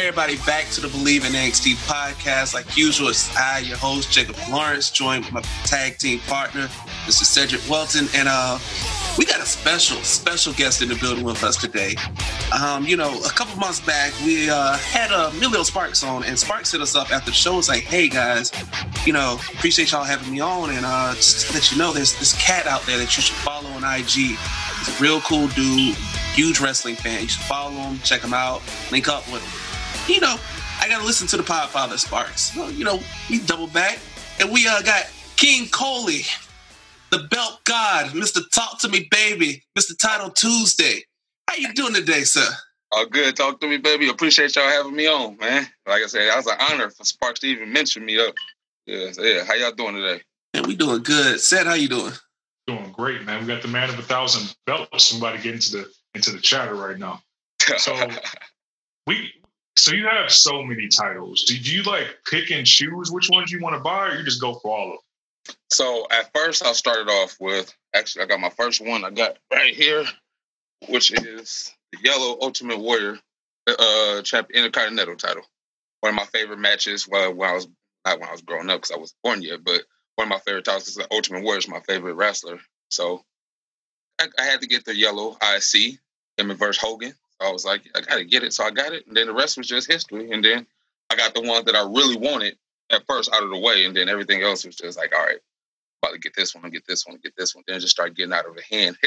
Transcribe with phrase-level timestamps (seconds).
[0.00, 2.54] Everybody back to the Believe in NXT podcast.
[2.54, 6.68] Like usual, it's I, your host Jacob Lawrence, joined with my tag team partner,
[7.04, 7.24] Mr.
[7.24, 8.58] Cedric Welton, and uh,
[9.18, 11.96] we got a special, special guest in the building with us today.
[12.58, 16.38] Um, you know, a couple months back, we uh, had uh, Emilio Sparks on, and
[16.38, 17.56] Sparks hit us up after the show.
[17.56, 18.52] Was like, "Hey guys,
[19.04, 22.18] you know, appreciate y'all having me on, and uh, just to let you know, there's
[22.18, 24.08] this cat out there that you should follow on IG.
[24.08, 25.96] He's a real cool dude."
[26.32, 27.22] Huge wrestling fan.
[27.22, 29.69] You should follow him, check him out, link up with him
[30.10, 30.36] you know,
[30.80, 32.52] I gotta listen to the Podfather Sparks.
[32.52, 33.98] So, you know, we double back,
[34.40, 35.04] and we uh, got
[35.36, 36.22] King Coley,
[37.10, 38.40] the Belt God, Mr.
[38.52, 39.96] Talk to Me Baby, Mr.
[39.96, 41.04] Title Tuesday.
[41.48, 42.46] How you doing today, sir?
[42.92, 43.36] Oh, good.
[43.36, 44.08] Talk to me, baby.
[44.08, 45.66] Appreciate y'all having me on, man.
[45.86, 48.34] Like I said, that was an honor for Sparks to even mention me up.
[48.86, 49.44] Yeah, so yeah.
[49.44, 50.22] How y'all doing today?
[50.54, 51.38] Man, we doing good.
[51.38, 52.12] Seth, how you doing?
[52.66, 53.42] Doing great, man.
[53.42, 55.04] We got the man of a thousand belts.
[55.04, 57.22] Somebody get into the into the chatter right now.
[57.76, 57.94] So
[59.06, 59.32] we
[59.80, 61.44] so you have so many titles.
[61.44, 64.40] Did you like pick and choose which ones you want to buy, or you just
[64.40, 65.56] go for all of them?
[65.70, 69.04] So at first, I started off with actually I got my first one.
[69.04, 70.04] I got right here,
[70.88, 73.18] which is the Yellow Ultimate Warrior
[73.66, 75.42] uh champion Intercontinental title.
[76.00, 77.08] One of my favorite matches.
[77.08, 77.66] Well, when I was
[78.04, 79.82] not when I was growing up because I wasn't born yet, but
[80.16, 82.58] one of my favorite titles is the Ultimate Warrior is my favorite wrestler.
[82.90, 83.24] So
[84.20, 85.98] I, I had to get the Yellow IC
[86.36, 87.14] him versus Hogan.
[87.40, 88.52] I was like, I gotta get it.
[88.52, 89.06] So I got it.
[89.06, 90.30] And then the rest was just history.
[90.30, 90.66] And then
[91.10, 92.56] I got the one that I really wanted
[92.90, 93.84] at first out of the way.
[93.84, 95.38] And then everything else was just like, all right,
[96.02, 97.64] about to get this one, get this one, get this one.
[97.66, 98.96] Then just start getting out of the hand.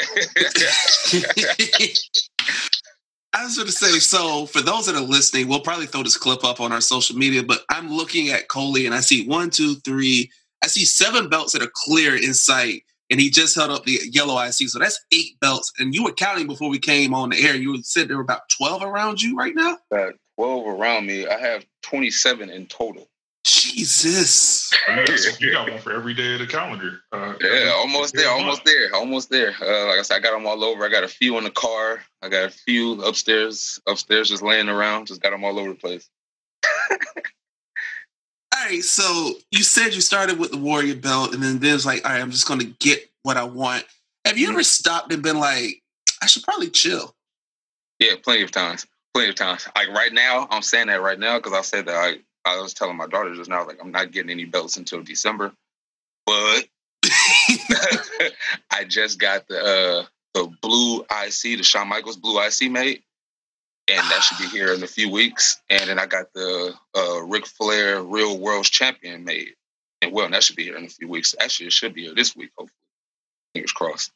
[3.35, 6.17] I was going to say, so for those that are listening, we'll probably throw this
[6.17, 9.49] clip up on our social media, but I'm looking at Coley and I see one,
[9.49, 10.29] two, three,
[10.63, 13.99] I see seven belts that are clear in sight and he just held up the
[14.11, 14.69] yellow IC.
[14.69, 15.71] So that's eight belts.
[15.79, 17.55] And you were counting before we came on the air.
[17.55, 19.77] You said there were about 12 around you right now?
[19.91, 21.27] About 12 around me.
[21.27, 23.07] I have 27 in total.
[23.45, 24.71] Jesus.
[25.39, 27.01] you got one for every day of the calendar.
[27.11, 29.53] Uh, yeah, almost there, almost there, almost there.
[29.61, 30.85] Uh, like I said, I got them all over.
[30.85, 32.01] I got a few in the car.
[32.21, 35.07] I got a few upstairs, upstairs just laying around.
[35.07, 36.09] Just got them all over the place.
[38.55, 42.05] all right, so you said you started with the Warrior belt, and then there's like,
[42.05, 43.85] all right, I'm just going to get what I want.
[44.25, 45.81] Have you ever stopped and been like,
[46.21, 47.15] I should probably chill?
[47.99, 48.85] Yeah, plenty of times.
[49.13, 49.67] Plenty of times.
[49.75, 52.17] Like right now, I'm saying that right now because I said that I,
[52.49, 55.51] I was telling my daughter just now, like, I'm not getting any belts until December.
[56.25, 56.65] But
[58.71, 63.03] I just got the uh, the blue IC, the Shawn Michaels blue IC made
[63.89, 65.61] and that should be here in a few weeks.
[65.69, 69.55] And then I got the uh, Ric Flair Real World's Champion made,
[70.01, 71.35] and well, and that should be here in a few weeks.
[71.39, 72.51] Actually, it should be here this week.
[72.57, 72.77] Hopefully,
[73.53, 74.11] fingers crossed.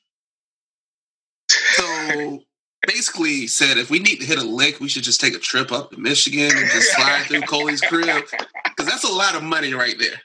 [1.49, 2.43] So
[2.85, 5.71] basically, said if we need to hit a lick, we should just take a trip
[5.71, 8.25] up to Michigan and just slide through Coley's crib
[8.63, 10.21] because that's a lot of money right there.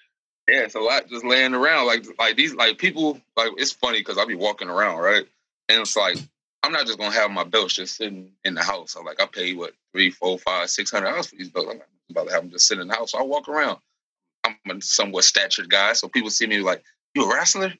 [0.48, 1.86] Yeah, it's a lot just laying around.
[1.86, 5.24] Like like these like people like it's funny because I'll be walking around right,
[5.68, 6.18] and it's like
[6.62, 8.94] I'm not just gonna have my belts just sitting in the house.
[8.96, 11.70] I'm like, I pay what three, four, five, six hundred dollars for these belts.
[11.70, 11.80] I'm
[12.10, 13.12] about to have them just sit in the house.
[13.12, 13.78] So I walk around.
[14.44, 16.82] I'm a somewhat statured guy, so people see me like,
[17.14, 17.74] "You a wrestler?"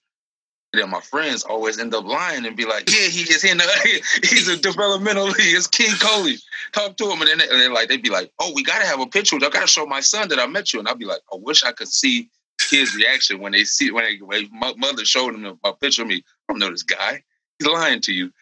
[0.73, 3.59] And then my friends always end up lying and be like, "Yeah, he is in
[3.59, 5.37] the he's a developmental league.
[5.39, 6.39] It's King Coley.
[6.73, 9.01] Talk to him." And then, and then like they'd be like, "Oh, we gotta have
[9.01, 9.37] a picture.
[9.37, 11.63] I gotta show my son that I met you." And I'd be like, "I wish
[11.63, 12.31] I could see
[12.71, 16.09] his reaction when they see when, they, when my mother showed him a picture of
[16.09, 16.25] me.
[16.49, 17.23] I don't know this guy."
[17.63, 18.33] He's lying to you.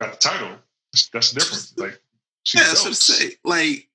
[0.00, 0.56] got the title.
[1.12, 1.72] That's different.
[1.76, 2.00] Like,
[2.54, 3.36] yeah, that's what I say.
[3.44, 3.88] Like,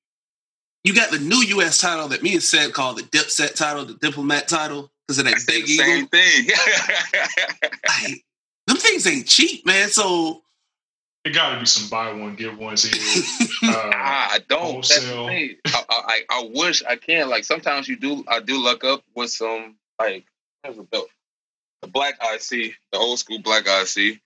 [0.83, 1.79] you got the new U.S.
[1.79, 5.31] title that me and said called the Dipset title, the Diplomat title, because of that
[5.31, 6.47] that's big the same thing.
[8.09, 8.23] like,
[8.67, 9.89] them things ain't cheap, man.
[9.89, 10.43] So
[11.25, 12.83] it got to be some buy one get ones
[13.61, 13.71] here.
[13.71, 14.85] Uh, I don't.
[14.91, 15.55] I,
[15.89, 17.29] I, I wish I can.
[17.29, 18.23] Like sometimes you do.
[18.27, 20.25] I do look up with some like
[20.63, 21.09] there's a belt
[21.85, 24.19] the black IC, the old school black IC.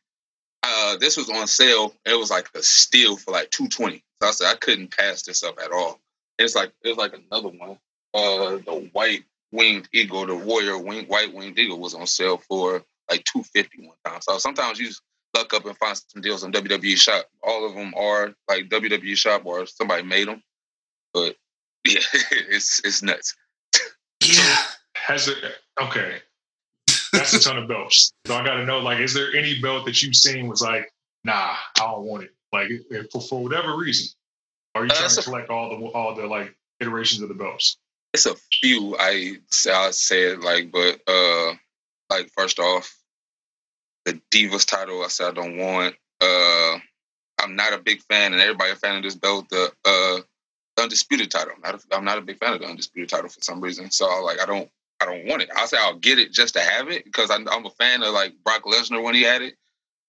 [0.64, 1.94] Uh, this was on sale.
[2.06, 4.04] It was like a steal for like two twenty.
[4.22, 6.00] So I said I couldn't pass this up at all.
[6.38, 7.78] It's like it's like another one.
[8.14, 12.84] Uh, the white winged eagle, the warrior wing, white winged eagle was on sale for
[13.10, 14.22] like two fifty one time.
[14.22, 14.90] So sometimes you
[15.36, 17.26] luck up and find some deals on WWE Shop.
[17.44, 20.42] All of them are like WWE Shop or somebody made them.
[21.14, 21.36] But
[21.88, 22.00] yeah,
[22.32, 23.36] it's it's nuts.
[24.24, 24.58] Yeah.
[24.96, 25.38] Has it
[25.82, 26.20] okay?
[27.14, 28.12] That's a ton of belts.
[28.28, 30.92] So I got to know, like, is there any belt that you've seen was like,
[31.24, 32.70] nah, I don't want it, like
[33.12, 34.10] for, for whatever reason?
[34.76, 37.28] Are you Uh, trying to that's a- collect all the all the like iterations of
[37.30, 37.78] the belts?
[38.14, 41.54] It's a few I say I said like, but uh,
[42.10, 42.96] like first off,
[44.06, 45.96] the Divas title I said I don't want.
[46.22, 46.80] Uh,
[47.42, 49.48] I'm not a big fan, and everybody a fan of this belt.
[49.50, 50.20] The uh,
[50.76, 51.54] the undisputed title.
[51.56, 53.92] I'm not, a, I'm not a big fan of the undisputed title for some reason.
[53.92, 54.70] So like I don't
[55.01, 55.50] I don't want it.
[55.56, 58.13] I say I'll get it just to have it because I'm, I'm a fan of
[58.13, 59.56] like Brock Lesnar when he had it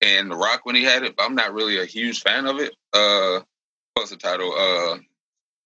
[0.00, 2.58] and The Rock when he had it, but I'm not really a huge fan of
[2.58, 2.75] it.
[2.92, 3.40] Uh,
[3.94, 4.52] plus the title.
[4.52, 4.98] Uh,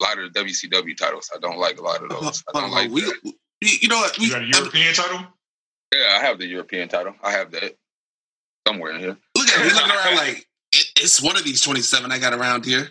[0.00, 1.31] a lot of the WCW titles.
[1.35, 2.43] I don't like a lot of those.
[2.53, 2.91] I don't like.
[2.91, 3.15] we, that.
[3.25, 3.32] you
[3.81, 4.19] you know what?
[4.19, 5.21] We, You got a European title?
[5.94, 7.15] Yeah, I have the European title.
[7.23, 7.77] I have that
[8.67, 9.17] somewhere in here.
[9.37, 12.65] look at me looking around like it, it's one of these 27 I got around
[12.65, 12.88] here.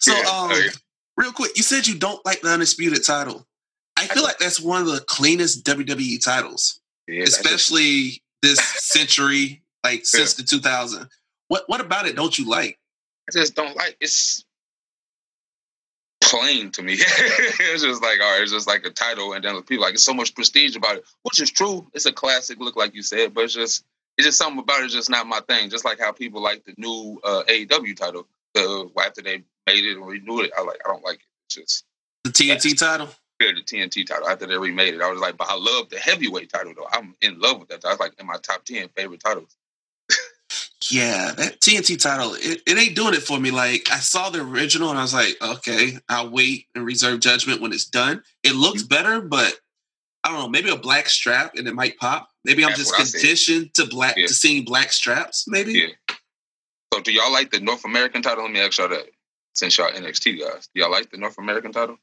[0.00, 0.68] So, Yeah, um, okay.
[1.16, 3.45] real quick, you said you don't like the undisputed title.
[3.96, 10.04] I feel like that's one of the cleanest WWE titles, Yeah, especially this century, like
[10.04, 11.08] since the 2000.
[11.48, 12.16] What what about it?
[12.16, 12.78] Don't you like?
[13.28, 13.96] I just don't like.
[14.00, 14.44] It's
[16.22, 16.94] plain to me.
[16.98, 20.04] it's just like all right, it's just like a title, and then people like it's
[20.04, 21.86] so much prestige about it, which is true.
[21.94, 23.84] It's a classic look, like you said, but it's just
[24.18, 24.90] it's just something about it.
[24.90, 25.70] Just not my thing.
[25.70, 28.26] Just like how people like the new uh, AEW title.
[28.54, 30.80] The after they made it and renewed it, I like.
[30.84, 31.26] I don't like it.
[31.46, 31.84] It's just
[32.24, 33.08] The TNT title?
[33.38, 35.00] The TNT title after they remade it.
[35.02, 36.86] I was like, but I love the heavyweight title though.
[36.92, 37.82] I'm in love with that.
[37.82, 39.56] That's like in my top ten favorite titles.
[40.90, 43.50] Yeah, that TNT title, it, it ain't doing it for me.
[43.50, 47.60] Like I saw the original and I was like, okay, I'll wait and reserve judgment
[47.60, 48.22] when it's done.
[48.44, 48.88] It looks Mm-hmm.
[48.94, 49.58] better, but
[50.22, 52.28] I don't know, maybe a black strap and it might pop.
[52.44, 53.20] Maybe I'm That's just what I said.
[53.20, 54.26] conditioned to black Yeah.
[54.28, 55.72] to seeing black straps, maybe.
[55.72, 56.14] Yeah.
[56.94, 58.44] So do y'all like the North American title?
[58.44, 59.06] Let me ask y'all that.
[59.56, 61.98] Since y'all NXT guys, do y'all like the North American title?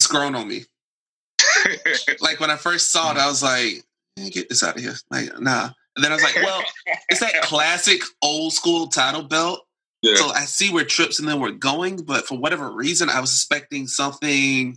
[0.00, 0.64] It's grown on me.
[2.20, 3.84] Like when I first saw it, I was like,
[4.18, 4.94] "Eh, get this out of here.
[5.10, 5.70] Like, nah.
[5.96, 6.62] And then I was like, well,
[7.08, 9.64] it's that classic old school title belt.
[10.02, 10.16] yeah.
[10.16, 13.30] So I see where Trips and them were going, but for whatever reason, I was
[13.32, 14.76] expecting something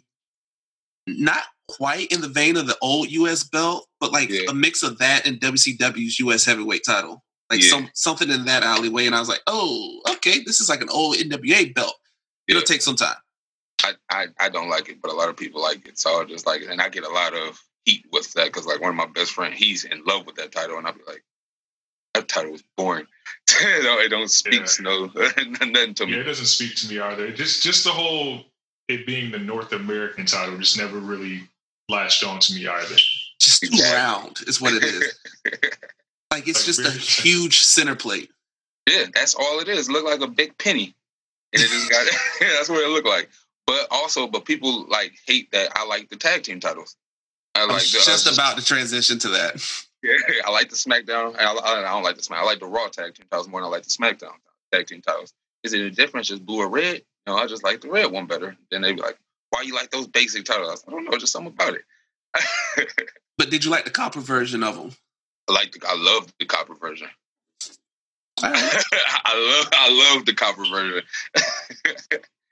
[1.07, 4.49] not quite in the vein of the old US belt, but like Yeah.
[4.49, 7.23] a mix of that and WCW's US heavyweight title.
[7.49, 7.69] Like Yeah.
[7.69, 9.05] some something in that alleyway.
[9.05, 11.95] And I was like, oh, okay, this is like an old NWA belt.
[12.47, 13.15] It'll take some time.
[13.83, 15.99] I, I I don't like it, but a lot of people like it.
[15.99, 18.65] So I just like it, and I get a lot of heat with that because
[18.65, 20.99] like one of my best friends, he's in love with that title, and I'll be
[21.07, 21.23] like,
[22.13, 23.05] that title is boring.
[23.61, 24.67] you know, it don't speak Yeah.
[24.81, 26.21] no nothing to Yeah, me.
[26.21, 27.31] it doesn't speak to me either.
[27.31, 28.45] Just just the whole
[28.87, 31.41] it being the North American title just never really
[31.89, 32.95] latched on to me either.
[33.39, 33.95] Just too Exactly.
[33.95, 35.19] round is what it is.
[36.31, 38.31] Like it's Like just a huge center plate.
[38.89, 39.89] Yeah, that's all it is.
[39.89, 40.95] Look like a big penny,
[41.53, 42.07] and it just got.
[42.39, 43.29] that's what it looked like.
[43.67, 46.95] But also, but people like hate that I like the tag team titles.
[47.53, 49.61] I like the, just uh, about to transition to that.
[50.03, 50.13] Yeah,
[50.45, 51.35] I like the SmackDown.
[51.39, 52.39] I, I, I don't like the Smack.
[52.39, 54.35] I like the Raw tag team titles more than I like the SmackDown
[54.71, 55.33] tag team titles.
[55.63, 56.27] Is it a difference?
[56.27, 57.01] Just blue or red?
[57.25, 58.55] No, I just like the red one better.
[58.69, 59.17] Then they be like,
[59.49, 61.73] "Why you like those basic titles?" I, was like, I don't know, just something about
[61.73, 62.87] it.
[63.37, 64.91] But did you like the copper version of them?
[65.47, 67.07] I like the, I love the copper version.
[68.41, 68.53] Right.
[69.25, 71.03] I love I love the copper version.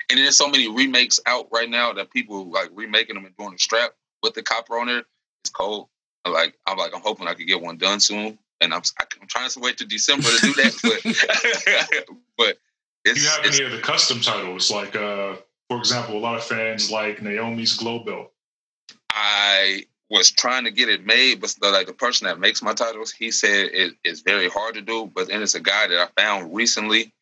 [0.09, 3.51] And there's so many remakes out right now that people like remaking them and doing
[3.51, 3.91] the strap
[4.23, 5.03] with the copper on there.
[5.43, 5.87] It's cold.
[6.27, 8.37] Like I'm like I'm hoping I could get one done soon.
[8.61, 12.07] And I'm I'm trying to wait to December to do that, but
[12.37, 12.57] but
[13.03, 14.71] Do it's, you have it's any of the custom titles?
[14.71, 15.35] Like uh
[15.69, 18.31] for example, a lot of fans like Naomi's glow belt.
[19.09, 22.73] I was trying to get it made, but the, like the person that makes my
[22.73, 25.11] titles, he said it is very hard to do.
[25.13, 27.13] But then it's a guy that I found recently,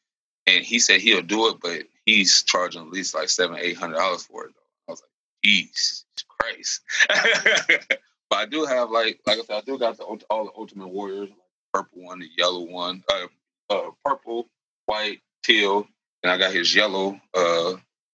[0.45, 3.97] and he said he'll do it, but he's charging at least like seven, eight hundred
[3.97, 4.53] dollars for it.
[4.53, 5.11] Though I was like,
[5.43, 6.81] Jesus Christ!
[8.29, 10.89] but I do have like, like I said, I do got the all the Ultimate
[10.89, 11.29] Warriors,
[11.73, 13.27] purple one, the yellow one, uh,
[13.73, 14.47] uh, purple,
[14.85, 15.87] white, teal,
[16.23, 17.73] and I got his yellow, uh,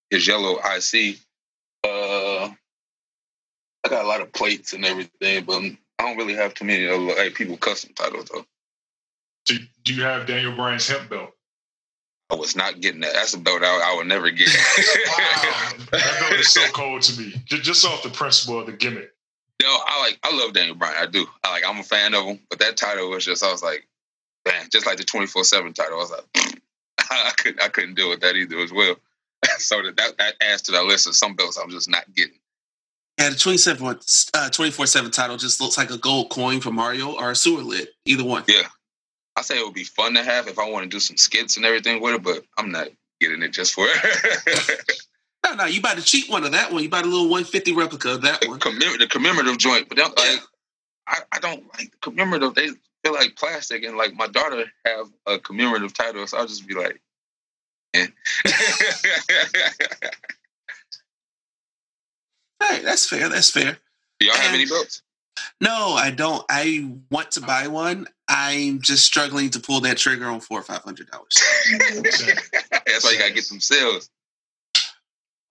[0.09, 1.17] his yellow IC.
[1.83, 2.49] Uh,
[3.85, 5.61] I got a lot of plates and everything, but
[5.99, 8.45] I don't really have too many of like people custom titles though.
[9.45, 11.31] Do, do you have Daniel Bryan's hemp belt?
[12.31, 13.13] I was not getting that.
[13.13, 14.47] That's a belt I, I would never get.
[15.07, 17.33] Wow, that belt is so cold to me.
[17.45, 19.11] Ju- Just off the principle of the gimmick.
[19.61, 20.95] Yo, I like I love Daniel Bryan.
[20.99, 21.25] I do.
[21.43, 23.87] I like I'm a fan of him, but that title was just I was like,
[24.47, 25.95] man, just like the 24 seven title.
[25.95, 26.61] I was like,
[26.99, 28.95] I couldn't I couldn't deal with that either as well.
[29.57, 32.35] so that, that that adds to that list of some belts I'm just not getting.
[33.19, 33.85] Yeah, the 27
[34.33, 37.61] uh, 24 7 title just looks like a gold coin for Mario or a sewer
[37.63, 37.89] lid.
[38.05, 38.43] Either one.
[38.47, 38.61] Yeah.
[39.39, 41.55] I say it would be fun to have if I want to do some skits
[41.55, 42.89] and everything with it, but I'm not
[43.21, 44.99] getting it just for it.
[45.45, 46.83] no, no, you buy the cheap one of that one.
[46.83, 48.59] You buy the little 150 replica of that one.
[48.59, 50.39] Commem- the commemorative joint, but like, yeah.
[51.07, 52.53] I, I don't like the commemorative.
[52.53, 52.67] They
[53.05, 56.73] feel like plastic, and like my daughter have a commemorative title, so I'll just be
[56.73, 56.99] like,
[57.93, 58.07] eh.
[62.61, 63.29] hey, that's fair.
[63.29, 63.77] That's fair.
[64.19, 65.01] Do y'all and, have any belts?
[65.61, 66.43] No, I don't.
[66.49, 68.07] I want to buy one.
[68.27, 71.35] I'm just struggling to pull that trigger on four or five hundred dollars.
[71.89, 74.09] That's why you gotta get some sales.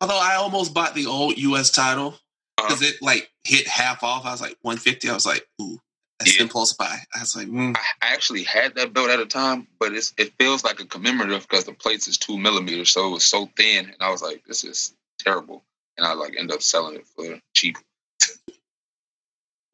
[0.00, 2.14] Although I almost bought the old US title
[2.56, 2.90] because uh-huh.
[2.94, 4.24] it like hit half off.
[4.24, 5.08] I was like 150.
[5.08, 5.78] I was like, ooh,
[6.18, 6.42] that's yeah.
[6.42, 6.98] impulse buy.
[7.14, 7.76] I was like, mm.
[7.76, 11.42] I actually had that belt at a time, but it's it feels like a commemorative
[11.42, 14.44] because the plates is two millimeters, so it was so thin, and I was like,
[14.44, 15.62] this is terrible,
[15.96, 17.78] and I like end up selling it for cheap.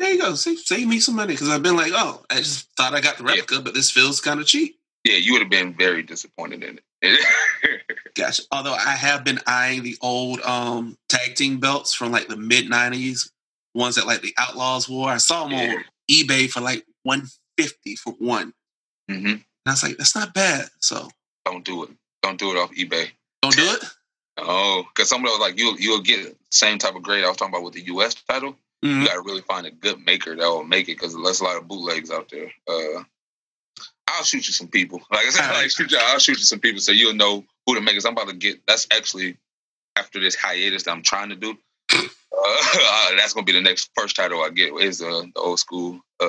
[0.04, 0.34] There you go.
[0.34, 3.16] Save, save me some money because I've been like, oh, I just thought I got
[3.16, 3.61] the replica, yeah.
[3.62, 4.78] but this feels kind of cheap.
[5.02, 7.80] Yeah, you would have been very disappointed in it.
[8.14, 8.42] gotcha.
[8.52, 12.66] Although I have been eyeing the old um, tag team belts from like the mid
[12.66, 13.30] '90s,
[13.73, 15.08] ones that like the Outlaws wore.
[15.08, 15.76] I saw them yeah.
[15.76, 18.52] on eBay for like 150 for one,
[19.11, 19.26] mm-hmm.
[19.26, 20.66] and I was like, that's not bad.
[20.80, 21.08] So
[21.46, 21.90] don't do it.
[22.23, 23.08] Don't do it off eBay.
[23.40, 23.84] Don't do it.
[24.37, 27.28] Oh, because some of those like you you'll get the same type of grade I
[27.28, 28.16] was talking about with the U.S.
[28.28, 28.56] title.
[28.85, 29.00] Mm-hmm.
[29.00, 31.45] You got to really find a good maker that will make it because there's a
[31.45, 32.53] lot of bootlegs out there.
[32.69, 33.03] Uh,
[34.09, 35.00] I'll shoot you some people.
[35.11, 37.75] Like I said, like, shoot you, I'll shoot you some people so you'll know who
[37.75, 37.95] to make.
[37.95, 38.61] Cause I'm about to get.
[38.67, 39.38] That's actually
[39.97, 41.57] after this hiatus that I'm trying to do.
[42.37, 46.00] Uh, that's gonna be the next first title I get is uh, the old school
[46.21, 46.26] uh,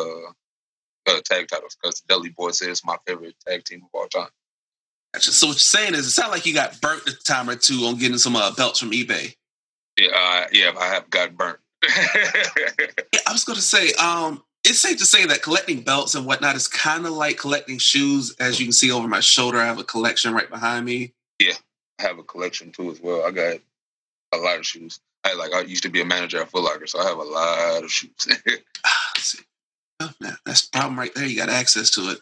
[1.08, 4.30] uh, tag titles because Dudley Boyz is my favorite tag team of all time.
[5.14, 5.32] Gotcha.
[5.32, 7.86] So what you're saying is, it sounds like you got burnt a time or two
[7.88, 9.34] on getting some uh, belts from eBay.
[10.00, 11.60] Yeah, uh, yeah, I have got burnt.
[11.88, 16.56] I was going to say, um, it's safe to say that collecting belts and whatnot
[16.56, 18.36] is kind of like collecting shoes.
[18.40, 21.14] As you can see over my shoulder, I have a collection right behind me.
[21.40, 21.54] Yeah,
[22.00, 23.24] I have a collection too as well.
[23.24, 23.60] I got
[24.34, 25.00] a lot of shoes.
[25.24, 27.24] I like I used to be a manager at Foot Locker, so I have a
[27.24, 28.28] lot of shoes.
[28.86, 29.14] ah,
[30.02, 30.14] oh,
[30.46, 31.26] that's the problem right there.
[31.26, 32.20] You got access to it.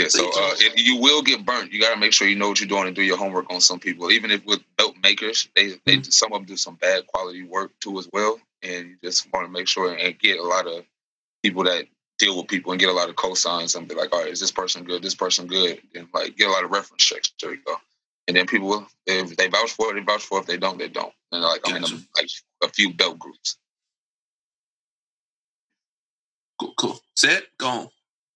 [0.00, 1.72] Yeah, so uh, it, you will get burnt.
[1.72, 3.60] You got to make sure you know what you're doing and do your homework on
[3.60, 4.10] some people.
[4.10, 6.10] Even if with belt makers, they, they mm-hmm.
[6.10, 9.46] some of them do some bad quality work too as well, and you just want
[9.46, 10.84] to make sure and get a lot of
[11.42, 11.86] people that
[12.18, 14.40] deal with people and get a lot of cosigns and be like, all right, is
[14.40, 15.02] this person good?
[15.02, 15.80] This person good?
[15.94, 17.32] And like get a lot of reference checks.
[17.40, 17.76] There you go.
[18.28, 20.42] And then people will, if they vouch for it, they vouch for it.
[20.42, 21.12] If they don't, they don't.
[21.32, 22.30] And like I'm in a, like
[22.62, 23.56] a few belt groups.
[26.60, 27.00] Cool, cool.
[27.16, 27.88] Set, go on.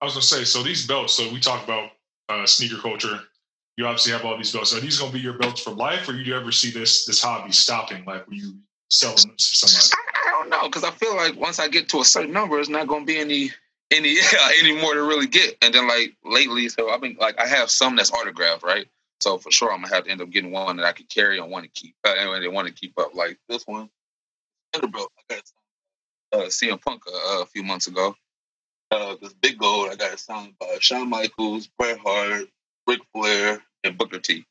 [0.05, 1.15] I was gonna say, so these belts.
[1.15, 1.89] So we talk about
[2.29, 3.21] uh, sneaker culture.
[3.79, 4.77] You obviously have all these belts.
[4.77, 7.23] Are these gonna be your belts for life, or do you ever see this this
[7.23, 8.05] hobby stopping?
[8.05, 8.55] Like when you
[8.91, 9.95] sell them to somebody?
[9.95, 12.61] I, I don't know because I feel like once I get to a certain number,
[12.61, 13.51] it's not gonna be any
[13.91, 14.17] any
[14.59, 15.57] any more to really get.
[15.63, 18.87] And then like lately, so I've been like I have some that's autographed, right?
[19.23, 21.39] So for sure, I'm gonna have to end up getting one that I can carry
[21.39, 21.95] and want to keep.
[22.07, 23.89] Uh, anyway, they want to keep up like this one.
[24.75, 28.15] Belt I got uh, CM Punk uh, a few months ago
[28.95, 32.49] uh, this big gold I got it signed by Shawn Michaels, Bret Hart,
[32.87, 34.45] Ric Flair, and Booker T.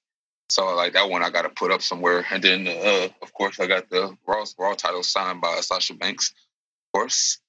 [0.49, 3.59] So like that one I got to put up somewhere, and then uh, of course
[3.59, 7.39] I got the Raw Raw title signed by Sasha Banks, of course.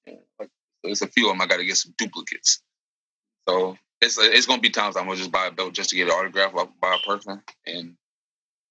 [0.83, 2.63] there's a few of them I got to get some duplicates.
[3.49, 6.09] So it's it's gonna be times I'm gonna just buy a belt just to get
[6.09, 7.97] an autograph by a person and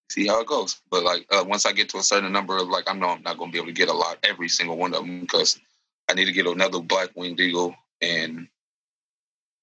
[0.09, 0.81] see how it goes.
[0.89, 3.37] But like uh, once I get to a certain number, like I know I'm not
[3.37, 5.59] gonna be able to get a lot every single one of them because
[6.09, 8.47] I need to get another Black Winged Eagle and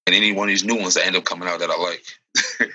[0.07, 2.69] and any one of these new ones that end up coming out that I like.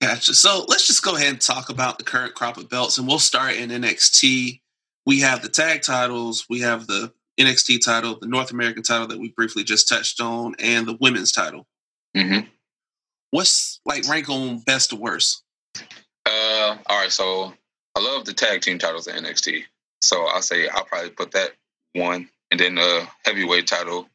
[0.00, 0.34] gotcha.
[0.34, 3.18] So let's just go ahead and talk about the current crop of belts, and we'll
[3.18, 4.60] start in NXT.
[5.06, 9.18] We have the tag titles, we have the NXT title, the North American title that
[9.18, 11.66] we briefly just touched on, and the women's title.
[12.16, 12.46] Mm-hmm.
[13.30, 15.44] What's like rank on best to worst?
[16.26, 17.12] Uh, all right.
[17.12, 17.54] So
[17.96, 19.62] I love the tag team titles at NXT.
[20.02, 21.52] So I'll say I'll probably put that
[21.94, 24.08] one and then the heavyweight title.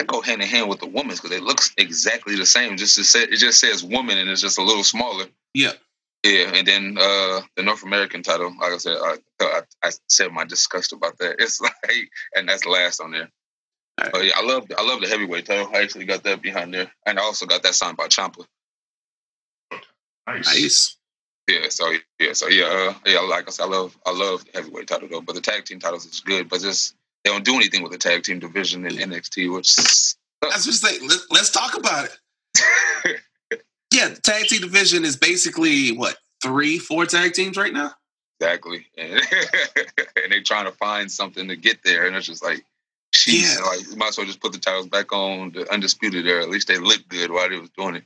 [0.00, 2.76] I go hand in hand with the women's because it looks exactly the same.
[2.76, 5.24] Just it, it just says woman and it's just a little smaller.
[5.54, 5.72] Yeah.
[6.22, 10.32] Yeah, and then uh, the North American title, like I said, I, I, I, said
[10.32, 11.36] my disgust about that.
[11.38, 11.72] It's like,
[12.34, 13.30] and that's last on there.
[14.00, 14.12] Right.
[14.12, 15.70] But yeah, I love I love the heavyweight title.
[15.72, 18.44] I actually got that behind there, and I also got that signed by Ciampa.
[20.26, 20.46] Nice.
[20.46, 20.96] nice.
[21.48, 23.20] Yeah, so yeah, so yeah, uh, yeah.
[23.20, 25.78] Like I said, I love I love the heavyweight title though, but the tag team
[25.78, 26.48] titles is good.
[26.48, 26.95] But just
[27.26, 30.96] they don't do anything with the tag team division in NXT, which that's just say.
[31.00, 33.20] Let, us talk about it.
[33.92, 37.90] yeah, the tag team division is basically what three, four tag teams right now.
[38.38, 42.64] Exactly, and, and they're trying to find something to get there, and it's just like
[43.12, 43.64] Jeez, yeah.
[43.64, 46.44] like you might as well just put the titles back on the undisputed era.
[46.44, 48.04] At least they looked good while they was doing it.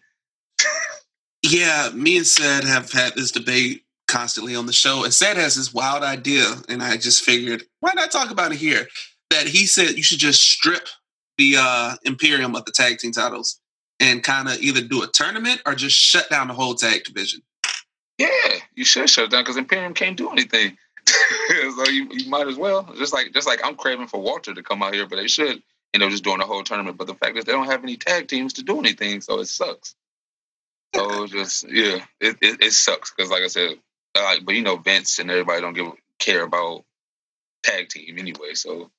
[1.42, 5.56] yeah, me and Sad have had this debate constantly on the show, and Sad has
[5.56, 8.86] this wild idea, and I just figured why not talk about it here?
[9.30, 10.88] That he said you should just strip
[11.38, 13.60] the uh, Imperium of the tag team titles
[14.00, 17.42] and kind of either do a tournament or just shut down the whole tag division.
[18.18, 18.28] Yeah,
[18.74, 20.76] you should shut it down because Imperium can't do anything.
[21.76, 22.82] so you, you might as well.
[22.96, 25.62] Just like just like I'm craving for Walter to come out here, but they should
[25.94, 26.98] end up just doing the whole tournament.
[26.98, 29.46] But the fact is they don't have any tag teams to do anything, so it
[29.46, 29.94] sucks.
[30.94, 33.76] So just yeah, it, it, it sucks because like I said,
[34.14, 36.84] like but you know Vince and everybody don't give care about
[37.62, 38.90] tag team anyway, so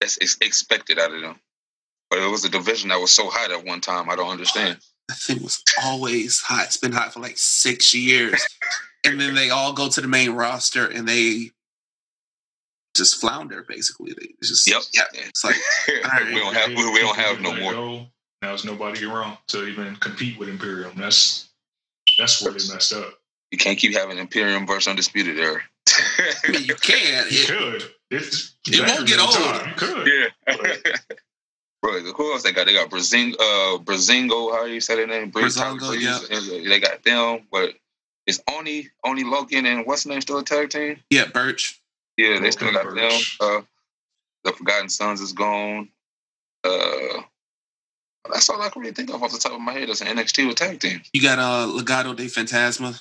[0.00, 1.40] that's expected out of them.
[2.10, 4.08] But it was a division that was so hot at one time.
[4.08, 4.78] I don't understand.
[5.08, 6.66] That thing was always hot.
[6.66, 8.46] It's been hot for like six years.
[9.04, 11.50] and then they all go to the main roster and they
[12.94, 14.12] just flounder basically.
[14.12, 14.82] They just yep.
[14.92, 15.02] Yeah.
[15.14, 15.56] It's like
[16.04, 16.26] right.
[16.26, 17.72] we don't have we, we don't have no more.
[17.72, 17.96] Go,
[18.42, 20.92] now there's nobody around to even compete with Imperium.
[20.96, 21.50] That's
[22.18, 23.14] that's where they messed up.
[23.50, 25.60] You can't keep having Imperium versus Undisputed Era.
[25.88, 27.26] I mean, you can.
[27.30, 27.93] You it, could.
[28.16, 29.34] It's, it won't get old.
[29.34, 30.06] You could.
[30.06, 30.96] Yeah.
[31.82, 32.66] Bro, who else they got?
[32.66, 34.52] They got Brazing, uh, Brazingo.
[34.52, 35.30] How you say their name?
[35.30, 35.94] Brazongo.
[36.00, 36.18] Yeah.
[36.66, 37.74] They got them, but
[38.26, 40.96] it's only only Lorcan and what's the name still a tag team?
[41.10, 41.78] Yeah, Burch.
[42.16, 43.38] Yeah, they Lorcan still got Burch.
[43.38, 43.48] them.
[43.48, 43.60] Uh,
[44.44, 45.90] the Forgotten Sons is gone.
[46.64, 47.22] Uh,
[48.32, 49.88] that's all I can really think of off the top of my head.
[49.88, 51.02] That's an NXT with tag team.
[51.12, 52.98] You got uh Legado del Fantasma.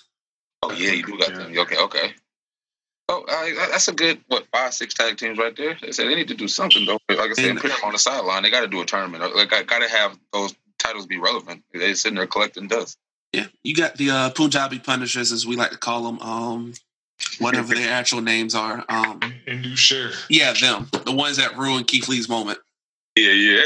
[0.62, 1.38] Oh yeah, you do got yeah.
[1.38, 1.58] them.
[1.58, 2.14] Okay, okay.
[3.10, 5.78] Oh, uh, that's a good what five six tag teams right there.
[5.82, 7.00] They said they need to do something though.
[7.10, 8.44] Like I said, and, put them on the sideline.
[8.44, 9.36] They got to do a tournament.
[9.36, 11.64] Like I got to have those titles be relevant.
[11.74, 12.98] They sitting there collecting dust.
[13.34, 16.20] Yeah, you got the uh, Punjabi Punishers, as we like to call them.
[16.20, 16.74] Um,
[17.40, 18.84] whatever their actual names are.
[18.90, 20.12] Um, and you share.
[20.30, 20.90] Yeah, them.
[21.06, 22.60] The ones that ruined Keith Lee's moment.
[23.16, 23.62] Yeah, yeah.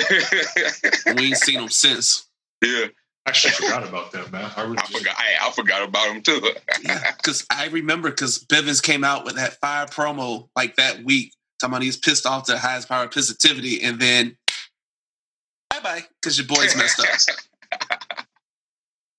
[1.15, 2.27] we ain't seen them since.
[2.63, 2.87] Yeah.
[3.27, 4.49] I actually forgot about them, man.
[4.55, 5.15] I, really I forgot.
[5.17, 6.49] I, I, forgot about them too.
[6.81, 11.33] yeah, because I remember because Bivens came out with that fire promo like that week,
[11.59, 14.37] Somebody about he's pissed off to highest power of positivity, and then
[15.69, 17.97] bye bye because your boys messed up.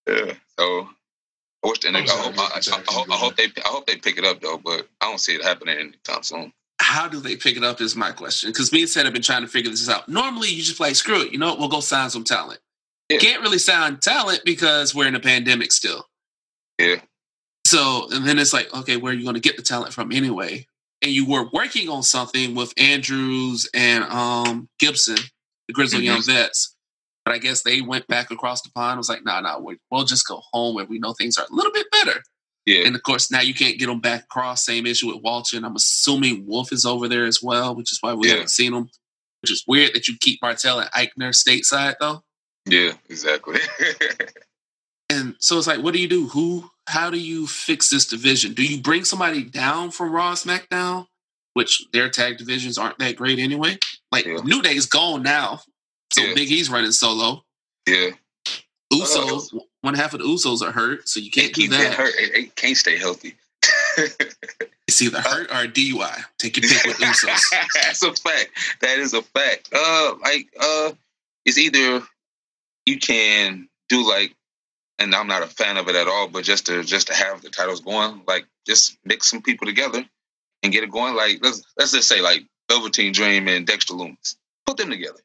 [0.08, 0.32] yeah.
[0.58, 0.88] So
[1.64, 1.88] I wish they.
[1.88, 3.44] I hope, I, I, hope, I hope they.
[3.44, 6.52] I hope they pick it up though, but I don't see it happening anytime soon.
[6.80, 7.80] How do they pick it up?
[7.82, 8.50] Is my question.
[8.50, 10.08] Because me and Seth have been trying to figure this out.
[10.08, 11.32] Normally, you just play screw it.
[11.32, 11.58] You know what?
[11.58, 12.60] We'll go sign some talent.
[13.08, 13.18] Yeah.
[13.18, 16.06] Can't really sound talent because we're in a pandemic still.
[16.78, 16.96] Yeah.
[17.66, 20.12] So, and then it's like, okay, where are you going to get the talent from
[20.12, 20.66] anyway?
[21.02, 25.18] And you were working on something with Andrews and um, Gibson,
[25.68, 26.12] the Grizzled mm-hmm.
[26.12, 26.74] Young Vets.
[27.24, 28.94] But I guess they went back across the pond.
[28.94, 31.54] I was like, nah, nah, we'll just go home where we know things are a
[31.54, 32.22] little bit better.
[32.64, 32.86] Yeah.
[32.86, 34.64] And of course, now you can't get them back across.
[34.64, 35.56] Same issue with Walter.
[35.56, 38.34] And I'm assuming Wolf is over there as well, which is why we yeah.
[38.34, 38.88] haven't seen him.
[39.42, 42.22] Which is weird that you keep Barthel and Aichner stateside, though.
[42.68, 43.60] Yeah, exactly.
[45.10, 46.28] and so it's like, what do you do?
[46.28, 46.70] Who?
[46.86, 48.54] How do you fix this division?
[48.54, 51.06] Do you bring somebody down from Raw SmackDown,
[51.54, 53.78] which their tag divisions aren't that great anyway?
[54.12, 54.38] Like yeah.
[54.44, 55.60] New Day's gone now,
[56.12, 56.34] so yeah.
[56.34, 57.44] Big E's running solo.
[57.86, 58.10] Yeah.
[58.92, 61.94] Usos, uh, one half of the Usos are hurt, so you can't do that.
[61.94, 62.14] Hurt.
[62.16, 63.34] It, it can't stay healthy.
[64.86, 66.22] it's either hurt or DUI.
[66.38, 67.40] Take your pick with Usos.
[67.74, 68.50] That's a fact.
[68.80, 69.68] That is a fact.
[69.72, 70.92] Uh, like uh,
[71.44, 72.02] it's either
[72.88, 74.34] you can do like,
[74.98, 77.42] and I'm not a fan of it at all, but just to just to have
[77.42, 80.04] the titles going, like just mix some people together
[80.62, 81.14] and get it going.
[81.14, 85.20] Like let's let's just say like Velveteen Dream and Dexter Lumis, put them together.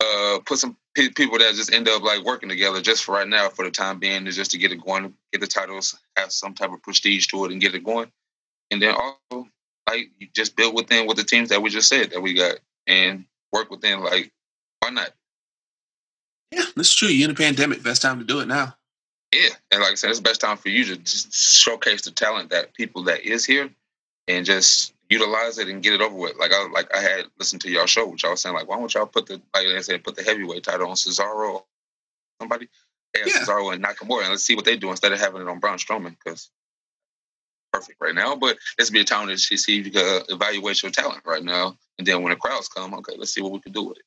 [0.00, 3.28] Uh, put some p- people that just end up like working together just for right
[3.28, 6.32] now for the time being is just to get it going, get the titles, have
[6.32, 8.10] some type of prestige to it, and get it going.
[8.70, 9.48] And then also
[9.88, 12.56] like you just build within with the teams that we just said that we got
[12.86, 14.32] and work within like
[14.80, 15.10] why not
[16.52, 17.08] yeah, that's true.
[17.08, 17.82] You're in a pandemic.
[17.82, 18.76] Best time to do it now.
[19.32, 22.10] Yeah, and like I said, it's the best time for you to just showcase the
[22.10, 23.70] talent that people that is here,
[24.28, 26.36] and just utilize it and get it over with.
[26.38, 28.78] Like I like I had listened to y'all show, which I was saying like, why
[28.78, 31.62] don't y'all put the like I said, put the heavyweight title on Cesaro,
[32.40, 32.68] somebody,
[33.16, 33.32] yeah, yeah.
[33.40, 35.78] Cesaro and Nakamura, and let's see what they do instead of having it on Braun
[35.78, 36.50] Strowman because
[37.72, 38.36] perfect right now.
[38.36, 41.76] But let's be a time to see if you can evaluate your talent right now,
[41.98, 44.04] and then when the crowds come, okay, let's see what we can do with it.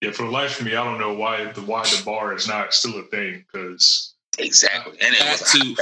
[0.00, 2.46] Yeah, for the life of me, I don't know why the why the bar is
[2.46, 5.76] not still a thing because exactly, and it was a hot team.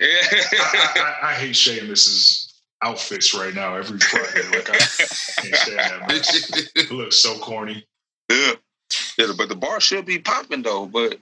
[0.00, 4.48] I, I, I, hate Sheamus's outfits right now every Friday.
[4.48, 6.28] Like I can't stand that much.
[6.76, 7.84] It looks so corny.
[8.30, 8.52] Yeah,
[9.18, 10.86] yeah, but the bar should be popping though.
[10.86, 11.18] But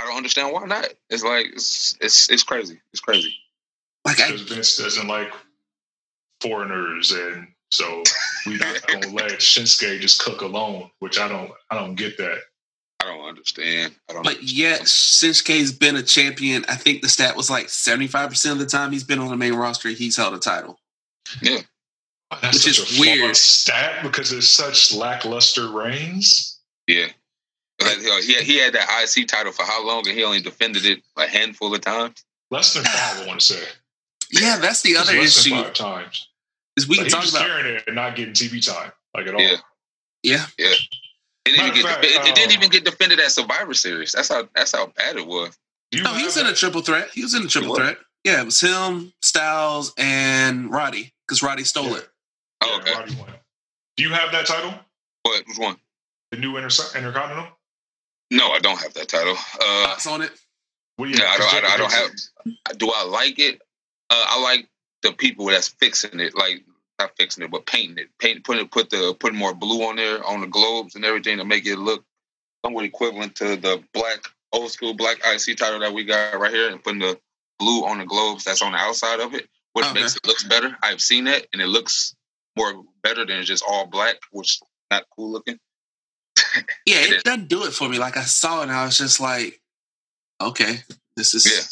[0.00, 0.88] I don't understand why not.
[1.08, 2.80] It's like it's it's it's crazy.
[2.92, 3.34] It's crazy.
[4.04, 5.32] Like because Vince doesn't like
[6.40, 8.02] foreigners and So
[8.46, 12.38] we're not gonna let Shinsuke just cook alone, which I don't I don't get that.
[13.00, 13.94] I don't understand.
[14.08, 14.22] I don't.
[14.24, 16.64] But yet, Shinsuke's been a champion.
[16.68, 19.54] I think the stat was like 75% of the time he's been on the main
[19.54, 20.80] roster, he's held a title.
[21.42, 21.58] Yeah.
[22.42, 23.36] That's Which such is a weird weird.
[23.36, 26.58] stat because there's such lackluster reigns.
[26.88, 27.06] Yeah.
[27.80, 31.02] Like, he, he had that IC title for how long, and he only defended it
[31.16, 32.24] a handful of times.
[32.50, 33.62] Less than five, I want to say.
[34.32, 35.54] Yeah, that's the other less issue.
[35.54, 36.28] than five times.
[36.76, 38.92] Is we Like, can he talk was about carrying it and not getting TV time,
[39.14, 39.40] like at all.
[39.40, 39.56] Yeah.
[40.22, 40.44] yeah.
[40.58, 43.72] It didn't, even get, of defe- fact, it didn't uh, even get defended at Survivor
[43.74, 44.12] Series.
[44.12, 45.56] That's how that's how bad it was.
[45.92, 47.08] Do No, he was in a triple threat.
[47.14, 47.98] He was in a triple threat.
[48.24, 51.96] Yeah, it was him, Styles, and Roddy because Roddy stole Yeah.
[51.98, 52.08] it.
[52.62, 52.92] Oh, Yeah, okay.
[53.00, 53.28] Roddy won.
[53.96, 54.74] Do you have that title?
[55.22, 55.76] What which one?
[56.32, 57.48] The new Inter- Intercontinental?
[58.32, 59.36] No, I don't have that title.
[59.60, 60.32] Uh, Thoughts on it?
[60.96, 63.62] What do you Yeah, I don't- I don't- I don't have- do I like it?
[64.10, 64.68] Uh, I like
[65.02, 66.64] the people that's fixing it, like
[66.98, 69.96] not fixing it, but painting it, paint, putting it, put the putting more blue on
[69.96, 72.04] there on the globes and everything to make it look
[72.64, 74.18] somewhat equivalent to the black
[74.52, 77.18] old school black IC title that we got right here, and putting the
[77.58, 80.00] blue on the globes that's on the outside of it, which Okay.
[80.00, 80.76] makes it looks better.
[80.82, 82.14] I've seen that, and it looks
[82.56, 84.58] more better than just all black, which
[84.90, 85.58] not cool looking.
[86.86, 87.98] Yeah, It it doesn't do it for me.
[87.98, 89.60] Like I saw it and I was just like,
[90.40, 90.78] okay,
[91.16, 91.62] this is Yeah.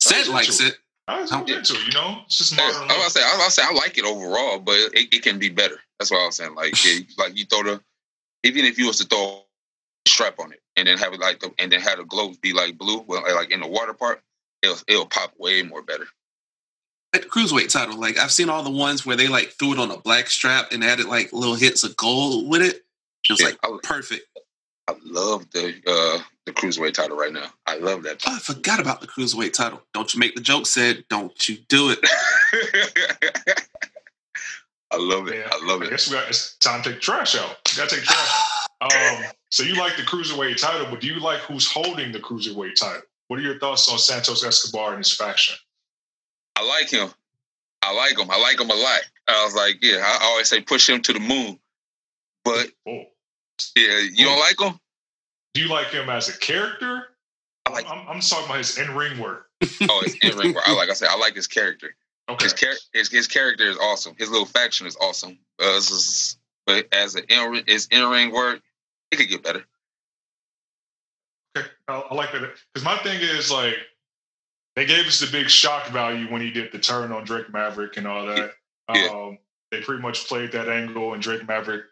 [0.00, 0.78] Seth likes it.
[1.08, 2.20] I was into it, you know?
[2.26, 2.90] It's just Yeah, modern.
[2.90, 5.38] I was gonna say, I was say, I like it overall, but it, it can
[5.38, 5.76] be better.
[5.98, 6.54] That's what I was saying.
[6.54, 7.80] Like, yeah, like you throw the,
[8.44, 9.44] even if you was to throw
[10.06, 12.36] a strap on it and then have it like, the, and then have the gloves
[12.36, 14.22] be like blue, well, like in the water part,
[14.62, 16.06] it'll it'll pop way more better.
[17.14, 17.98] Like the cruiserweight title.
[17.98, 20.72] Like I've seen all the ones where they like threw it on a black strap
[20.72, 22.84] and added like little hits of gold with it.
[23.28, 24.26] It was Yeah, like I, perfect.
[24.88, 27.46] I love the uh the cruiserweight title right now.
[27.66, 28.22] I love that.
[28.26, 29.82] Oh, I forgot about the cruiserweight title.
[29.94, 31.98] Don't you make the joke said, don't you do it.
[34.90, 35.34] I love it.
[35.36, 35.84] Yeah, I love it.
[35.84, 35.90] I it.
[35.90, 37.56] guess we got, it's time to take trash out.
[37.70, 38.42] We gotta take trash
[38.80, 42.76] Um, so you like the cruiserweight title, but do you like who's holding the cruiserweight
[42.76, 43.02] title?
[43.26, 45.56] What are your thoughts on Santos Escobar and his faction?
[46.56, 47.10] I like him.
[47.82, 48.30] I like him.
[48.30, 49.00] I like him a lot.
[49.26, 51.58] I was like, yeah, I always say push him to the moon.
[52.44, 53.02] But Oh,
[53.76, 54.78] yeah, you don't like him?
[55.58, 57.08] Do you like him as a character?
[57.66, 59.46] I like I'm, I'm talking about his in-ring work.
[59.82, 60.54] oh, his in ring.
[60.64, 61.96] I like I said, I like his character.
[62.30, 64.14] Okay, His, char- his his character is awesome.
[64.18, 65.38] His little faction is awesome.
[65.60, 68.60] Uh, is- but as an in his in ring work,
[69.10, 69.64] it could get better.
[71.56, 72.42] okay, I, I like that
[72.72, 73.74] because my thing is like
[74.76, 77.96] they gave us the big shock value when he did the turn on Drake Maverick
[77.96, 78.52] and all that.
[78.94, 79.08] Yeah.
[79.08, 79.38] Um,
[79.72, 81.82] they pretty much played that angle, and Drake Maverick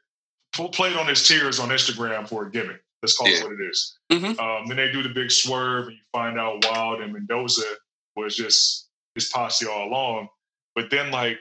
[0.53, 2.83] played on his tears on Instagram for a gimmick.
[3.03, 3.39] Let's call Yeah.
[3.39, 3.99] it what it is.
[4.11, 4.39] Mhm.
[4.39, 7.77] Um, then they do the big swerve, and you find out Wilde and Mendoza
[8.17, 10.29] was just his posse all along.
[10.75, 11.39] But then, like,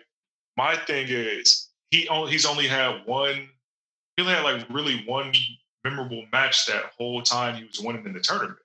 [0.58, 3.50] my thing is he only, he's only had one.
[4.18, 5.34] He only had like really one
[5.84, 8.60] memorable match that whole time he was winning in the tournament.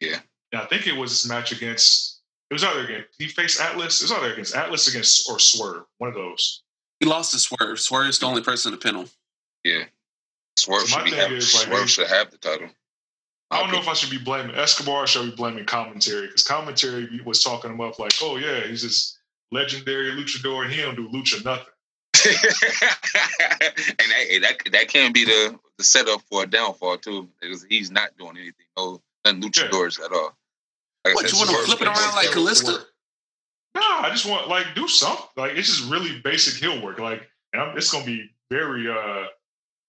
[0.00, 0.20] Yeah.
[0.52, 2.20] And I think it was this match against.
[2.50, 4.00] It was either against he faced Atlas.
[4.00, 5.84] It was either against Atlas against or Swerve.
[5.98, 6.62] One of those.
[7.00, 7.80] He lost to Swerve.
[7.80, 9.10] Swerve's the only person to pin him.
[9.64, 9.84] Yeah,
[10.56, 12.68] Swerve So my should be thing having, is, like, Swerve they- should have the title.
[13.50, 16.42] I don't know if I should be blaming Escobar or should be blaming commentary because
[16.42, 19.16] commentary was talking him up like, oh yeah, he's this
[19.52, 21.66] legendary luchador and he don't do lucha nothing.
[22.24, 27.92] and that, that that can be the, the setup for a downfall too, because he's
[27.92, 30.36] not doing anything, no nothing luchadors at all.
[31.04, 32.62] Like What, you want to flip it around like sense.
[32.62, 32.84] Kalisto?
[33.76, 35.26] No, I just want like do something.
[35.36, 36.98] Like it's just really basic heel work.
[36.98, 39.26] Like, and I'm, it's gonna be very uh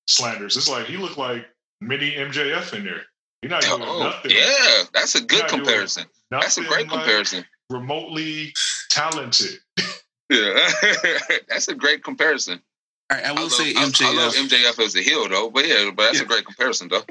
[0.07, 0.57] slanders.
[0.57, 1.45] It's like he looked like
[1.81, 3.01] mini MJF in there.
[3.41, 4.31] You're not doing Oh, nothing.
[4.31, 6.05] yeah, that's a good comparison.
[6.31, 7.45] That's a nothing, great like, comparison.
[7.69, 8.53] remotely
[8.89, 9.59] talented.
[10.29, 10.67] Yeah,
[11.47, 12.61] that's a great comparison.
[13.11, 14.05] All right, I will I love, say I- MJF.
[14.05, 16.23] I, love MJF as a heel though, but yeah, but that's Yeah.
[16.23, 17.03] a great comparison though.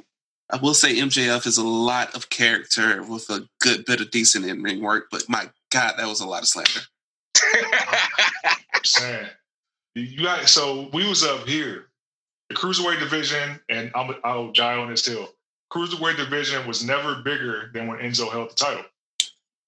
[0.50, 4.44] I will say MJF is a lot of character with a good bit of decent
[4.44, 6.80] in ring work, but my God, that was a lot of slander.
[8.74, 9.26] I'm saying
[9.94, 11.86] you got so we was up here,
[12.48, 15.28] the cruiserweight division, and I'm, I'll die on this hill.
[15.72, 18.84] Cruiserweight division was never bigger than when Enzo held the title.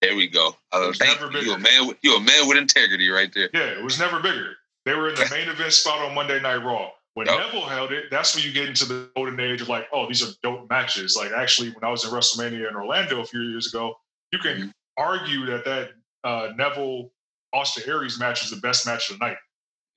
[0.02, 0.54] there we go.
[0.72, 1.46] Uh, thank never you.
[1.46, 1.86] You a man.
[1.88, 3.48] With, you a man with integrity right there.
[3.54, 4.56] Yeah, it was never bigger.
[4.84, 6.90] They were in the main event spot on Monday Night Raw.
[7.14, 7.38] When Yep.
[7.38, 10.22] Neville held it, that's when you get into the golden age of like, oh, these
[10.22, 11.16] are dope matches.
[11.16, 13.98] Like actually, when I was in WrestleMania in Orlando a few years ago,
[14.32, 14.72] you can Mhm.
[14.98, 15.92] argue that that
[16.24, 17.10] uh, Neville
[17.54, 19.38] Austin Aries match was the best match of the night.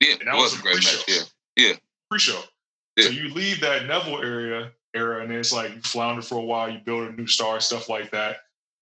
[0.00, 1.04] Yeah, And it that was was a great match.
[1.04, 1.24] pre-show.
[1.56, 1.72] Yeah,
[2.10, 2.42] pre-show.
[3.00, 3.06] Yeah.
[3.06, 6.70] So you leave that Neville area era, and it's like you flounder for a while.
[6.70, 8.38] You build a new star, stuff like that,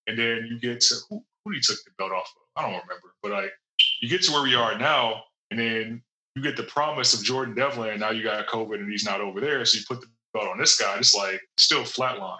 [0.06, 2.42] and then you get to who, who he took the belt off of.
[2.56, 3.52] I don't remember, but like
[4.00, 6.02] you get to where we are now, and then
[6.34, 9.20] you get the promise of Jordan Devlin, and now you got COVID and he's not
[9.20, 10.96] over there, so you put the belt on this guy.
[10.98, 12.38] It's like still flatline.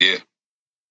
[0.00, 0.16] Yeah.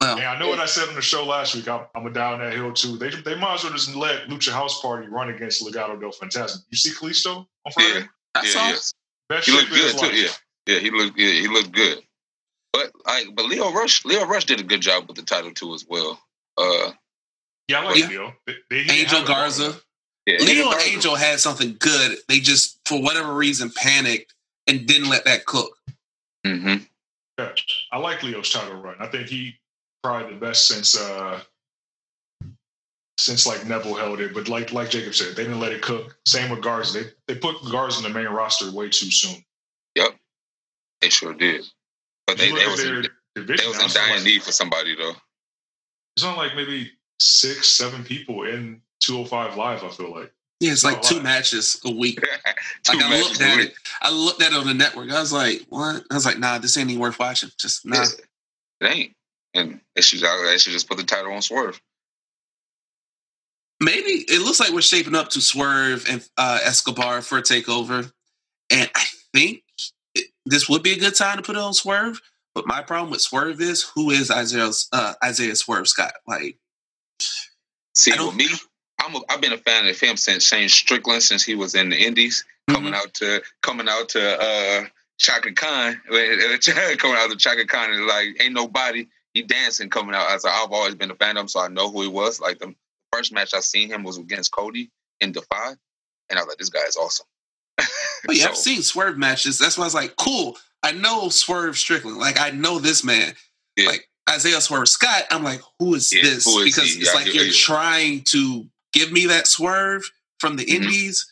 [0.02, 1.68] Well, And I know what I said on the show last week.
[1.68, 2.98] I'm, I'm a down that hill too.
[2.98, 6.58] They they might as well just let Lucha House Party run against Legado del Fantasma.
[6.70, 8.00] You see Kalisto on Friday?
[8.02, 8.06] Yeah.
[8.36, 8.70] I Yeah, saw.
[8.70, 8.76] yeah.
[9.30, 10.16] Best He looked good too.
[10.16, 10.30] Yeah,
[10.68, 11.18] yeah, he looked.
[11.18, 12.00] Yeah, he looked good.
[12.74, 15.74] But like, but Lio Rush, Lio Rush did a good job with the title too
[15.74, 16.20] as well.
[16.58, 16.92] Uh,
[17.68, 18.08] Yeah, I like Yeah.
[18.08, 18.34] Lio.
[18.46, 19.82] They- they- Angel have it long Garza.
[20.26, 22.18] yeah, Lio and Angel had something good.
[22.30, 24.34] They just, for whatever reason, panicked
[24.68, 25.78] and didn't let that cook.
[26.46, 26.84] Mm-hmm.
[27.38, 27.54] Yeah,
[27.92, 28.96] I like Lio's title run.
[29.00, 29.60] I think he
[30.04, 31.42] probably the best since uh
[33.18, 34.34] since like Neville held it.
[34.34, 36.18] But like like Jacob said, they didn't let it cook.
[36.26, 37.00] Same with Garza.
[37.28, 39.44] They they put Garza in the main roster way too soon.
[39.96, 40.16] Yep,
[41.02, 41.66] they sure did.
[42.28, 43.04] But they, You they was in, their
[43.36, 45.14] division they was in dying like- need for somebody though.
[46.16, 49.84] It's on like maybe six, seven people in 205 live.
[49.84, 51.24] I feel like Yeah, it's like Oh, two wow.
[51.24, 52.20] matches a week.
[52.84, 53.68] Two like I matches looked a at week.
[53.70, 53.74] it.
[54.02, 55.12] I looked at it on the network.
[55.12, 56.04] I was like, what?
[56.10, 57.50] I was like, nah, this ain't even worth watching.
[57.60, 57.98] Just nah.
[58.82, 59.14] Yeah, it ain't.
[59.54, 61.80] And they should, they should just put the title on Swerve.
[63.80, 68.12] Maybe it looks like we're shaping up to Swerve and uh, Escobar for a takeover,
[68.72, 69.64] and I think
[70.16, 72.20] it, this would be a good time to put it on Swerve.
[72.56, 76.14] But my problem with Swerve is who is Isaiah's uh, Isaiah Swerve Scott?
[76.28, 76.58] Like,
[77.94, 78.48] See, with me,
[79.00, 81.90] I'm a, I've been a fan of him since Shane Strickland, since he was in
[81.90, 84.86] the Indies, coming out to coming out to uh,
[85.20, 89.08] Chaka Khan, coming out to Chaka Khan, and like ain't nobody.
[89.34, 90.32] He dancing coming out.
[90.32, 92.40] As I've always been a fan of him, so I know who he was.
[92.42, 92.74] Like the
[93.12, 94.92] first match I seen him was against Cody
[95.22, 95.74] in Defy,
[96.30, 97.26] and I was like, this guy is awesome.
[98.26, 99.58] But yeah, I've seen Swerve matches.
[99.60, 100.58] That's why I was like, cool.
[100.84, 102.18] I know Swerve Strickland.
[102.18, 103.34] Like, I know this man.
[103.76, 103.88] Yeah.
[103.90, 105.24] Like Isaiah Swerve Scott.
[105.32, 106.46] I'm like, who is Yeah, this?
[106.46, 107.00] who is because he?
[107.02, 110.04] it's Yeah, like you're trying to give me that Swerve
[110.40, 110.76] from the Mhm.
[110.76, 111.32] Indies,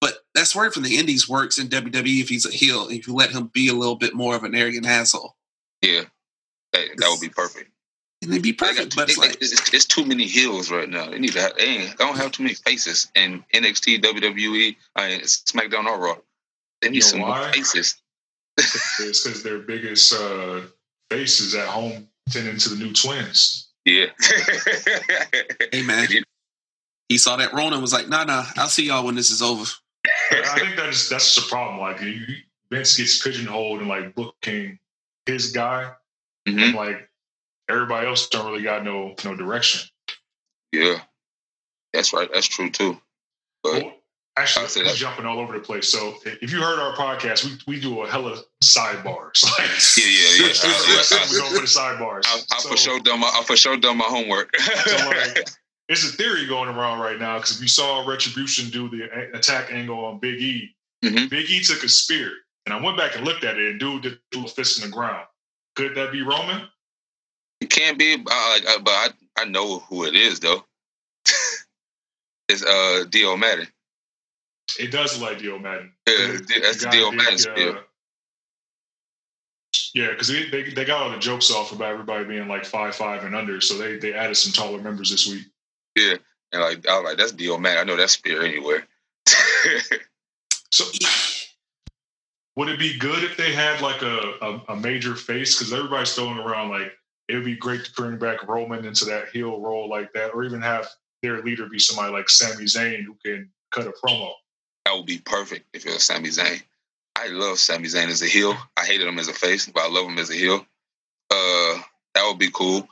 [0.00, 2.88] but that Swerve from the Indies works in WWE if he's a heel.
[2.88, 5.36] If you let him be a little bit more of an arrogant asshole,
[5.82, 6.04] Yeah,
[6.72, 7.70] that, that would be perfect.
[8.24, 8.96] And it'd be They got- perfect.
[8.96, 11.10] But it's they- like, it's, it's too many heels right now.
[11.10, 14.76] They need to have, they ain't, they don't have too many faces in NXT, WWE,
[14.96, 16.16] I mean, SmackDown or Raw.
[16.82, 17.52] They need You know some more why?
[17.52, 17.96] faces.
[18.58, 20.60] it's because their biggest uh,
[21.10, 23.68] face is at home tend to the new twins.
[23.84, 24.06] Yeah.
[25.72, 26.06] hey man,
[27.08, 29.64] he saw that Roman was like, nah, nah, I'll see y'all when this is over.
[30.30, 31.80] I think that is that's just a problem.
[31.80, 32.00] Like
[32.70, 34.78] Vince gets pigeonholed and like booking
[35.26, 35.92] his guy,
[36.48, 36.62] Mhm.
[36.62, 37.10] and like
[37.68, 39.88] everybody else don't really got no no direction.
[40.72, 40.98] Yeah.
[41.92, 42.28] That's right.
[42.32, 43.00] That's true too.
[43.62, 43.92] But Well,
[44.36, 44.96] actually, I we're that.
[44.96, 45.88] jumping all over the place.
[45.88, 49.44] So if you heard our podcast, we, we do a hella sidebars.
[49.44, 50.48] Like, Yeah, yeah, yeah.
[50.48, 52.22] this is the last time we go for the sidebars.
[52.26, 54.54] I, I So- for sure done my I for sure done my homework.
[54.56, 55.48] So like,
[55.88, 59.70] it's a theory going around right now because if you saw Retribution do the attack
[59.70, 60.74] angle on Big E,
[61.04, 61.28] Mhm.
[61.30, 62.32] Big E took a spear,
[62.64, 64.88] and I went back and looked at it, and dude did a little fist in
[64.90, 65.26] the ground.
[65.76, 66.66] Could that be Roman?
[67.64, 68.18] It can't be, uh,
[68.68, 70.66] uh, but I I know who it is though.
[72.50, 73.68] it's uh Dio Maddin.
[74.78, 75.90] It does look like Dio Maddin.
[76.06, 77.80] Yeah, The- that's Dio Maddin uh.
[79.94, 82.94] Yeah, because they, they they got all the jokes off about everybody being like five
[82.94, 85.44] five and under, so they they added some taller members this week.
[85.96, 86.16] Yeah,
[86.52, 87.78] and like I was like, that's Dio Maddin.
[87.78, 88.86] I know that spear anywhere.
[90.70, 90.84] So
[92.56, 95.56] would it be good if they had like a a, a major face?
[95.56, 96.92] Because everybody's throwing around like
[97.28, 100.44] it would be great to bring back Roman into that heel role like that, or
[100.44, 100.88] even have
[101.22, 104.32] their leader be somebody like Sami Zayn who can cut a promo.
[104.84, 106.62] that would be perfect if it was Sami Zayn.
[107.16, 108.56] I love Sami Zayn as a heel.
[108.76, 110.66] I hated him as a face, but I love him as a heel.
[111.30, 111.78] Uh,
[112.14, 112.86] that would be cool.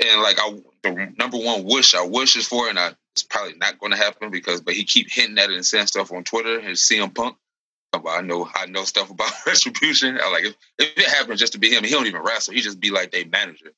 [0.00, 3.54] And like I, the number one wish I wish is for, and I, it's probably
[3.54, 6.24] not going to happen because, but he keep hinting at it and saying stuff on
[6.24, 6.58] Twitter.
[6.58, 7.36] And CM Punk,
[7.92, 10.18] I know I know stuff about retribution.
[10.22, 12.54] I like if, if it happened just to be him, he don't even wrestle.
[12.54, 13.70] He just be like their manager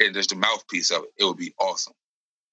[0.00, 1.10] and just the mouthpiece of it.
[1.18, 1.92] It would be awesome.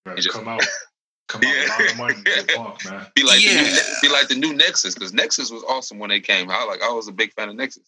[0.05, 0.17] Right?
[0.17, 0.61] Just- come out,
[1.29, 1.65] come out, Yeah.
[1.65, 3.05] a lot of money, get Punk, man.
[3.15, 3.61] Be like the Yeah.
[3.63, 6.49] new, be like the new Nexus because Nexus was awesome when they came.
[6.51, 7.83] I like I was a big fan of Nexus.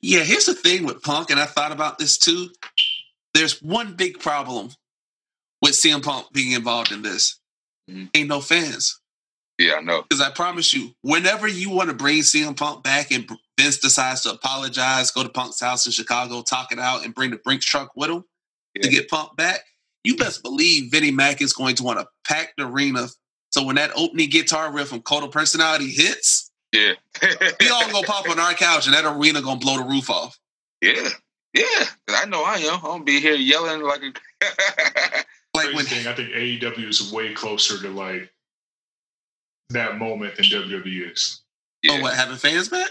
[0.00, 2.50] Yeah, here's the thing with Punk, and I thought about this too.
[3.34, 4.70] There's one big problem
[5.62, 7.38] with CM Punk being involved in this.
[7.90, 8.10] Mhm.
[8.14, 9.00] Ain't no fans.
[9.58, 10.02] Yeah, I know.
[10.02, 14.22] Because I promise you, whenever you want to bring CM Punk back and Vince decides
[14.22, 17.64] to apologize, go to Punk's house in Chicago, talk it out, and bring the Brinks
[17.66, 18.24] truck with him
[18.74, 18.82] Yeah.
[18.82, 19.60] to get Punk back,
[20.04, 23.08] you best believe Vinnie Mac is going to want to pack the arena.
[23.50, 26.94] So when that opening guitar riff from Cult of Personality hits, Yeah.
[27.60, 30.36] we all gonna pop on our couch and that arena gonna blow the roof off.
[30.80, 31.08] yeah.
[31.52, 32.76] yeah, I know I am.
[32.76, 34.12] I'm gonna be here yelling like a
[35.54, 38.31] Like when thing, I think AEW is way closer to like
[39.72, 41.42] that moment than WWE is.
[41.82, 41.94] Yeah.
[41.94, 42.90] Oh, what having fans back?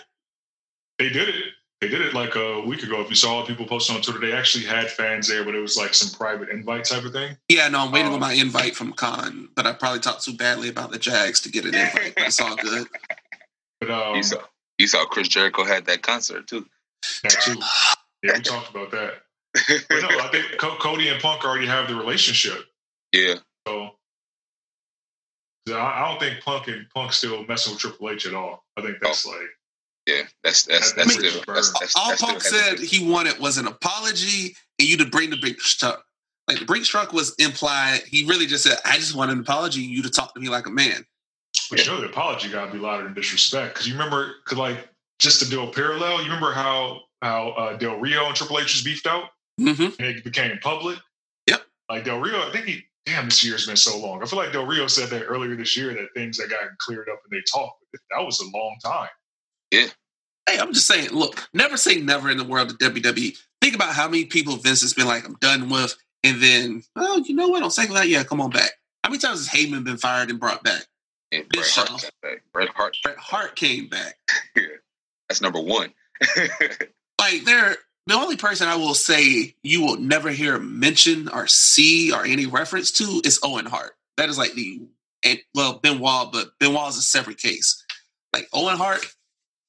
[0.99, 1.45] They did it.
[1.79, 3.01] They did it like a week ago.
[3.01, 5.77] If you saw people posting on Twitter, they actually had fans there, but it was
[5.77, 7.35] like some private invite type of thing.
[7.49, 10.35] Yeah, no, I'm waiting um, on my invite from Khan, but I probably talked too
[10.35, 12.13] badly about the Jags to get an invite.
[12.15, 12.87] but it's all good.
[13.79, 14.37] But um, you saw
[14.77, 16.67] you saw Chris Jericho had that concert too.
[17.23, 17.59] That too.
[18.21, 19.23] Yeah, we talked about that.
[19.53, 22.63] But no, I think Cody and Punk already have the relationship.
[23.13, 23.35] Yeah.
[23.67, 23.89] So
[25.77, 28.63] I don't think Punk and Punk still messing with Triple H at all.
[28.77, 29.31] I think that's oh.
[29.31, 29.49] like
[30.07, 33.57] yeah, that's that's that's, that's, still, that's, that's all that's Punk said he wanted was
[33.57, 36.03] an apology and you to bring the big truck.
[36.47, 38.01] Like the Brinks truck was implied.
[38.07, 40.49] He really just said, "I just want an apology and you to talk to me
[40.49, 41.05] like a man."
[41.69, 43.75] But you know, the apology got to be louder than disrespect.
[43.75, 47.77] Because you remember, cause like just to do a parallel, you remember how how uh,
[47.77, 49.25] Del Rio and Triple H was beefed out,
[49.59, 49.83] mm-hmm.
[49.83, 50.97] and it became public.
[51.47, 51.61] Yep.
[51.89, 52.83] Like Del Rio, I think he.
[53.05, 54.21] Damn, this year's been so long.
[54.21, 57.09] I feel like Del Rio said that earlier this year that things that got cleared
[57.09, 57.83] up and they talked.
[58.11, 59.09] That was a long time.
[59.71, 59.87] Yeah.
[60.47, 63.37] Hey, I'm just saying, look, never say never in the world of WWE.
[63.61, 65.95] Think about how many people Vince has been like, I'm done with.
[66.23, 67.63] And then, oh, you know what?
[67.63, 68.71] On second that, yeah, come on back.
[69.03, 70.85] How many times has Heyman been fired and brought back?
[71.31, 72.43] And Bret Hart came back.
[72.53, 72.97] Bret Hart.
[73.03, 74.15] Bret Hart came back.
[74.55, 74.63] yeah.
[75.27, 75.93] That's number one.
[77.19, 82.11] like they're the only person I will say you will never hear mention or see
[82.11, 83.93] or any reference to is Owen Hart.
[84.17, 84.81] That is like the
[85.23, 87.83] and well Benoit, but Benoit is a separate case.
[88.33, 89.05] Like Owen Hart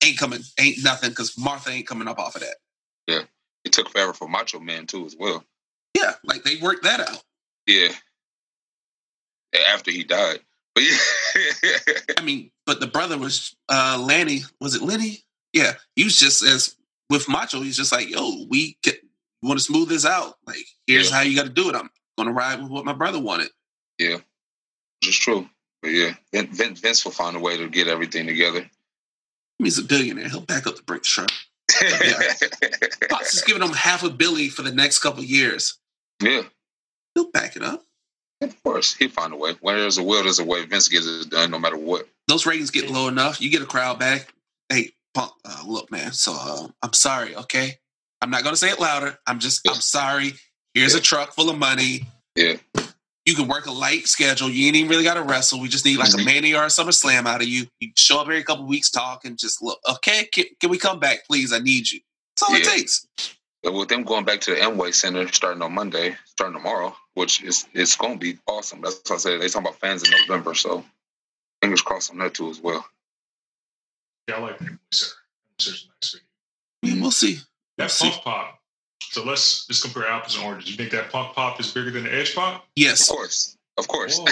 [0.05, 2.57] ain't coming, ain't nothing because Martha ain't coming up off of that.
[3.07, 3.23] Yeah,
[3.65, 5.45] it took forever for Macho Man too as well.
[5.97, 7.23] Yeah, like they worked that out.
[7.67, 7.93] Yeah,
[9.73, 10.41] after he died.
[10.75, 14.43] But yeah, I mean, but the brother was uh Lanny.
[14.61, 15.25] Was it Lenny?
[15.53, 16.77] Yeah, he was just as
[17.13, 17.61] with Macho.
[17.61, 18.99] He's just like, yo, we get,
[19.43, 20.35] want to smooth this out.
[20.47, 21.17] Like, here's yeah.
[21.17, 21.77] how you got to do it.
[21.77, 23.49] I'm gonna ride with what my brother wanted.
[23.99, 24.17] Yeah,
[25.03, 25.49] it's true.
[25.83, 28.69] But yeah, Vince, Vince will find a way to get everything together.
[29.59, 30.29] He's a billionaire.
[30.29, 31.31] He'll back up the Brinks truck.
[31.83, 31.89] yeah.
[33.11, 35.79] Fox is giving him half a billy for the next couple years.
[36.23, 36.43] Yeah.
[37.15, 37.85] He'll back it up.
[38.41, 39.55] Of course, he'll find a way.
[39.61, 40.65] When there's a will, there's a way.
[40.65, 42.09] Vince gets it done no matter what.
[42.27, 43.41] Those ratings get low enough.
[43.41, 44.33] You get a crowd back.
[44.69, 45.31] Hey, uh,
[45.67, 46.13] look, man.
[46.13, 47.79] So uh, I'm sorry, okay?
[48.21, 49.19] I'm not going to say it louder.
[49.27, 49.73] I'm just, yeah.
[49.73, 50.35] I'm sorry.
[50.75, 51.01] Here's yeah.
[51.01, 52.07] a truck full of money.
[52.37, 52.57] Yeah.
[53.25, 54.49] You can work a light schedule.
[54.49, 55.61] You ain't even really got to wrestle.
[55.61, 56.21] We just need like mm-hmm.
[56.21, 57.67] a Mania or a Summer Slam out of you.
[57.79, 59.79] You show up every couple weeks, talk, and just look.
[59.89, 61.53] Okay, can, can, we come back, please?
[61.53, 62.01] I need you.
[62.35, 62.63] That's all yeah.
[62.63, 63.07] it takes.
[63.63, 67.67] With them going back to the Amway Center starting on Monday, starting tomorrow, which is
[67.75, 68.81] it's going to be awesome.
[68.81, 69.41] That's what I said.
[69.41, 70.85] They talking about fans in November, so
[71.61, 72.85] fingers crossed on that too as well.
[74.29, 75.15] Yeah, I like Amway Center.
[75.59, 76.17] Amway nice
[76.83, 77.39] Yeah, we'll see.
[77.79, 78.59] That we'll punk pop.
[79.11, 80.71] So let's just compare apples and oranges.
[80.71, 82.65] You think that punk pop is bigger than the edge pop?
[82.77, 83.57] Yes, of course.
[83.79, 84.19] Of course.
[84.19, 84.27] Whoa.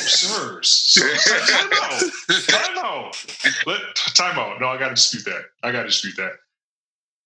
[0.00, 0.98] sirs.
[1.48, 2.02] time out.
[2.46, 3.26] Time out.
[3.66, 3.80] Let,
[4.14, 4.60] time out.
[4.60, 5.44] No, I got to dispute that.
[5.62, 6.32] I got to dispute that.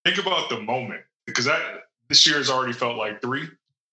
[0.05, 1.61] Think about the moment because that
[2.09, 3.49] this year has already felt like three.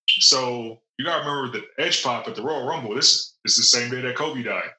[0.08, 2.94] So you got to remember the edge pop at the Royal Rumble.
[2.94, 4.70] This is the same day that Kobe died.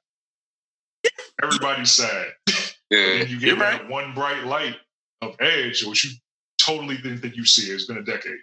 [1.42, 2.26] Everybody's sad.
[2.90, 3.90] Yeah, and you get that right.
[3.90, 4.76] one bright light
[5.22, 6.10] of Edge, which you
[6.58, 7.70] totally didn't think you see.
[7.72, 8.38] It's been a decade.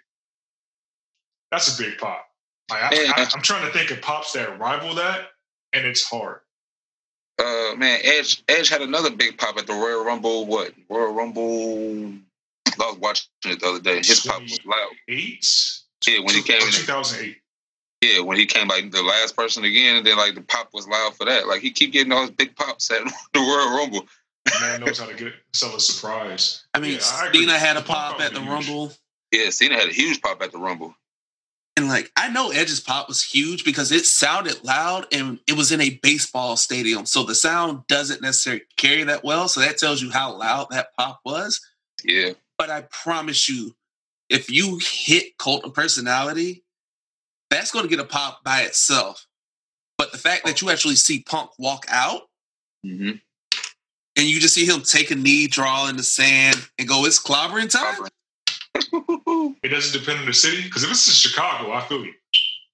[1.50, 2.26] That's a big pop.
[2.70, 5.28] Like, I, am trying to think of pops that rival that,
[5.72, 6.40] and it's hard.
[7.38, 10.46] Uh, man, Edge Edge had another big pop at the Royal Rumble.
[10.46, 12.12] What Royal Rumble?
[12.66, 13.96] I was watching it the other day.
[13.96, 14.92] His pop was loud.
[15.08, 15.46] Eight.
[16.06, 17.36] Yeah, when he came in 2008.
[18.02, 20.88] Yeah, when he came like the last person again, and then like the pop was
[20.88, 21.46] loud for that.
[21.46, 23.02] Like he keep getting all his big pops at
[23.32, 24.06] the Royal Rumble.
[24.60, 26.64] Man knows how to get sell a surprise.
[26.74, 28.50] I mean, yeah, Cena had a pop, pop at the huge.
[28.50, 28.92] Rumble.
[29.30, 30.94] Yeah, Cena had a huge pop at the Rumble.
[31.76, 35.72] And like I know Edge's pop was huge because it sounded loud and it was
[35.72, 37.06] in a baseball stadium.
[37.06, 39.48] So the sound doesn't necessarily carry that well.
[39.48, 41.60] So that tells you how loud that pop was.
[42.04, 42.32] Yeah.
[42.58, 43.74] But I promise you,
[44.28, 46.64] if you hit cult of personality,
[47.48, 49.26] that's going to get a pop by itself.
[49.98, 52.22] But the fact that you actually see Punk walk out
[52.84, 53.18] mm-hmm.
[54.16, 57.22] And you just see him take a knee, draw in the sand, and go, it's
[57.22, 58.08] clobbering time.
[59.62, 60.62] it doesn't depend on the city.
[60.62, 62.12] Because if it's in Chicago, I feel you.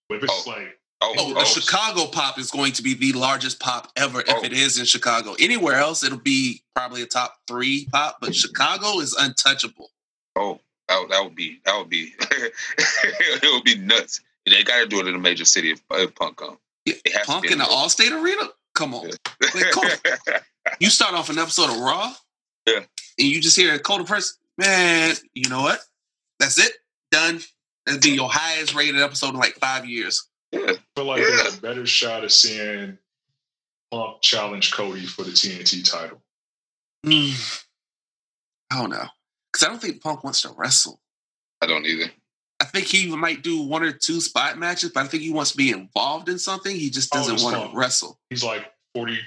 [0.08, 0.50] But if it's oh.
[0.50, 1.44] like Oh, oh, the.
[1.44, 4.44] Chicago pop is going to be the largest pop ever if oh.
[4.44, 5.36] it is in Chicago.
[5.38, 9.90] Anywhere else, it'll be probably a top three pop, but Chicago is untouchable.
[10.34, 10.58] Oh,
[10.88, 14.20] that, that would be that would be it would be nuts.
[14.44, 16.58] They got to do it in a major city if, if Punk come.
[16.84, 18.48] Yeah, Punk in the Allstate Arena?
[18.74, 19.10] Come on.
[19.54, 20.40] Like, come on.
[20.80, 22.12] You start off an episode of Raw,
[22.66, 22.80] yeah,
[23.18, 24.36] and you just hear a cold person.
[24.58, 25.80] Man, you know what?
[26.40, 26.72] That's it.
[27.10, 27.40] Done.
[27.86, 30.28] That'd be your highest rated episode in like five years.
[30.52, 30.60] Yeah.
[30.68, 31.26] I feel like yeah.
[31.28, 32.98] there's a better shot of seeing
[33.90, 36.22] Punk challenge Cody for the TNT title.
[37.06, 37.64] Mm,
[38.70, 39.06] I don't know
[39.52, 41.00] because I don't think Punk wants to wrestle.
[41.62, 42.10] I don't either.
[42.60, 45.52] I think he might do one or two spot matches, but I think he wants
[45.52, 46.74] to be involved in something.
[46.74, 47.70] He just Oh, doesn't it's want fun.
[47.70, 48.18] to wrestle.
[48.30, 49.20] He's like 41,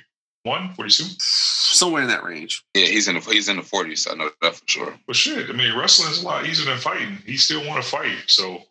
[0.46, 1.04] 42.
[1.20, 2.64] Somewhere in that range.
[2.74, 4.08] Yeah, he's in the he's in the forties.
[4.10, 4.94] I know that for sure.
[5.08, 7.18] But shit, I mean, wrestling is a lot easier than fighting.
[7.26, 8.62] He still want to fight, so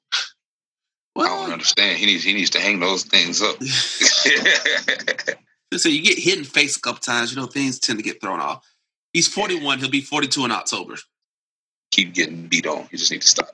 [1.16, 1.98] I don't understand.
[1.98, 3.62] He needs he needs to hang those things up.
[5.76, 8.04] so you get hit in the face a couple times, you know, things tend to
[8.04, 8.66] get thrown off.
[9.12, 9.80] He's 41.
[9.80, 10.94] He'll be 42 in October.
[11.90, 12.88] Keep getting beat on.
[12.90, 13.50] You just need to stop.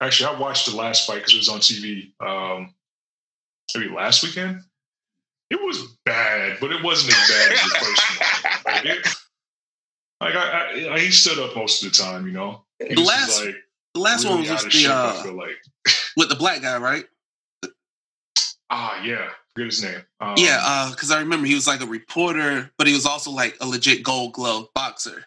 [0.00, 2.12] actually, I watched the last fight because it was on TV.
[2.20, 2.74] Um,
[3.74, 4.60] maybe last weekend.
[5.50, 8.74] It was bad, but it wasn't as bad as the first one.
[8.74, 9.06] Like, it,
[10.20, 12.64] like I, I, he stood up most of the time, you know.
[12.80, 13.54] The last- like
[13.94, 15.56] The last really one was out of the shape, I uh, feel like.
[16.16, 17.04] with the black guy, right?
[18.70, 20.02] Ah, yeah, forget his name.
[20.20, 23.56] Um, yeah, because I remember he was like a reporter, but he was also like
[23.60, 25.24] a legit Gold Glove boxer.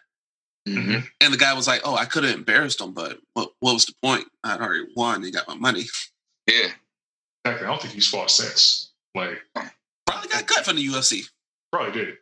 [0.68, 3.72] hmm And the guy was like, "Oh, I could have embarrassed him, but what, what
[3.72, 4.26] was the point?
[4.44, 5.84] I would already won and got my money.
[6.46, 6.68] Yeah.
[7.46, 8.92] Heck, I don't think he's fought since.
[9.14, 9.38] Like,
[10.10, 11.28] Probably got cut from the UFC.
[11.72, 12.14] probably did.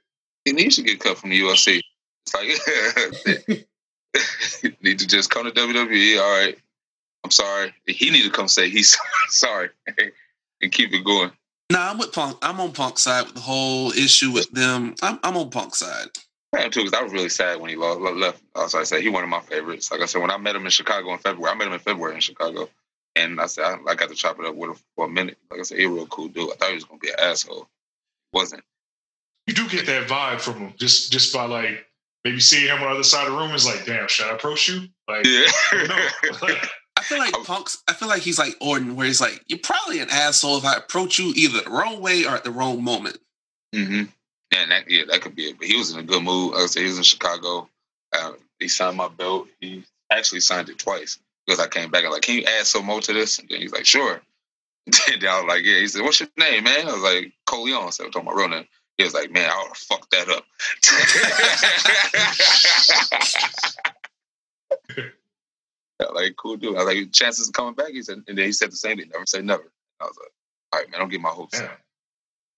[0.44, 1.80] He needs to get cut from the UFC.
[2.26, 3.64] It's like
[4.82, 6.20] need to just come to WWE.
[6.20, 6.56] All right.
[7.24, 7.74] I'm sorry.
[7.86, 8.96] He need to come say he's
[9.28, 9.70] sorry
[10.62, 11.30] and keep it going.
[11.70, 12.38] Nah, I'm with Punk.
[12.40, 14.94] I'm on Punk's side with the whole issue with them.
[15.02, 16.08] I'm, I'm on Punk's side.
[16.56, 18.42] I am too, because I was really sad when he lost, left.
[18.56, 19.90] As I said, he one of my favorites.
[19.92, 21.78] Like I said, when I met him in Chicago in February, I met him in
[21.78, 22.70] February in Chicago,
[23.14, 25.36] and I said I, I got to chop it up with him for a minute.
[25.50, 26.50] Like I said, he a real cool dude.
[26.50, 27.68] I thought he was gonna be an asshole.
[28.32, 28.62] Wasn't.
[29.46, 31.86] You do get that vibe from him just just by like
[32.24, 34.34] maybe seeing him on the other side of the room is like, damn, should I
[34.34, 34.88] approach you?
[35.08, 35.46] Like, Yeah.
[35.72, 36.10] I
[36.40, 36.58] don't.
[36.96, 37.44] I feel like Oh.
[37.44, 37.82] Punk's.
[37.88, 40.74] I feel like he's like Orton, where he's like, "You're probably an asshole if I
[40.74, 43.18] approach you either the wrong way or at the wrong moment."
[43.74, 44.04] Mm-hmm.
[44.56, 45.58] And that yeah, that could be it.
[45.58, 46.54] But he was in a good mood.
[46.54, 47.68] Like I said, he was in Chicago.
[48.12, 49.46] Uh, he signed my belt.
[49.60, 52.84] He actually signed it twice because I came back and like, can you add some
[52.86, 53.38] more to this?
[53.38, 54.20] And then he's like, sure.
[54.86, 55.78] And then I was like, yeah.
[55.78, 56.88] He said, what's your name, man?
[56.88, 57.90] I was like, Coleon.
[57.92, 58.66] So I told talking about name.
[58.98, 60.44] He was like, man, I would have fucked that up.
[66.00, 66.76] Yeah, like, cool dude.
[66.76, 67.88] I was like, chances of coming back?
[67.88, 69.72] He said, and then he said the same thing, never say never.
[70.00, 70.30] I was like,
[70.72, 71.66] all right, man, don't get my hopes Yeah.
[71.66, 71.80] up.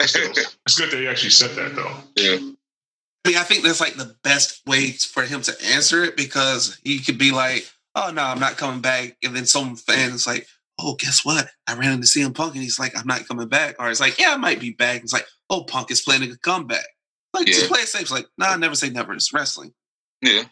[0.03, 1.95] It's good that he actually said that though.
[2.17, 2.37] yeah.
[2.37, 6.79] I mean, I think that's like the best way for him to answer it because
[6.85, 10.47] he could be like, "Oh no, I'm not coming back," and then some fans like,
[10.83, 11.49] "Oh, guess what?
[11.67, 14.19] I ran into CM Punk, and he's like, I'm not coming back," or it's like,
[14.19, 16.85] "Yeah, I might be back." It's like, "Oh, Punk is planning a comeback."
[17.33, 17.55] Like, Yeah.
[17.55, 18.03] just play it safe.
[18.03, 19.13] It's like, nah, I never say never.
[19.15, 19.73] It's wrestling.
[20.21, 20.45] Yeah.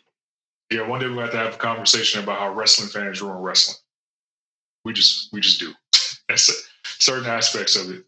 [0.70, 3.20] Yeah, one day we're going to have to have a conversation about how wrestling fans
[3.22, 3.76] ruin wrestling.
[4.84, 5.72] We just we just do.
[6.28, 6.56] That's it.
[6.84, 8.04] certain aspects of it.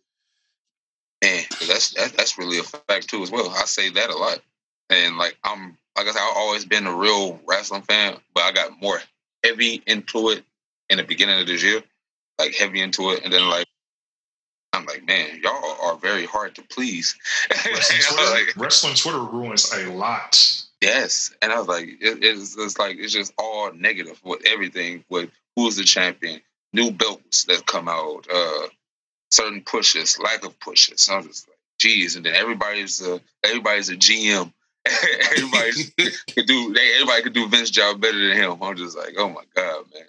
[1.23, 3.51] And that's that, that's really a fact too as well.
[3.51, 4.41] I say that a lot.
[4.89, 8.53] And like I'm like I said, I've always been a real wrestling fan, but I
[8.53, 9.01] got more
[9.45, 10.45] heavy into it
[10.89, 11.83] in the beginning of this year.
[12.41, 13.23] Like heavy into it.
[13.25, 13.67] And then like
[14.73, 17.17] I'm like, man, y'all are very hard to please.
[17.51, 20.65] Wrestling Twitter, like, wrestling Twitter ruins a lot.
[20.81, 21.35] yes.
[21.43, 25.31] And I was like, it, it's, it's like it's just all negative with everything, with
[25.57, 26.41] who's the champion,
[26.73, 28.69] new belts that come out, uh
[29.31, 31.09] certain pushes, lack of pushes.
[31.11, 34.53] I'm just like, geez, and then everybody's a everybody's a GM.
[35.33, 35.91] everybody's
[36.35, 38.63] could do they everybody could do Vince job better than him.
[38.63, 40.05] I'm just like, oh my god, man.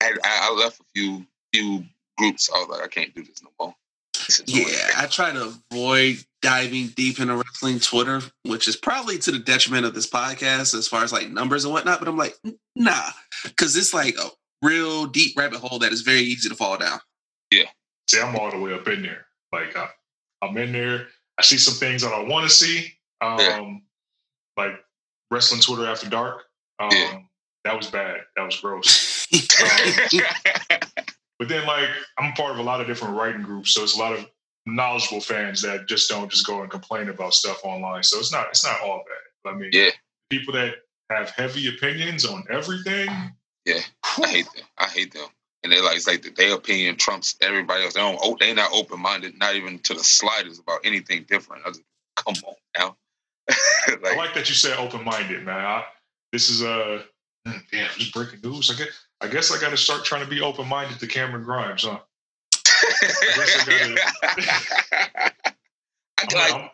[0.00, 1.84] I, I left a few few
[2.18, 2.50] groups.
[2.54, 3.74] I was like, I can't do this no more.
[4.26, 4.42] This.
[4.46, 9.38] Yeah, I try to avoid diving deep into wrestling Twitter, which is probably to the
[9.38, 11.98] detriment of this podcast as far as like numbers and whatnot.
[11.98, 12.36] But I'm like,
[12.74, 13.10] nah,
[13.42, 14.28] because it's like a
[14.62, 17.00] real deep rabbit hole that is very easy to fall down.
[17.50, 17.64] Yeah.
[18.08, 19.26] See, I'm all the way up in there.
[19.52, 19.88] Like I,
[20.42, 21.08] I'm in there.
[21.38, 22.92] I see some things that I want to see.
[23.20, 23.74] Um, Yeah.
[24.56, 24.74] like
[25.30, 26.44] wrestling Twitter after dark.
[26.78, 27.18] Um, Yeah.
[27.64, 28.18] That was bad.
[28.36, 29.26] That was gross.
[31.44, 33.98] But then, like, I'm part of a lot of different writing groups, so it's a
[33.98, 34.26] lot of
[34.64, 38.02] knowledgeable fans that just don't just go and complain about stuff online.
[38.02, 39.52] So it's not it's not all bad.
[39.52, 39.90] I mean, Yeah.
[40.30, 40.76] people that
[41.10, 43.08] have heavy opinions on everything.
[43.66, 43.80] Yeah,
[44.22, 44.64] I hate them.
[44.76, 45.26] I hate them.
[45.62, 47.94] And they like it's like their opinion trumps everybody else.
[47.94, 48.18] They don't.
[48.22, 51.64] oh, They not open minded, not even to the slightest about anything different.
[51.64, 51.80] Was
[52.16, 52.96] come on now.
[53.50, 55.64] I like, like that you said open minded, man.
[55.64, 55.84] I,
[56.32, 56.96] this is a
[57.46, 58.70] uh, damn just breaking news.
[58.70, 58.88] I guess
[59.24, 61.98] I guess I got to start trying to be open minded to Cameron Grimes, huh?
[62.52, 63.66] guess
[64.22, 65.30] I
[66.20, 66.70] I'm, like, I'm,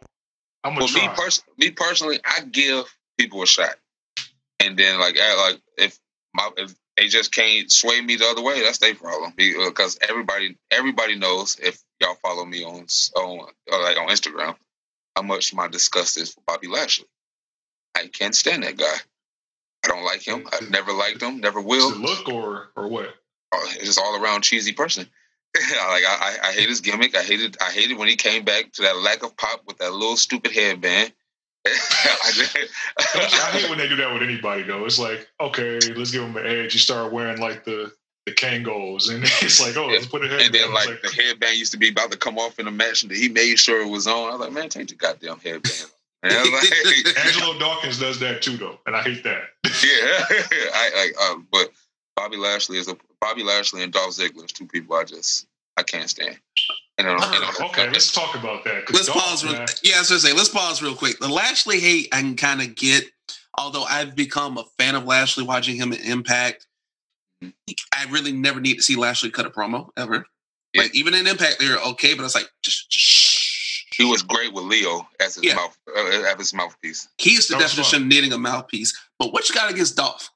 [0.65, 3.77] I'm well, me, pers- me personally, I give people a shot,
[4.59, 5.97] and then like, I, like if
[6.35, 9.33] my if they just can't sway me the other way, that's their problem.
[9.37, 14.57] Because uh, everybody, everybody knows if y'all follow me on on uh, like on Instagram,
[15.15, 17.07] how much my disgust is for Bobby Lashley.
[17.97, 18.97] I can't stand that guy.
[19.85, 20.47] I don't like him.
[20.53, 21.41] I've never liked him.
[21.41, 21.91] Never will.
[21.97, 23.07] look or or what?
[23.53, 25.07] Uh, oh, just all around cheesy person.
[25.57, 27.17] like I, I hate his gimmick.
[27.17, 29.93] I hated I hated when he came back to that lack of pop with that
[29.93, 31.13] little stupid headband.
[31.67, 32.47] I,
[33.07, 34.85] I hate when they do that with anybody though.
[34.85, 36.73] It's like, okay, let's give him an edge.
[36.73, 37.93] You start wearing like the
[38.27, 40.55] the Kangols, and it's like, oh, let's put a headband.
[40.55, 42.71] And then like, like, the headband used to be about to come off in a
[42.71, 44.29] match, and he made sure it was on.
[44.29, 45.87] I was like, man, take the goddamn headband.
[46.23, 49.45] like, Angelo Dawkins does that too, though, and I hate that.
[49.85, 50.25] yeah,
[50.75, 51.71] I, I uh, but
[52.17, 55.83] Bobby Lashley is a Bobby Lashley and Dolph Ziggler is two people I just I
[55.83, 56.39] can't stand.
[56.99, 58.93] And, uh, okay, let's talk about that.
[58.93, 59.45] Let's Dolph, pause.
[59.45, 61.19] Real, yeah, I was gonna say let's pause real quick.
[61.19, 63.05] The Lashley hate I can kind of get,
[63.57, 66.67] although I've become a fan of Lashley watching him in Impact.
[67.43, 70.27] I really never need to see Lashley cut a promo ever.
[70.75, 70.83] Yeah.
[70.83, 73.30] Like even in Impact, they're okay, but it's like just, just
[74.01, 75.55] he was great with Lio as his yeah.
[75.57, 77.09] mouth uh, as his mouthpiece.
[77.19, 78.99] He's the definition of needing a mouthpiece.
[79.19, 80.31] But what you got against Dolph?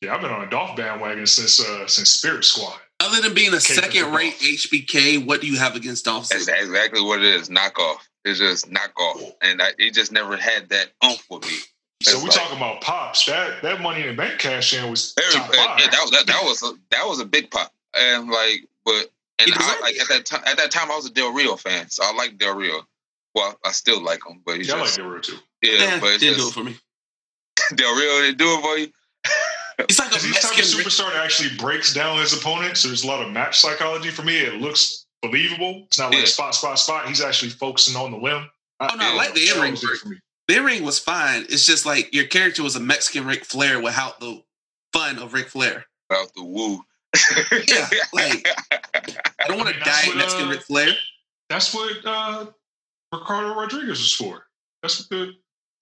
[0.00, 2.78] Yeah, I've been on a Dolph bandwagon since uh, since Spirit Squad.
[2.98, 7.00] Other than being a second rate HBK, what do you have against Dolph That's exactly
[7.00, 7.48] what it is.
[7.48, 7.98] Knockoff.
[8.24, 11.56] It's just knockoff, and I, it just never had that oomph with me.
[12.02, 13.24] So we like, talking about pops.
[13.26, 16.42] That that money in the bank cash in was very, top yeah, that, that, that
[16.42, 19.10] was a, that was a big pop, and like, but
[19.42, 21.88] and I, like at that time at that time I was a Del Rio fan,
[21.90, 22.82] so I like Del Rio.
[23.34, 25.36] Well, I still like him, but he's yeah, just, I like Del Rio too.
[25.62, 26.76] Yeah, yeah but it's didn't just, do it for me.
[27.76, 28.88] Del Rio didn't do it for you.
[29.88, 32.76] It's like a he's type of superstar that actually breaks down his opponent.
[32.76, 34.36] So there's a lot of match psychology for me.
[34.36, 35.84] It looks believable.
[35.86, 36.24] It's not like yeah.
[36.26, 37.08] spot, spot, spot.
[37.08, 38.48] He's actually focusing on the limb.
[38.80, 39.74] Oh no, I like the in ring.
[40.48, 41.42] The in ring was fine.
[41.48, 44.42] It's just like your character was a Mexican Ric Flair without the
[44.92, 45.86] fun of Ric Flair.
[46.08, 46.82] Without the woo.
[47.68, 48.46] Yeah, like
[49.40, 50.88] I don't want to die what, Mexican uh, Ric Flair.
[51.48, 52.46] That's what uh,
[53.12, 54.46] Ricardo Rodriguez was for.
[54.82, 55.32] That's what the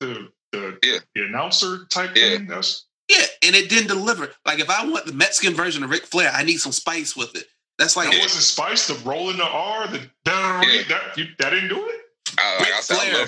[0.00, 0.98] the the, yeah.
[1.14, 2.36] the announcer type yeah.
[2.36, 2.46] thing.
[2.46, 4.30] That's yeah, and it didn't deliver.
[4.46, 7.34] Like if I want the Mexican version of Ric Flair, I need some spice with
[7.36, 7.44] it.
[7.78, 8.88] That's like that wasn't spice.
[8.88, 10.82] The roll in the R, the yeah.
[10.88, 12.00] that you, that didn't do it.
[12.36, 13.26] Uh, Ric Flair,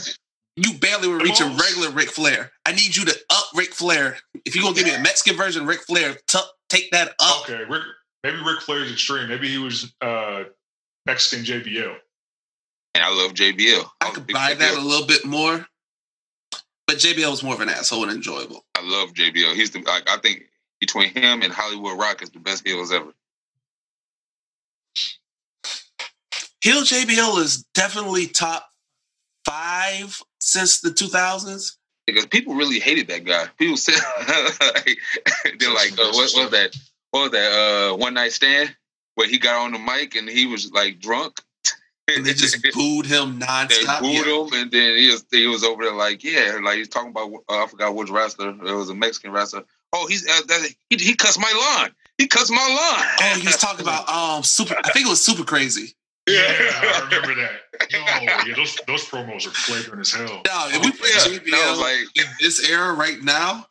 [0.56, 2.50] you barely were reaching regular Ric Flair.
[2.66, 4.18] I need you to up Ric Flair.
[4.44, 6.38] If you're gonna give me a Mexican version of Ric Flair, t-
[6.70, 7.42] take that up.
[7.42, 7.82] Okay, Rick,
[8.24, 9.28] maybe Ric Flair's extreme.
[9.28, 10.44] Maybe he was uh,
[11.04, 11.96] Mexican JBL.
[12.94, 13.84] And I love JBL.
[14.00, 14.58] I, I could buy JBL.
[14.58, 15.66] that a little bit more.
[16.86, 18.64] But JBL was more of an asshole and enjoyable.
[18.74, 19.54] I love JBL.
[19.54, 20.42] He's the like I think
[20.80, 23.12] between him and Hollywood Rock is the best heels ever.
[26.62, 28.68] Heel JBL is definitely top
[29.46, 31.76] five since the 2000s.
[32.06, 33.46] Because people really hated that guy.
[33.58, 33.94] People said
[35.58, 36.76] they're like, uh, what was that?
[37.10, 37.52] What was that?
[37.92, 38.74] Uh, one night stand
[39.14, 41.40] where he got on the mic and he was like drunk
[42.16, 44.00] and they just booed him nonstop.
[44.00, 44.44] They booed yeah.
[44.44, 47.32] him, and then he was he was over there like, yeah, like he's talking about
[47.48, 48.50] uh, I forgot which wrestler.
[48.50, 49.64] It was a Mexican wrestler.
[49.92, 51.90] Oh, he's uh, that, he he cuts my lawn.
[52.18, 53.06] He cuts my lawn.
[53.20, 54.74] Oh, he was talking about um super.
[54.82, 55.94] I think it was super crazy.
[56.28, 57.50] Yeah, I remember that.
[57.92, 60.42] Oh, yeah, those those promos are flagrant as hell.
[60.46, 63.66] No, if we play yeah, JBL like, in this era right now,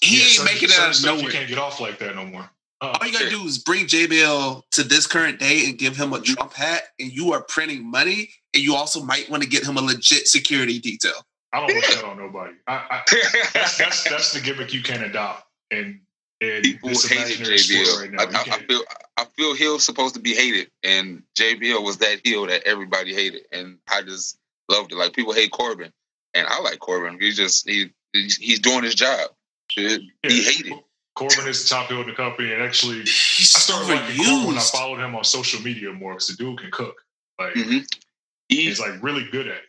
[0.00, 1.24] he yeah, ain't certain, making it out of nowhere.
[1.24, 2.50] You can't get off like that no more.
[2.80, 6.12] Oh, All you gotta do is bring JBL to this current day and give him
[6.12, 8.30] a Trump hat, and you are printing money.
[8.54, 11.24] And you also might want to get him a legit security detail.
[11.52, 12.54] I don't wish that on nobody.
[12.66, 13.02] I, I,
[13.54, 15.44] that's, that's, that's the gimmick you can't adopt.
[15.70, 16.00] And
[16.62, 18.00] people hated JBL.
[18.00, 18.22] Right now.
[18.22, 18.82] I, I, feel
[19.16, 23.42] I feel he's supposed to be hated, and JBL was that heel that everybody hated,
[23.52, 24.38] and I just
[24.68, 24.96] loved it.
[24.96, 25.92] Like people hate Corbin,
[26.34, 27.18] and I like Corbin.
[27.20, 29.30] He's just he he's doing his job.
[29.68, 30.30] He yeah.
[30.30, 30.72] hated.
[31.14, 34.46] Corbin is the top heel in the company, and actually, He's I started liking Corbin
[34.46, 37.04] when I followed him on social media more because the dude can cook.
[37.38, 37.78] Like mm-hmm.
[38.48, 39.62] he, he's like really good at it.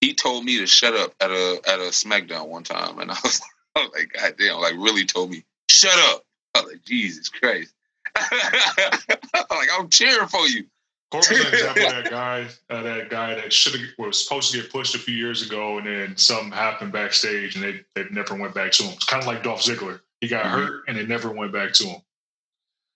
[0.00, 3.16] He told me to shut up at a at a SmackDown one time, and I
[3.24, 3.40] was,
[3.74, 4.60] I was like, God damn!
[4.60, 6.24] Like really told me shut up.
[6.54, 7.74] I was like, Jesus Christ!
[9.50, 10.64] like I'm cheering for you.
[11.10, 14.60] Corbin's an example of that guy, uh, that guy that should have was supposed to
[14.60, 18.34] get pushed a few years ago, and then something happened backstage, and they they never
[18.34, 18.92] went back to him.
[18.94, 20.00] It's kind of like Dolph Ziggler.
[20.24, 20.56] He got mm-hmm.
[20.56, 22.00] hurt and it never went back to him.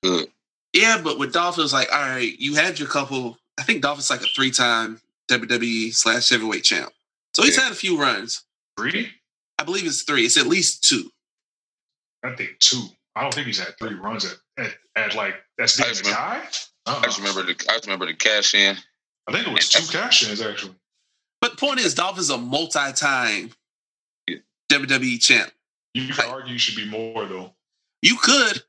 [0.03, 0.29] Good.
[0.73, 3.37] Yeah, but with Dolph, it was like, all right, you had your couple.
[3.59, 5.01] I think Dolph is like a three time
[5.31, 6.91] WWE slash heavyweight champ.
[7.35, 7.65] So he's yeah.
[7.65, 8.45] had a few runs.
[8.79, 9.11] Three?
[9.59, 10.25] I believe it's three.
[10.25, 11.11] It's at least two.
[12.25, 12.83] I think two.
[13.15, 16.43] I don't think he's had three runs at, at, at like that's being the guy.
[16.87, 17.01] Uh-uh.
[17.01, 17.29] I just uh-uh.
[17.29, 18.77] remember the I just remember the cash in.
[19.29, 20.75] I think it was two cash ins actually.
[21.41, 23.51] But point is, Dolph is a multi time
[24.27, 24.37] yeah.
[24.71, 25.51] WWE champ.
[25.95, 27.55] You could argue you should be more though.
[28.03, 28.63] You could,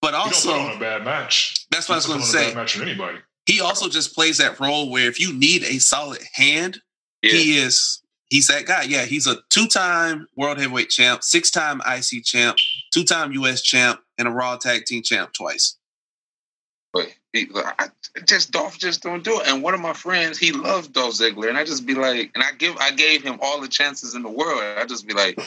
[0.00, 1.66] but also on a bad match.
[1.70, 2.54] That's what I was going to say.
[2.54, 3.18] match with anybody.
[3.46, 6.80] He also just plays that role where if you need a solid hand,
[7.22, 7.32] yeah.
[7.32, 8.01] he is
[8.32, 8.82] he's that guy.
[8.82, 12.56] Yeah, he's a two-time world heavyweight champ, six-time IC champ,
[12.90, 15.76] two-time US champ, and a Raw Tag Team champ twice.
[16.94, 17.88] But he, I,
[18.26, 19.48] just Dolph just don't do it.
[19.48, 22.42] And one of my friends, he loves Dolph Ziggler, and I just be like, and
[22.42, 24.62] I give, I gave him all the chances in the world.
[24.62, 25.38] I just be like,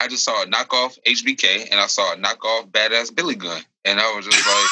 [0.00, 4.00] I just saw a knockoff HBK, and I saw a knockoff badass Billy Gunn, and
[4.00, 4.66] I was just like.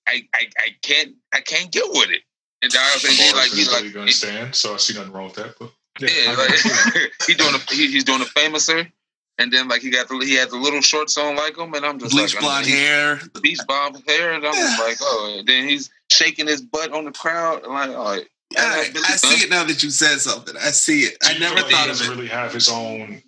[0.08, 2.20] I, I, I, can't I can't get with it.
[2.64, 5.34] And I was saying, like he's like gonna stand, so I see nothing wrong with
[5.34, 5.54] that.
[5.58, 6.50] But yeah, yeah like,
[7.26, 8.90] he's doing a he, he's doing a famouser,
[9.38, 11.84] and then like he got the he had the little shorts on like him, and
[11.84, 15.36] I'm just bleach like, blonde hair, bleach blonde hair, and I'm just like, oh.
[15.38, 18.20] And then he's shaking his butt on the crowd, and like, oh.
[18.50, 20.54] Yeah, I, I see it now that you said something.
[20.56, 21.16] I see it.
[21.24, 22.16] I never thought he doesn't of it.
[22.16, 23.20] Really have his own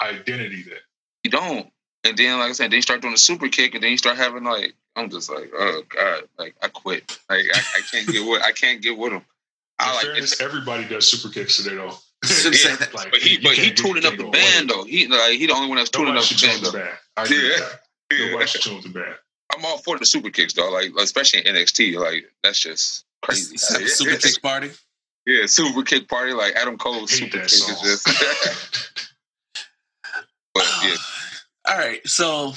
[0.00, 0.78] identity there.
[1.24, 1.68] He don't.
[2.04, 3.98] And then, like I said, then you start doing a super kick, and then you
[3.98, 7.18] start having like, I'm just like, oh god, like I quit.
[7.30, 9.22] Like I, I can't get with, I can't get with him.
[9.78, 11.90] I like fairness, everybody does super kicks today though.
[12.44, 14.82] yeah, like, but he, but he tuning up the band though.
[14.82, 16.88] He like he the only one that's tuning up the band though.
[17.16, 18.26] I yeah, yeah.
[18.32, 19.14] Nobody should tune the band.
[19.56, 20.68] I'm all for the super kicks though.
[20.70, 23.56] Like especially in NXT, like that's just crazy.
[23.56, 24.70] super kick party.
[25.26, 27.76] Yeah, super kick party like Adam Cole's super kick song.
[27.86, 29.12] is just.
[30.54, 30.96] but yeah.
[31.68, 32.54] All right, so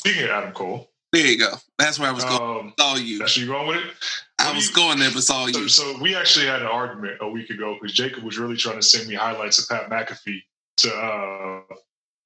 [0.00, 1.52] speaking of Adam Cole, there you go.
[1.78, 2.66] That's where I was going.
[2.66, 3.18] Um, all you.
[3.18, 3.94] That's you going with it.
[4.38, 5.68] I was you, going there, but it's all you.
[5.68, 8.76] So, so, we actually had an argument a week ago because Jacob was really trying
[8.76, 10.42] to send me highlights of Pat McAfee
[10.78, 11.60] to uh,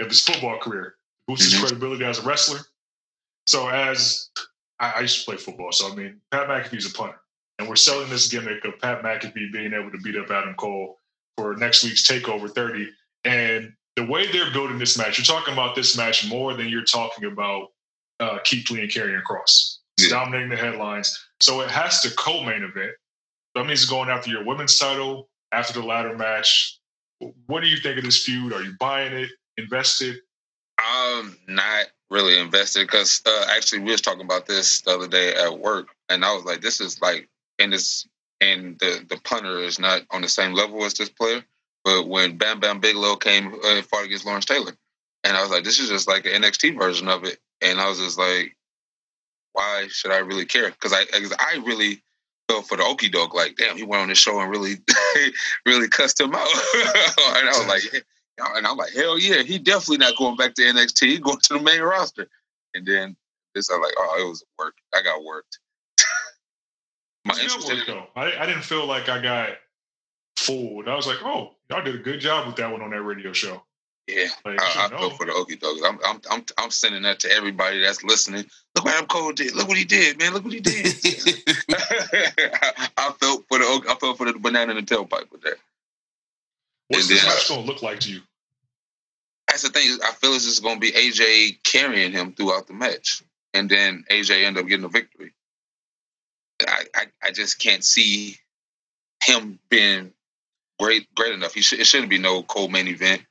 [0.00, 1.62] of his football career, boost his mm-hmm.
[1.62, 2.58] credibility as a wrestler.
[3.46, 4.30] So as
[4.78, 7.20] I, I, used to play football, so I mean Pat McAfee's a punter,
[7.58, 10.98] and we're selling this gimmick of Pat McAfee being able to beat up Adam Cole
[11.36, 12.90] for next week's Takeover 30,
[13.24, 16.84] and the way they're building this match, you're talking about this match more than you're
[16.84, 17.68] talking about
[18.20, 19.78] uh, Keith Lee and Karrion Kross.
[19.98, 20.18] It's yeah.
[20.18, 21.18] dominating the headlines.
[21.40, 22.92] So it has to co-main event.
[23.54, 26.78] That means going after your women's title after the ladder match.
[27.46, 28.52] What do you think of this feud?
[28.52, 29.30] Are you buying it?
[29.58, 30.16] Invested?
[30.78, 35.34] I'm not really invested because uh, actually we was talking about this the other day
[35.34, 38.08] at work, and I was like, "This is like," and this
[38.40, 41.44] and the the punter is not on the same level as this player.
[41.84, 44.72] But when Bam Bam Bigelow came uh, fought against Lawrence Taylor,
[45.24, 47.38] and I was like, this is just like an NXT version of it.
[47.62, 48.56] And I was just like,
[49.52, 50.70] why should I really care?
[50.70, 52.02] Because I, cause I really
[52.48, 53.34] felt for the Okie doke.
[53.34, 54.76] Like, damn, he went on this show and really,
[55.66, 56.48] really cussed him out.
[56.74, 58.04] and I was like,
[58.56, 61.06] and I'm like, hell yeah, he definitely not going back to NXT.
[61.06, 62.28] He going to the main roster.
[62.74, 63.16] And then
[63.54, 64.74] this, I was like, oh, it was work.
[64.94, 65.58] I got worked.
[67.24, 68.06] My work, though.
[68.16, 69.50] I, I didn't feel like I got
[70.36, 70.88] fooled.
[70.88, 73.32] I was like, oh, y'all did a good job with that one on that radio
[73.32, 73.62] show.
[74.14, 75.80] Yeah, like, I, I feel for the Okie Dogs.
[75.84, 78.44] I'm, I'm, I'm, I'm sending that to everybody that's listening.
[78.74, 79.54] Look what Adam Cole did.
[79.54, 80.34] Look what he did, man.
[80.34, 80.86] Look what he did.
[82.96, 85.56] I felt for the, I felt for the banana in the tailpipe with that.
[86.88, 88.20] What's and this match uh, gonna look like to you?
[89.48, 89.98] That's the thing.
[90.04, 93.22] I feel it's just gonna be AJ carrying him throughout the match,
[93.54, 95.32] and then AJ end up getting a victory.
[96.60, 98.38] I, I, I just can't see
[99.24, 100.12] him being
[100.78, 101.54] great great enough.
[101.54, 103.22] He should, it shouldn't be no co-main event.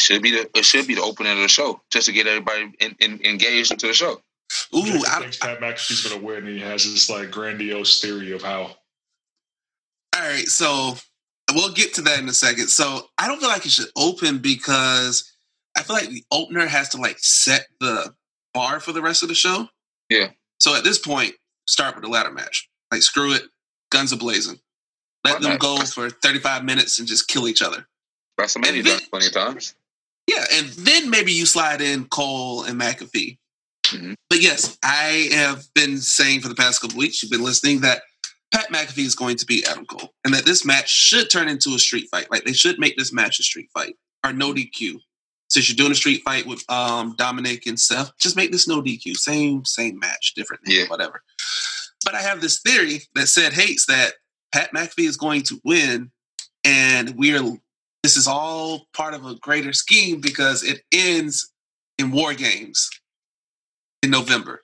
[0.00, 2.26] It should be the it should be the opening of the show just to get
[2.26, 4.22] everybody in, in, engaged into the show.
[4.74, 6.46] Ooh, I think Pat McAfee's gonna win.
[6.46, 8.76] And he has this like grandiose theory of how.
[10.16, 10.94] All right, so
[11.54, 12.68] we'll get to that in a second.
[12.68, 15.30] So I don't feel like it should open because
[15.76, 18.14] I feel like the opener has to like set the
[18.54, 19.68] bar for the rest of the show.
[20.08, 20.28] Yeah.
[20.58, 21.34] So at this point,
[21.66, 22.70] start with the ladder match.
[22.90, 23.42] Like screw it,
[23.90, 24.60] guns a blazing.
[25.24, 27.86] Let them go for 35 minutes and just kill each other.
[28.40, 29.74] WrestleMania done plenty of times.
[30.26, 33.38] Yeah, and then maybe you slide in Cole and McAfee.
[33.84, 34.12] Mm-hmm.
[34.28, 38.02] But yes, I have been saying for the past couple weeks, you've been listening, that
[38.52, 41.70] Pat McAfee is going to be Adam Cole, and that this match should turn into
[41.70, 42.30] a street fight.
[42.30, 45.00] Like they should make this match a street fight or no DQ.
[45.48, 48.80] Since you're doing a street fight with um, Dominic and Seth, just make this no
[48.80, 49.16] DQ.
[49.16, 50.86] Same same match, different name, yeah.
[50.86, 51.22] whatever.
[52.04, 54.14] But I have this theory that said hates that
[54.52, 56.10] Pat McAfee is going to win,
[56.64, 57.58] and we're
[58.02, 61.52] this is all part of a greater scheme because it ends
[61.98, 62.88] in War Games
[64.02, 64.62] in November.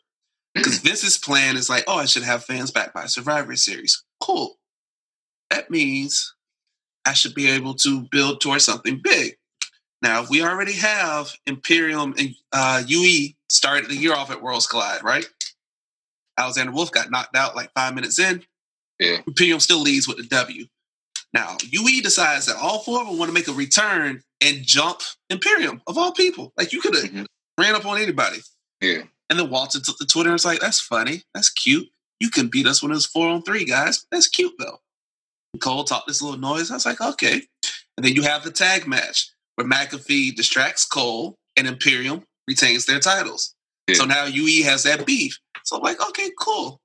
[0.55, 4.03] Because Vince's plan is like, oh, I should have fans back by Survivor Series.
[4.21, 4.57] Cool.
[5.51, 6.35] That means
[7.05, 9.37] I should be able to build towards something big.
[10.03, 15.03] Now, we already have Imperium and uh, UE started the year off at Worlds Collide,
[15.03, 15.27] right?
[16.39, 18.43] Alexander Wolfe got knocked out like five minutes in.
[18.99, 19.19] Yeah.
[19.27, 20.67] Imperium still leads with the W.
[21.37, 25.03] Now, UE decides that all four of them want to make a return and jump
[25.29, 26.55] Imperium, of all people.
[26.57, 27.25] Like, you could have mm-hmm.
[27.61, 28.39] ran up on anybody.
[28.81, 29.03] Yeah.
[29.29, 31.25] And then Walter took the Twitter and was like, that's funny.
[31.35, 31.89] That's cute.
[32.21, 34.07] You can beat us when it's four on three, guys.
[34.11, 34.79] That's cute though.
[35.61, 36.71] Cole talked this little noise.
[36.71, 37.43] I was like, okay.
[37.97, 43.01] And then you have the tag match where McAfee distracts Cole and Imperium retains their
[43.01, 43.55] titles.
[43.89, 43.97] Yeah.
[43.97, 45.39] So now UE has that beef.
[45.65, 46.81] So I'm like, okay, cool.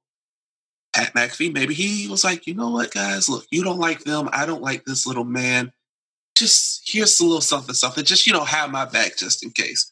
[0.93, 4.29] Pat McAfee, maybe he was like, you know what, guys, look, you don't like them.
[4.31, 5.71] I don't like this little man.
[6.35, 8.03] Just here's a little something, something.
[8.03, 9.91] Just, you know, have my back just in case.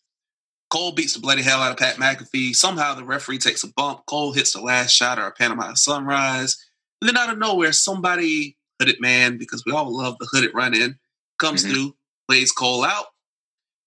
[0.69, 2.55] Cole beats the bloody hell out of Pat McAfee.
[2.55, 4.05] Somehow the referee takes a bump.
[4.05, 6.63] Cole hits the last shot or a Panama Sunrise.
[7.01, 10.75] And then out of nowhere, somebody, hooded man, because we all love the hooded run
[10.75, 10.99] in,
[11.39, 11.73] comes mm-hmm.
[11.73, 11.95] through,
[12.27, 13.05] plays Cole out.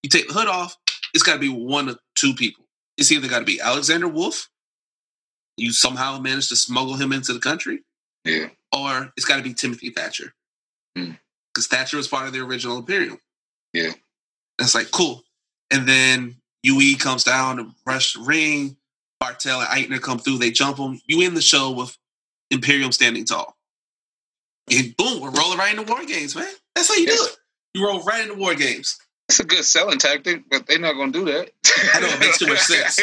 [0.03, 0.77] You take the hood off,
[1.15, 2.65] it's got to be one of two people.
[2.97, 4.49] It's either got to be Alexander Wolfe,
[5.57, 7.81] you somehow managed to smuggle him into the country,
[8.25, 10.35] yeah, or it's got to be Timothy Thatcher,
[10.95, 11.69] because mm.
[11.69, 13.19] Thatcher was part of the original Imperium.
[13.73, 13.93] Yeah,
[14.59, 15.23] it's like cool.
[15.71, 18.77] And then UE comes down to rush the ring.
[19.23, 20.39] Barthel and Aichner come through.
[20.39, 21.01] They jump him.
[21.07, 21.97] You end the show with
[22.51, 23.57] Imperium standing tall.
[24.71, 26.53] And boom, we're rolling right into war games, man.
[26.75, 27.37] That's how you do it.
[27.75, 28.99] You roll right into war games.
[29.29, 31.51] It's a good selling tactic, but they're not going to do that.
[31.95, 33.01] I know it makes too much sense.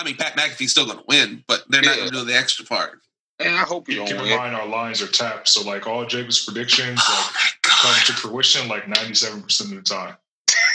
[0.00, 2.34] I mean, Pat McAfee's still going to win, but they're not going to do the
[2.34, 3.00] extra part.
[3.38, 4.28] And I hope you don't keep win.
[4.28, 8.12] in mind our lines are tapped, so like all Jacob's predictions oh like come to
[8.12, 10.16] fruition like ninety seven percent of the time.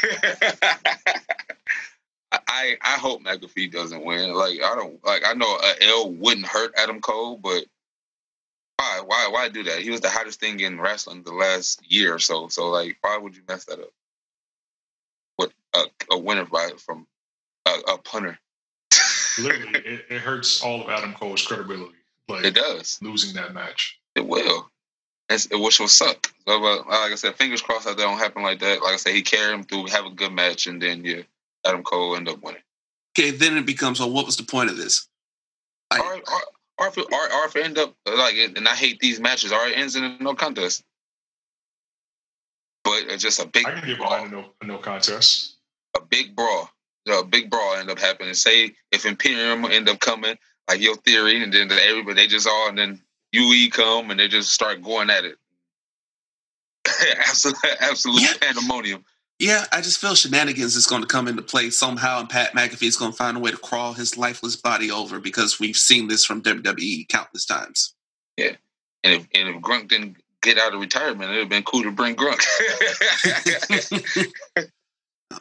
[2.32, 4.34] I I hope McAfee doesn't win.
[4.34, 7.66] Like I don't like I know a L wouldn't hurt Adam Cole, but
[8.78, 9.80] why why why do that?
[9.80, 12.48] He was the hottest thing in wrestling the last year or so.
[12.48, 13.92] So like, why would you mess that up?
[15.38, 17.06] With a, a winner by from
[17.68, 18.40] a, a punter.
[19.38, 21.96] Literally, it, it, hurts all of Adam Cole's credibility.
[22.28, 24.00] Like it does losing that match.
[24.16, 24.70] It will.
[25.30, 26.32] It's, which will suck.
[26.48, 28.82] So, but uh, like I said, fingers crossed that they don't happen like that.
[28.82, 31.22] Like I said, he carried him through, have a good match, and then yeah,
[31.66, 32.62] Adam Cole end up winning.
[33.18, 35.08] Okay, then it becomes, well, what was the point of this?
[35.92, 36.00] I,
[36.78, 39.96] or, or if it end up like, and I hate these matches, or it ends
[39.96, 40.84] in a no contest.
[42.84, 43.66] But it's just a big.
[43.66, 45.56] I can get behind a no, a no contest.
[45.98, 46.70] A big brawl,
[47.08, 48.34] a big brawl end up happening.
[48.34, 50.38] Say if Imperium end up coming,
[50.68, 53.02] like your theory, and then everybody they just all, and then
[53.32, 55.38] UE come and they just start going at it.
[57.18, 58.34] absolute, absolute yeah.
[58.42, 59.06] pandemonium.
[59.40, 62.88] Yeah, I just feel shenanigans is going to come into play somehow, and Pat McAfee
[62.88, 66.08] is going to find a way to crawl his lifeless body over because we've seen
[66.08, 67.94] this from WWE countless times.
[68.38, 68.56] Yeah,
[69.04, 71.92] and if and if Gronk didn't get out of retirement, it'd have been cool to
[71.92, 72.42] bring Gronk.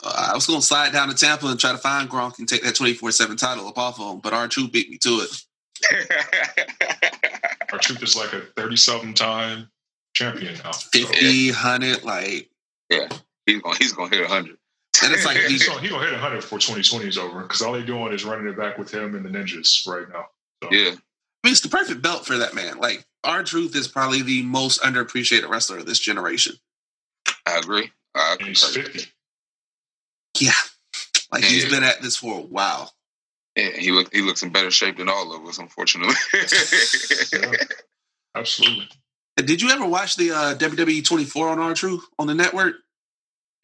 [0.03, 2.63] I was going to slide down to Tampa and try to find Gronk and take
[2.63, 5.43] that twenty four seven title up off of him, but R-Truth beat me to it.
[7.73, 9.69] R-Truth is like a thirty something time
[10.15, 10.73] champion now.
[10.73, 12.49] 50, 100, like
[12.91, 13.09] yeah
[13.47, 14.57] he's gonna he's gonna hit hundred.
[15.03, 17.63] And it's like he's gonna, he gonna hit hundred before twenty twenty is over because
[17.63, 20.27] all they're doing is running it back with him and the ninjas right now.
[20.63, 20.71] So.
[20.71, 22.79] Yeah, I mean it's the perfect belt for that man.
[22.79, 26.57] Like R-Truth is probably the most underappreciated wrestler of this generation.
[27.47, 27.91] I agree.
[28.15, 29.11] I and he's fifty.
[30.41, 30.53] Yeah,
[31.33, 31.49] like yeah.
[31.49, 32.93] he's been at this for a while.
[33.57, 36.15] Yeah, he look he looks in better shape than all of us, unfortunately.
[37.33, 37.53] yeah,
[38.35, 38.89] absolutely.
[39.37, 42.77] Did you ever watch the uh, WWE 24 on R-Truth on the network?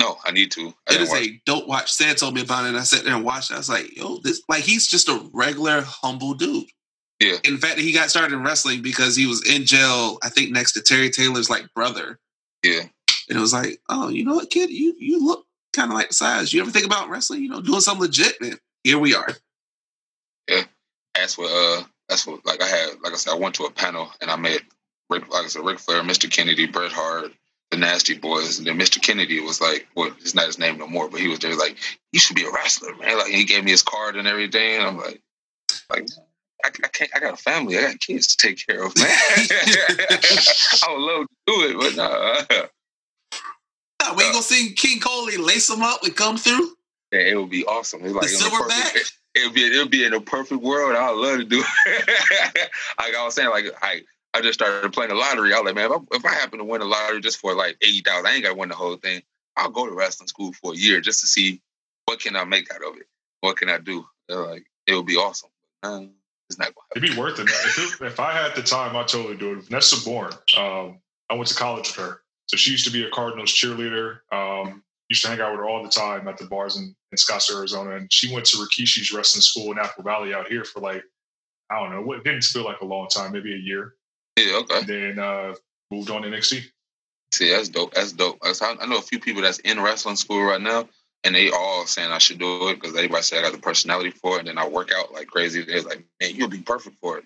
[0.00, 0.72] No, I need to.
[0.88, 1.22] I it is watch.
[1.22, 1.92] a dope watch.
[1.92, 3.54] Sad told me about it, and I sat there and watched it.
[3.54, 6.66] I was like, yo, this like he's just a regular humble dude.
[7.20, 7.36] Yeah.
[7.44, 10.72] In fact, he got started in wrestling because he was in jail, I think, next
[10.72, 12.18] to Terry Taylor's like brother.
[12.64, 12.80] Yeah.
[13.28, 16.08] And it was like, oh, you know what, kid, you you look kind of like
[16.08, 16.52] the size.
[16.52, 17.42] You ever think about wrestling?
[17.42, 18.58] You know, doing something legit, man.
[18.84, 19.28] Here we are.
[20.48, 20.64] Yeah.
[21.14, 23.70] That's what uh that's what like I had like I said, I went to a
[23.70, 24.60] panel and I met
[25.08, 26.30] Rick like I said, Ric Flair, Mr.
[26.30, 27.32] Kennedy, Bret Hart,
[27.70, 29.00] the Nasty Boys, and then Mr.
[29.02, 31.76] Kennedy was like, well, it's not his name no more, but he was there like,
[32.12, 33.18] you should be a wrestler, man.
[33.18, 34.76] Like he gave me his card and everything.
[34.76, 35.20] And I'm like,
[35.90, 36.08] like
[36.64, 37.10] I, I, can't.
[37.14, 37.78] I got a family.
[37.78, 39.08] I got kids to take care of, man.
[39.08, 42.66] I would love to do it, but nah.
[44.00, 46.76] Nah, we uh, gonna see King Coley lace him up and come through.
[47.12, 48.04] Yeah, it would be awesome.
[48.04, 49.12] It's like the silverback.
[49.32, 49.62] It would be.
[49.64, 50.96] It would be in a perfect world.
[50.96, 52.08] I would love to do it.
[52.98, 54.02] like I was saying, like I
[54.34, 55.54] I just started playing the lottery.
[55.54, 57.54] I was like, man, if I, if I happen to win the lottery just for
[57.54, 59.22] like eighty thousand, I ain't got to win the whole thing.
[59.56, 61.62] I'll go to wrestling school for a year just to see
[62.06, 63.06] what can I make out of it.
[63.40, 64.04] What can I do?
[64.28, 65.50] They're like, it would be awesome.
[65.84, 66.06] Uh,
[66.48, 67.48] it's not going to It'd be worth it.
[67.48, 69.64] If, it, if I had the time, I'd totally do it.
[69.64, 70.98] Vanessa Borne, um,
[71.28, 72.22] I went to college with her.
[72.50, 74.18] So she used to be a Cardinals cheerleader.
[74.32, 77.16] Um, used to hang out with her all the time at the bars in, in
[77.16, 77.94] Scottsdale, Arizona.
[77.94, 81.04] And she went to Rikishi's wrestling school in Apple Valley out here for like,
[81.70, 83.94] I don't know, it didn't feel like a long time, maybe a year.
[84.36, 84.78] Yeah, okay.
[84.78, 85.54] And then uh,
[85.92, 86.64] moved on to NXT.
[87.32, 87.94] See, that's dope.
[87.94, 88.38] That's dope.
[88.42, 90.88] I know a few people that's in wrestling school right now.
[91.22, 94.10] and they all saying I should do it because everybody said I got the personality
[94.10, 95.62] for it, and then I work out like crazy.
[95.62, 97.24] They're like, man, you'll be perfect for it.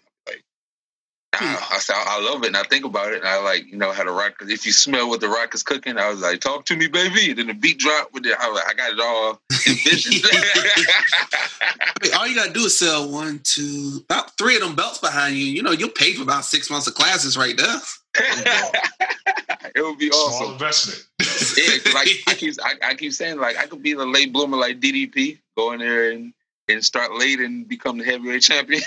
[1.41, 1.73] Like.
[1.73, 3.93] I said, I love it, and I think about it, and I like, you know,
[3.93, 4.35] how the rock.
[4.41, 7.31] If you smell what the rock is cooking, I was like, talk to me, baby.
[7.31, 8.37] And then the beat drop with it.
[8.39, 10.25] I, was like, I got it all envisioned.
[12.17, 15.45] All you gotta do is sell one, two, about three of them belts behind you.
[15.45, 17.81] You know, you'll pay for about six months of classes right there.
[19.75, 20.37] it would be awesome.
[20.37, 20.53] Small awesome.
[20.53, 21.07] investment.
[21.57, 24.57] Yeah, like I keep, I, I keep saying, like I could be the late bloomer
[24.57, 26.33] like DDP, go in there and
[26.69, 28.83] and start late and become the heavyweight champion.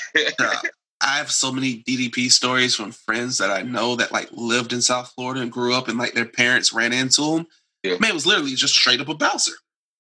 [1.02, 4.82] I have so many DDP stories from friends that I know that like lived in
[4.82, 7.48] South Florida and grew up and like their parents ran into him.
[7.84, 7.98] Yeah.
[8.00, 9.54] Man, it was literally just straight up a bouncer.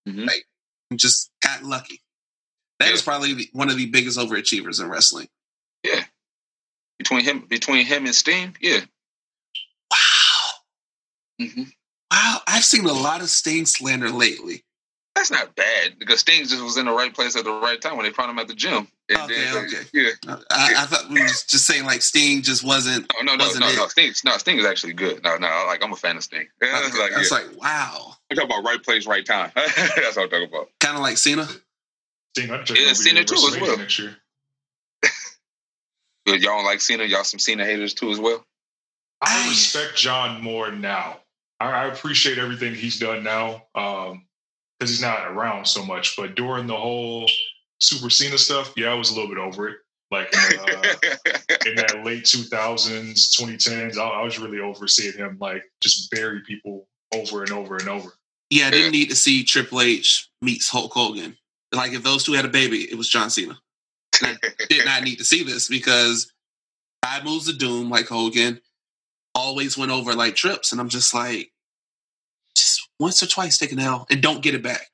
[0.07, 0.25] Mhm.
[0.25, 0.45] Like,
[0.95, 2.01] just got lucky.
[2.79, 2.93] That Yeah.
[2.95, 5.27] is probably the, one of the biggest overachievers in wrestling.
[5.83, 6.03] Yeah.
[6.97, 8.81] Between him, between him and Sting, yeah.
[9.91, 10.49] Wow.
[11.39, 11.63] hmm
[12.11, 12.41] Wow.
[12.47, 14.63] I've seen a lot of Sting slander lately.
[15.17, 17.97] That's not bad because Sting just was in the right place at the right time
[17.97, 18.87] when they found him at the gym.
[19.09, 19.83] And Okay, then, okay.
[19.91, 20.09] Yeah.
[20.51, 23.11] I, I thought we was just saying like Sting just wasn't.
[23.19, 23.77] Oh no, no, Wasn't no, it?
[23.77, 23.87] no.
[23.87, 25.23] Sting, no, Sting is actually good.
[25.23, 25.47] No, no.
[25.65, 26.47] Like I'm a fan of Sting.
[26.61, 27.37] Yeah, I it's like, was yeah.
[27.37, 28.13] like, wow.
[28.29, 29.51] I'm talking about right place, right time.
[29.55, 30.69] That's what I'm talking about.
[30.79, 31.47] Kind of like Cena.
[32.37, 33.75] Sting Undertaker Yeah, Cena too, as well.
[33.77, 34.15] Next year.
[36.27, 37.05] Y'all don't like Cena?
[37.05, 38.45] Y'all some Cena haters too as well?
[39.21, 41.17] I I- respect John more now.
[41.59, 44.26] I, I appreciate everything he's done now um,
[44.77, 46.15] because he's not around so much.
[46.15, 47.29] But during the whole
[47.79, 49.77] Super Cena stuff, yeah, I was a little bit over it.
[50.09, 55.17] Like in, the, uh, in that late 2000s, 2010s, I, I was really over seeing
[55.17, 58.11] him like just bury people over and over and over.
[58.49, 61.35] Yeah, I didn't need to see Triple H meets Hulk Hogan.
[61.73, 63.57] Like if those two had a baby, it was John Cena.
[64.69, 66.31] Did not need to see this because
[67.03, 68.61] five moves of doom like Hogan
[69.35, 71.56] always went over like trips, and I'm just like, just
[72.99, 74.89] once or twice take an L and don't get it back.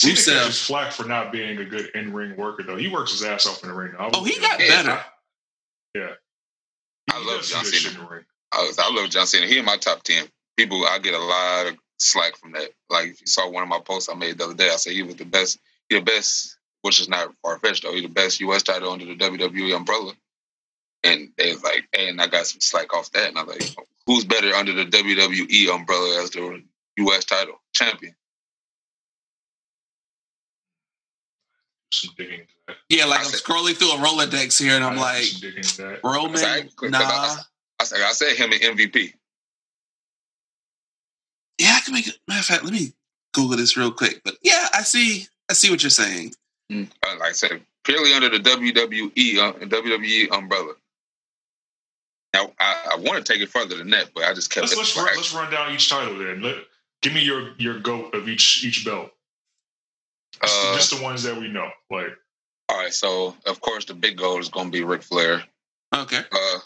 [0.00, 0.42] Cena Rusev.
[0.42, 2.76] catches flack for not being a good in ring worker though.
[2.76, 3.94] He works his ass off in the ring.
[3.98, 5.00] I Oh, he got Yeah, better.
[5.94, 6.10] Yeah.
[7.10, 7.76] I love John Cena.
[7.76, 8.24] shit in the ring.
[8.52, 9.46] I, was, I love John Cena.
[9.46, 10.26] He in my top ten.
[10.56, 12.70] People, I get a lot of slack from that.
[12.90, 14.92] Like if you saw one of my posts I made the other day, I said
[14.92, 15.58] he was the best.
[15.88, 17.92] He the best, which is not far fetched though.
[17.92, 18.62] He the best U.S.
[18.62, 20.12] title under the WWE umbrella.
[21.04, 23.28] And they was like, hey, and I got some slack off that.
[23.28, 23.62] And I'm like,
[24.06, 26.62] who's better under the WWE umbrella as the
[26.98, 27.24] U.S.
[27.24, 28.14] title champion?
[31.92, 32.76] Some digging into that.
[32.88, 35.58] Yeah, like I I'm said- scrolling through a Rolodex here, and I'm like, some digging
[35.58, 36.00] into that.
[36.04, 36.98] Roman, Exactly, 'cause nah.
[37.00, 37.36] I-
[37.80, 39.14] I said, I said him in MVP.
[41.58, 42.18] Yeah, I can make it.
[42.26, 42.92] Matter of fact, let me
[43.32, 44.20] Google this real quick.
[44.24, 46.34] But yeah, I see, I see what you're saying.
[46.72, 50.74] Uh, like I said, purely under the WWE uh, WWE umbrella.
[52.34, 54.72] Now, I, I want to take it further than that, but I just kept Let's
[54.74, 54.78] it.
[54.78, 56.42] let's run, let's run down each title then.
[56.42, 56.56] Let,
[57.02, 59.10] give me your your goat of each each belt.
[60.42, 61.70] Just, Uh, just the ones that we know.
[61.90, 62.16] Like
[62.68, 65.42] all right, so of course the big goal is going to be Ric Flair,
[65.94, 66.58] Okay, uh,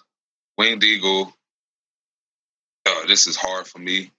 [0.59, 1.33] Winged Eagle.
[2.85, 4.11] Uh, this is hard for me.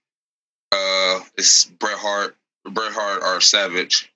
[0.72, 4.10] Uh, it's Bret Hart, Bret Hart or Savage,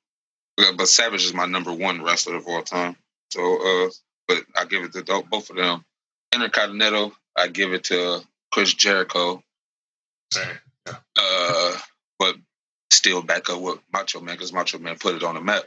[0.58, 2.96] Uh, but Savage is my number one wrestler of all time.
[3.30, 3.40] So,
[3.86, 3.90] uh,
[4.26, 5.84] but I give it to both of them.
[6.34, 9.42] Intercontinental, I give it to Chris Jericho.
[10.32, 10.58] saying,
[11.16, 11.76] Uh,
[12.18, 12.36] but
[12.90, 15.64] still back up with Macho Man because Macho Man put it on the map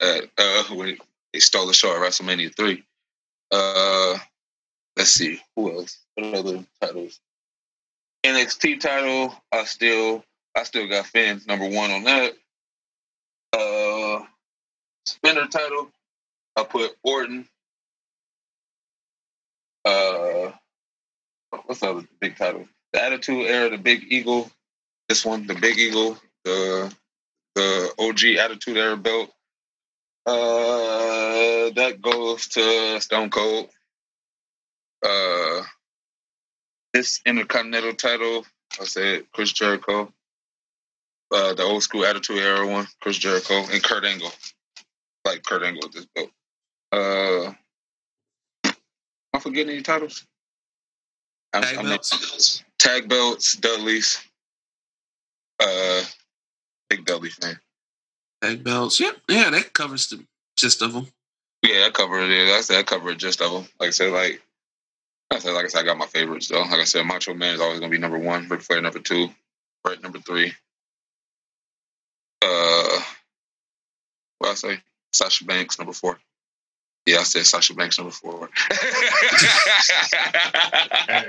[0.00, 0.98] at, uh, when
[1.32, 2.84] they stole the show at WrestleMania three.
[3.50, 4.16] Uh,
[4.96, 5.98] let's see who else.
[6.14, 7.20] What other titles?
[8.24, 9.34] NXT title.
[9.52, 10.24] I still,
[10.56, 12.32] I still got Finn number one on that.
[13.52, 14.24] Uh,
[15.06, 15.90] spinner title.
[16.56, 17.46] I put Orton.
[19.84, 20.52] Uh,
[21.66, 22.66] what's the other big title?
[22.92, 24.50] The Attitude Era, the Big Eagle.
[25.08, 26.92] This one, the Big Eagle, the
[27.54, 29.30] the OG Attitude Era belt.
[30.26, 33.68] Uh, that goes to Stone Cold.
[35.04, 35.62] Uh,
[36.94, 38.46] this Intercontinental title,
[38.80, 40.12] I said Chris Jericho.
[41.30, 44.32] Uh, the old school Attitude Era one, Chris Jericho and Kurt Angle.
[45.26, 46.30] Like Kurt Angle with this belt.
[46.92, 47.52] Uh,
[48.64, 48.74] am
[49.34, 50.24] I forgetting any titles?
[51.52, 52.62] I'm- Tag I'm- belts?
[52.78, 54.18] tag belts, Dudleys.
[55.60, 56.02] Uh,
[56.90, 57.58] big Belly fan.
[58.40, 59.00] Big belts.
[59.00, 60.24] Yep, yeah, that covers the
[60.56, 61.06] gist of them.
[61.62, 62.46] Yeah, that covered it.
[62.46, 63.64] That's that covered just of them.
[63.80, 64.42] Like I said, like
[65.32, 66.60] I said, like I said, I got my favorites though.
[66.62, 68.48] Like I said, Macho Man is always gonna be number one.
[68.48, 69.28] Ric Flair number two.
[69.82, 70.52] Bret number three.
[72.42, 73.00] Uh,
[74.38, 74.78] what I say?
[75.12, 76.18] Sasha Banks number four.
[77.06, 78.50] Yeah, I said Sasha Banks number four.
[78.70, 78.76] hey,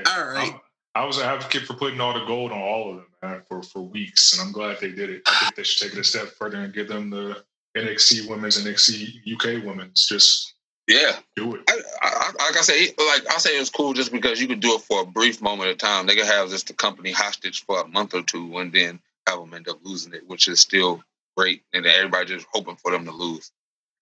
[0.08, 0.52] All right.
[0.52, 0.62] I'm-
[0.98, 3.06] I was an advocate for putting all the gold on all of them,
[3.48, 5.22] for for weeks, and I'm glad they did it.
[5.28, 7.44] I think they should take it a step further and give them the
[7.78, 10.08] NXT women's, NXT UK women's.
[10.08, 10.54] Just
[10.88, 11.62] yeah, do it.
[11.68, 14.60] I, I, like I say, like I say, it was cool just because you could
[14.60, 16.06] do it for a brief moment of time.
[16.06, 19.40] They could have just the company hostage for a month or two, and then have
[19.40, 21.04] them end up losing it, which is still
[21.36, 23.52] great, and everybody just hoping for them to lose.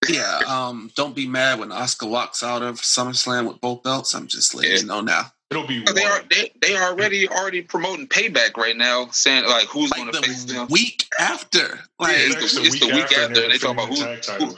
[0.10, 4.14] Yeah, um, don't be mad when Asuka walks out of SummerSlam with both belts.
[4.14, 4.78] I'm just letting yeah.
[4.78, 5.32] you know now.
[5.52, 5.84] It'll be.
[5.84, 10.02] They are they, they are already already promoting payback right now, saying like who's like
[10.02, 11.80] going to face them week after.
[12.00, 14.56] Like yeah, it's, the, it's the week, after, after they talk about who, who,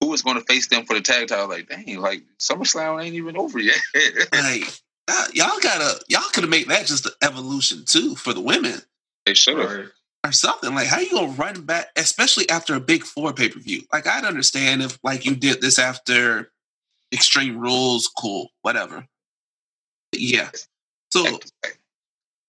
[0.00, 1.48] who is going to face them for the tag title.
[1.48, 3.78] Like dang, like SummerSlam ain't even over yet.
[4.32, 4.64] like
[5.32, 8.80] y'all gotta y'all could have made that just the evolution too for the women.
[9.26, 9.90] They should have
[10.24, 10.74] or something.
[10.74, 13.82] Like, how you gonna run back, especially after a big four pay per view?
[13.92, 16.50] Like, I'd understand if like you did this after
[17.12, 19.06] Extreme Rules, cool, whatever.
[20.12, 20.50] But yeah.
[21.10, 21.40] So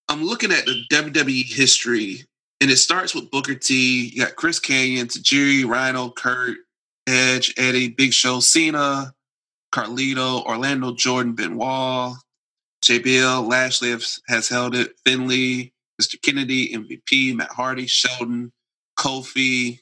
[0.09, 2.25] I'm looking at the WWE history,
[2.59, 4.11] and it starts with Booker T.
[4.13, 6.57] You got Chris Kanyon, Tajiri, Rhino, Kurt,
[7.07, 9.13] Edge, Eddie, Big Show, Cena,
[9.73, 12.13] Carlito, Orlando, Jordan, Benoit,
[12.83, 13.95] JBL, Lashley
[14.27, 16.19] has, held it, Finlay, Mr.
[16.21, 18.51] Kennedy, MVP, Matt Hardy, Shelton,
[18.97, 19.79] Kofi,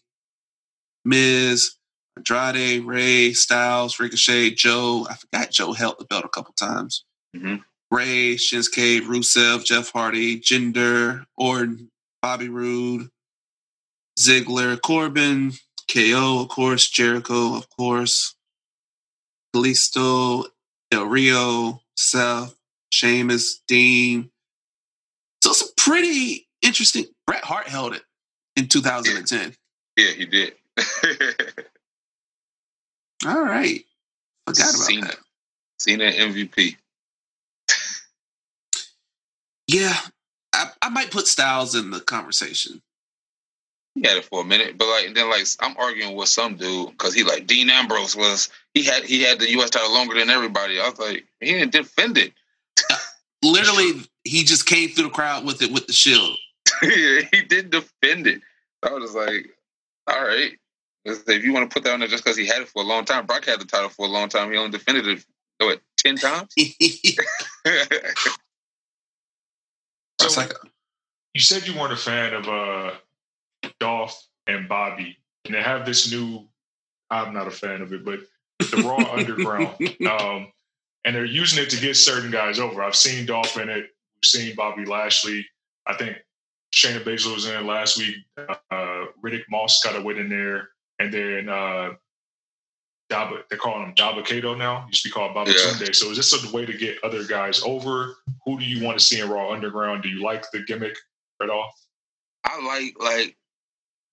[1.05, 1.77] Miz,
[2.17, 5.07] Andrade, Ray, Styles, Ricochet, Joe.
[5.09, 7.05] I forgot Joe held the belt a couple times.
[7.35, 7.55] Mm-hmm.
[7.91, 11.89] Rey, Shinsuke, Rusev, Jeff Hardy, Jinder, Orton,
[12.21, 13.09] Bobby Roode,
[14.19, 15.53] Ziggler, Corbin,
[15.91, 18.35] KO, of course, Jericho, of course,
[19.55, 20.45] Kalisto,
[20.91, 22.55] Del Rio, Seth,
[22.91, 24.29] Sheamus, Dean,
[25.41, 27.05] so a pretty interesting.
[27.25, 28.03] Bret Hart held it
[28.55, 29.55] in 2010.
[29.97, 30.53] Yeah, he did.
[33.25, 33.83] All right.
[34.45, 35.07] Forgot about Cena.
[35.07, 35.17] that.
[35.79, 36.75] Cena MVP.
[39.67, 39.97] yeah,
[40.53, 42.81] I, I might put Styles in the conversation.
[43.95, 46.91] He had it for a minute, but like then like I'm arguing with some dude
[46.91, 49.71] because he like Dean Ambrose was he had he had the U.S.
[49.71, 50.79] title longer than everybody.
[50.79, 52.31] I was like he didn't defend it.
[52.89, 52.95] Uh,
[53.43, 56.37] literally, he just came through the crowd with it with the shield.
[56.81, 58.41] yeah, he didn't defend it.
[58.83, 59.49] I was like,
[60.07, 60.51] all right.
[61.05, 62.85] If you want to put that on there just because he had it for a
[62.85, 64.51] long time, Brock had the title for a long time.
[64.51, 65.25] He only defended it,
[65.57, 66.53] what, 10 times?
[70.19, 70.53] so, like,
[71.33, 72.91] you said you weren't a fan of uh,
[73.79, 76.47] Dolph and Bobby, and they have this new,
[77.09, 78.19] I'm not a fan of it, but
[78.59, 79.75] the Raw Underground.
[80.07, 80.51] Um,
[81.05, 82.83] and they're using it to get certain guys over.
[82.83, 83.89] I've seen Dolph in it.
[84.21, 85.45] We've seen Bobby Lashley.
[85.87, 86.17] I think
[86.73, 88.15] Shayna Baszler was in it last week.
[88.37, 91.91] Uh, Riddick Moss got a win in there, and then uh,
[93.09, 94.85] they're calling him Dabba-Kato now.
[94.87, 95.57] Used to be called Baba yeah.
[95.57, 95.95] Tunde.
[95.95, 98.17] So is this a way to get other guys over?
[98.45, 100.03] Who do you want to see in Raw Underground?
[100.03, 100.95] Do you like the gimmick
[101.39, 101.73] right off?
[102.45, 103.35] I like like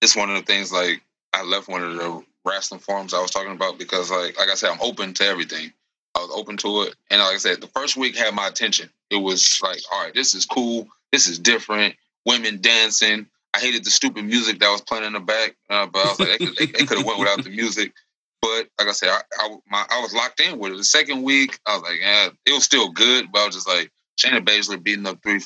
[0.01, 1.01] it's one of the things like
[1.33, 4.55] I left one of the wrestling forums I was talking about because like like I
[4.55, 5.71] said I'm open to everything.
[6.17, 6.95] I was open to it.
[7.11, 8.89] And like I said, the first week had my attention.
[9.11, 10.87] It was like, all right, this is cool.
[11.11, 11.95] This is different.
[12.25, 13.27] Women dancing.
[13.53, 16.19] I hated the stupid music that was playing in the back, uh, but I was
[16.19, 17.93] like, they could, have went without the music.
[18.41, 20.77] But like I said, I, I, my, I was locked in with it.
[20.77, 23.67] The second week, I was like, yeah, it was still good, but I was just
[23.67, 25.41] like, Shayna Baszler beating up three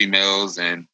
[0.00, 0.86] females, and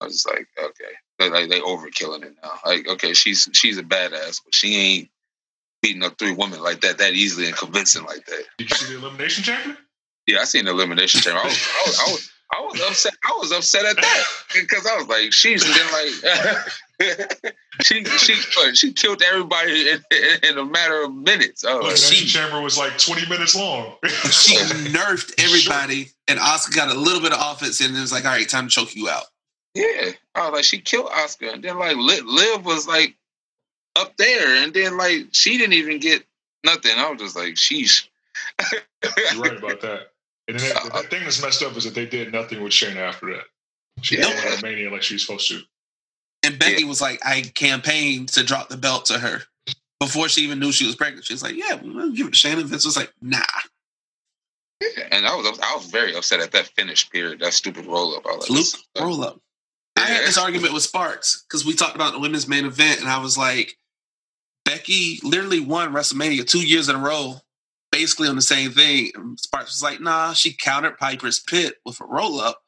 [0.00, 2.52] I was just like, okay, they, like they overkilling it now.
[2.64, 5.10] Like, okay, she's she's a badass, but she ain't
[5.82, 8.44] beating up three women like that that easily and convincing like that.
[8.58, 9.76] Did you see the elimination chamber?
[10.26, 11.40] Yeah, I seen the elimination chamber.
[11.40, 13.14] I was, I was, I was, I was upset.
[13.24, 14.24] I was upset at that
[14.54, 17.42] because I was like, she's been like
[17.82, 18.34] she she
[18.74, 20.00] she killed everybody in,
[20.42, 21.64] in, a matter of minutes.
[21.66, 23.96] Oh, like, she chamber was like twenty minutes long.
[24.04, 28.24] she nerfed everybody, and Asuka got a little bit of offense, and it was like,
[28.24, 29.24] all right, time to choke you out.
[29.74, 33.16] Yeah, I was like, she killed Asuka, and then like Liv was like
[33.96, 36.24] up there, and then like she didn't even get
[36.64, 36.92] nothing.
[36.96, 38.08] I was just like, sheesh.
[38.72, 40.12] You're right about that.
[40.48, 42.96] And then the, the thing that's messed up is that they did nothing with Shayna
[42.96, 43.44] after that.
[44.02, 44.28] She yeah.
[44.28, 45.60] didn't win Mania like she was supposed to.
[46.44, 46.88] And Becky yeah.
[46.88, 49.42] was like, I campaigned to drop the belt to her
[49.98, 51.24] before she even knew she was pregnant.
[51.24, 52.62] She was like, Yeah, we'll give it to Shayna.
[52.62, 53.40] Vince was like, Nah.
[54.80, 58.14] Yeah, and I was I was very upset at that finish period, that stupid roll
[58.14, 58.24] up.
[58.26, 58.66] Like, Luke
[59.00, 59.40] roll up.
[59.96, 63.08] I had this argument with Sparks because we talked about the women's main event, and
[63.08, 63.76] I was like,
[64.66, 67.36] Becky literally won WrestleMania two years in a row,
[67.92, 69.10] basically on the same thing.
[69.38, 72.60] Sparks was like, nah, she countered Piper's pit with a roll up.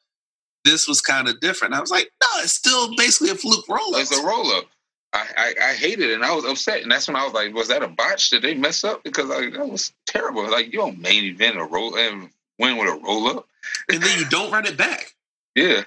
[0.65, 1.73] This was kind of different.
[1.73, 4.01] I was like, no, it's still basically a fluke roll up.
[4.01, 4.65] It's a roll up.
[5.13, 6.83] I, I, I hated it and I was upset.
[6.83, 8.29] And that's when I was like, was that a botch?
[8.29, 9.03] Did they mess up?
[9.03, 10.49] Because like that was terrible.
[10.49, 12.29] Like you don't main event a roll and
[12.59, 13.47] win with a roll up.
[13.91, 15.15] and then you don't run it back.
[15.55, 15.83] Yeah.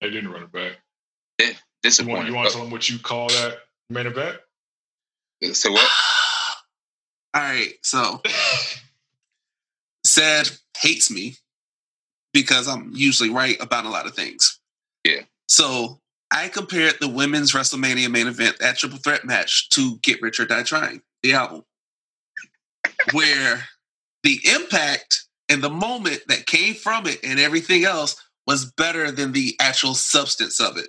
[0.00, 0.78] They didn't run it back.
[1.38, 1.52] Yeah,
[1.84, 4.38] You want, you want to tell them what you call that main event?
[5.52, 5.90] So what?
[7.34, 8.20] All right, so
[10.04, 11.36] said hates me
[12.32, 14.58] because I'm usually right about a lot of things.
[15.04, 15.22] Yeah.
[15.48, 16.00] So
[16.32, 20.46] I compared the women's WrestleMania main event, that triple threat match, to Get Rich or
[20.46, 21.64] Die Trying, the album,
[23.12, 23.64] where
[24.22, 28.16] the impact and the moment that came from it and everything else
[28.46, 30.88] was better than the actual substance of it.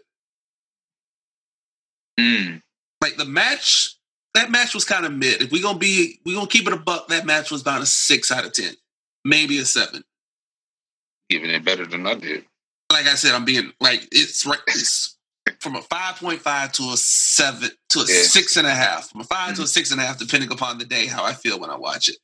[2.20, 2.62] Mm,
[3.02, 3.96] Like the match,
[4.34, 5.42] that match was kind of mid.
[5.42, 7.08] If we're gonna be, we're gonna keep it a buck.
[7.10, 8.74] That match was about a six out of ten,
[9.26, 10.04] maybe a seven.
[11.30, 12.46] giving it better than I did.
[12.92, 14.60] like I said, I'm being like it's right.
[14.68, 15.18] It's
[15.60, 18.22] from a five point five to a seven to a Yeah.
[18.24, 19.10] six and a half.
[19.10, 19.68] From a 5 to a mm.
[19.68, 22.18] six and a half, depending upon the day, how I feel when I watch it.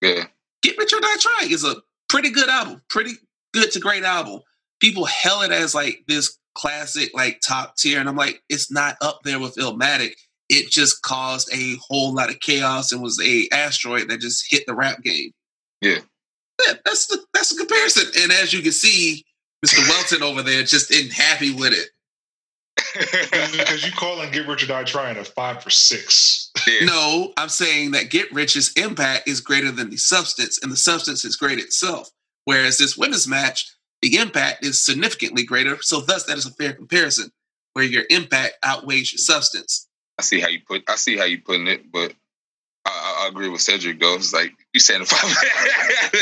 [0.00, 0.24] Yeah.
[0.62, 1.76] Get Rich or Die Trying is a
[2.08, 3.12] pretty good album, pretty
[3.52, 4.40] good to great album.
[4.80, 8.96] People hail it as like this classic, like top tier, and I'm like, it's not
[9.00, 10.12] up there with Illmatic.
[10.52, 14.64] It just caused a whole lot of chaos and was a asteroid that just hit
[14.66, 15.32] the rap game.
[15.80, 15.98] Yeah.
[16.66, 18.04] Yeah, that's the that's the comparison.
[18.22, 19.24] And as you can see,
[19.64, 19.88] Mr.
[19.88, 21.88] Welton over there just isn't happy with it.
[22.94, 26.50] Because you calling Get Rich or Die Trying a five for six.
[26.66, 26.84] yeah.
[26.86, 31.24] No, I'm saying that Get Rich's impact is greater than the substance, and the substance
[31.24, 32.10] is great itself.
[32.44, 35.80] Whereas this women's match, the impact is significantly greater.
[35.80, 37.30] So thus, that is a fair comparison,
[37.72, 39.88] where your impact outweighs your substance.
[40.22, 40.84] I see how you put.
[40.88, 42.12] I see how you putting it, but
[42.86, 44.14] I, I, I agree with Cedric though.
[44.14, 45.16] It's like you saying if I,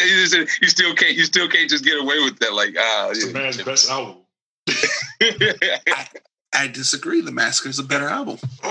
[0.06, 1.14] you, just- you still can't.
[1.14, 2.54] You still can't just get away with that.
[2.54, 4.16] Like ah, It's the man's best album.
[5.20, 6.06] yeah.
[6.54, 7.20] I disagree.
[7.20, 8.38] The Massacre is a better album.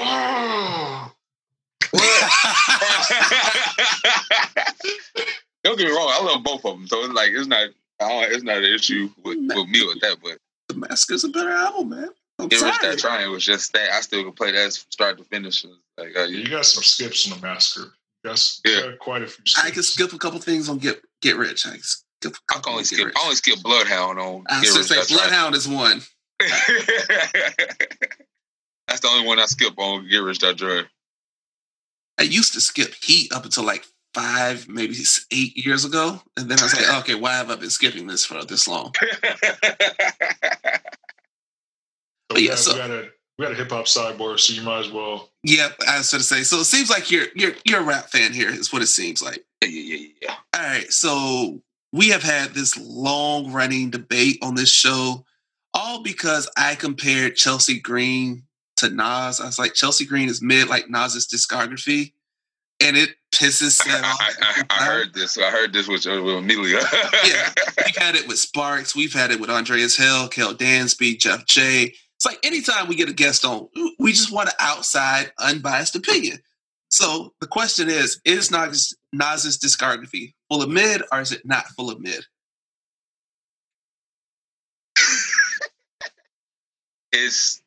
[5.63, 6.09] Don't get me wrong.
[6.11, 7.69] I love both of them, so it's like it's not.
[8.01, 10.17] I don't, it's not an issue with, with me with that.
[10.23, 12.09] But the Massacre is a better album, man.
[12.39, 12.87] I'm Get Rich sorry.
[12.95, 13.91] That Trying It was just that.
[13.91, 15.65] I still can play that start to finish.
[15.97, 17.91] Like uh, You got some skips on the massacre.
[18.23, 18.81] You got, Yeah.
[18.89, 19.65] got quite a few skips.
[19.67, 21.67] I can skip a couple things on Get Get Rich.
[21.67, 23.05] I can skip a I couple can only Get skip.
[23.07, 23.15] Rich.
[23.17, 25.17] I only skip Bloodhound on I Get was gonna say Trying.
[25.19, 26.01] Bloodhound is one.
[28.87, 30.85] That's the only one I skip on Get Rich That Trying.
[32.17, 34.95] I used to skip Heat up until like five, maybe
[35.31, 38.25] eight years ago, and then I was like, okay, why have I been skipping this
[38.25, 38.93] for this long?
[42.31, 44.61] So yeah, got, so- we got a we got a hip hop sidebar, so you
[44.63, 45.29] might as well.
[45.43, 46.43] Yep, I was going to say.
[46.43, 48.49] So it seems like you're you're you're a rap fan here.
[48.49, 49.45] Is what it seems like.
[49.63, 50.35] yeah, yeah, yeah, yeah.
[50.55, 51.61] All right, so
[51.93, 55.25] we have had this long running debate on this show,
[55.73, 58.43] all because I compared Chelsea Green
[58.77, 59.39] to Nas.
[59.39, 62.11] I was like, Chelsea Green is mid like Nas's discography,
[62.81, 64.17] and it pisses Seth off.
[64.19, 65.37] I, I, I heard this.
[65.37, 66.81] I heard this with, with Amelia.
[67.25, 67.49] Yeah.
[67.85, 68.93] We've had it with Sparks.
[68.97, 71.93] We've had it with Andreas Hill, Kel Dansby, Jeff J.
[72.19, 76.39] It's like anytime we get a guest on, we just want an outside, unbiased opinion.
[76.89, 81.67] So the question is: Is Nas, Nas's discography full of mid, or is it not
[81.69, 82.25] full of mid?
[87.13, 87.61] it's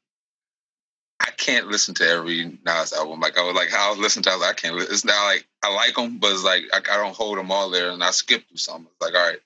[1.20, 3.20] I can't listen to every Nas album.
[3.20, 4.30] Like I was like how I was listening to.
[4.32, 4.76] I I can't.
[4.82, 7.70] It's not like I like them, but it's like I, I don't hold them all
[7.70, 8.86] there, and I skip through some.
[8.90, 9.38] It's like all right,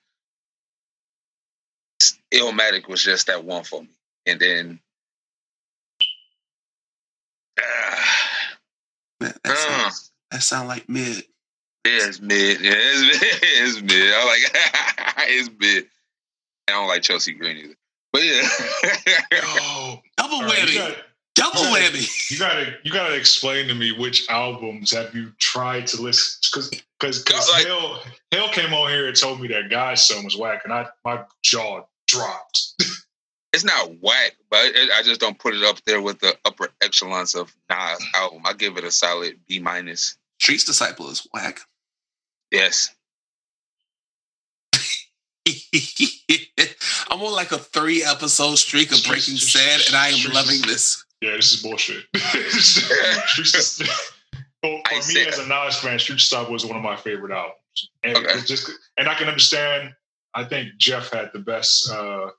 [2.33, 3.89] Illmatic was just that one for me,
[4.25, 4.79] and then.
[9.19, 11.23] Man, that, Uh, sounds, that sound like mid.
[11.85, 12.59] Yeah, it's mid.
[12.61, 13.39] Yeah, it's mid.
[13.43, 14.13] It's mid.
[14.13, 14.41] I'm like,
[15.29, 15.85] it's mid.
[16.67, 17.75] I don't like Chelsea Green either.
[18.13, 18.41] But yeah.
[19.43, 20.73] Oh, Double all right, whammy.
[20.73, 20.97] you, got,
[21.35, 22.31] Double you gotta- whammy.
[22.31, 26.69] you gotta you gotta explain to me which albums have you tried to listen because
[26.99, 27.99] because Like- Hill
[28.31, 31.23] Hill came on here and told me that God's Son was whack, and I my
[31.43, 32.73] jaw dropped.
[33.53, 36.69] It's not whack, but it, I just don't put it up there with the upper
[36.81, 38.41] echelons of Nas album.
[38.45, 40.17] I give it a solid B minus.
[40.39, 41.61] Street's Disciple is whack.
[42.51, 42.93] Yes.
[47.09, 51.03] I'm on like a three episode streak of Breaking Sad, and I am loving this.
[51.21, 52.03] Yeah, this is bullshit.
[52.15, 53.81] Streets-
[54.63, 56.95] well, I for me said- as a Nas fan, Street Stop was one of my
[56.95, 58.27] favorite albums, and Okay.
[58.37, 59.93] it's just and I can understand.
[60.33, 62.29] I think Jeff had the best uh,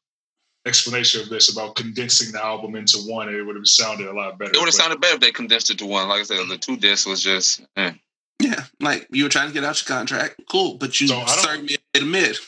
[0.69, 3.29] explanation of this about condensing the album into one.
[3.35, 4.53] It would have sounded a lot better.
[4.53, 6.09] It would have sounded better if they condensed it to one.
[6.09, 7.93] Like I said, the two discs was just eh.
[8.41, 11.19] Yeah, like you were trying to get out your contract, cool, but you So I
[11.27, 12.39] don't- started mid to mid.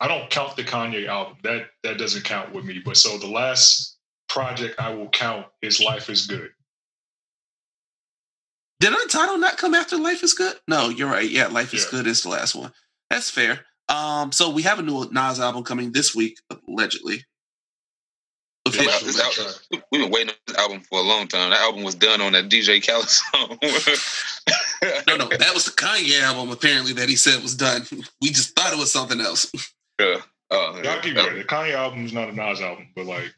[0.00, 1.36] I don't count the Kanye album.
[1.42, 2.78] That that doesn't count with me.
[2.84, 3.96] But so the last
[4.28, 6.50] project I will count is Life is Good.
[8.78, 10.54] Did Untitled not come after Life is Good?
[10.66, 11.28] No, you're right.
[11.28, 11.90] Yeah, Life is Yeah.
[11.90, 12.72] Good is the last one.
[13.10, 13.66] That's fair.
[13.88, 16.38] Um, so we have a new Nas album coming this week,
[16.68, 17.24] allegedly.
[18.68, 19.52] Yeah, album,
[19.90, 21.50] we've been waiting on this album for a long time.
[21.50, 23.58] That album was done on that DJ Khaled song.
[25.08, 26.50] no, no, that was the Kanye album.
[26.50, 27.86] Apparently, that he said was done.
[28.20, 29.50] We just thought it was something else.
[29.98, 30.18] Yeah,
[30.50, 31.34] uh, yeah I'll give you that.
[31.34, 33.34] The Kanye album is not a Nas album, but like,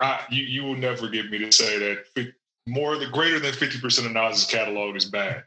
[0.00, 2.32] I, you you will never get me to say that
[2.66, 5.42] more the greater than fifty percent of Nas's catalog is bad.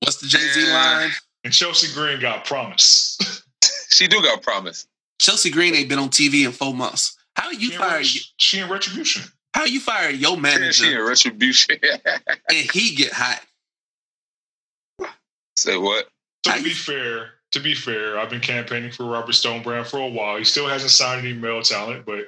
[0.00, 1.10] What's the Jay Z line?
[1.44, 3.18] And Chelsea Green got promise.
[3.90, 4.86] she do got promise.
[5.22, 7.16] Chelsea Green ain't been on TV in four months.
[7.36, 8.02] How you she fire?
[8.02, 9.22] she in retribution.
[9.54, 10.72] How you fire your manager?
[10.72, 11.76] She in retribution.
[12.26, 13.40] and he get hot.
[15.56, 16.08] Say what?
[16.44, 20.00] So to be fair, to be fair, I've been campaigning for Robert Stone Stonebrand for
[20.00, 20.38] a while.
[20.38, 22.24] He still hasn't signed any male talent, but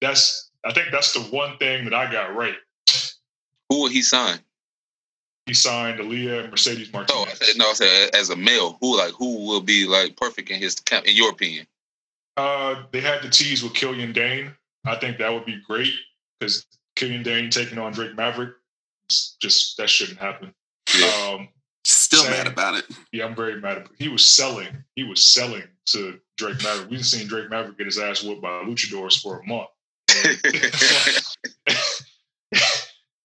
[0.00, 2.56] that's I think that's the one thing that I got right.
[3.68, 4.38] Who will he sign?
[5.44, 7.14] He signed Aaliyah and Mercedes Martinez.
[7.14, 10.16] Oh, I said, no, I said as a male, who like who will be like
[10.16, 11.66] perfect in his camp, in your opinion?
[12.36, 14.52] Uh, they had the tease with Killian Dain.
[14.86, 15.92] I think that would be great
[16.38, 16.66] because
[16.96, 18.54] Killian Dain taking on Drake Maverick,
[19.08, 20.54] just that shouldn't happen.
[20.98, 21.32] Yeah.
[21.32, 21.48] Um,
[21.84, 22.84] Still saying, mad about it.
[23.12, 23.78] Yeah, I'm very mad.
[23.78, 23.96] About, it.
[23.98, 24.84] he was selling.
[24.96, 26.90] He was selling to Drake Maverick.
[26.90, 29.68] We've seen Drake Maverick get his ass whooped by luchadors for a month.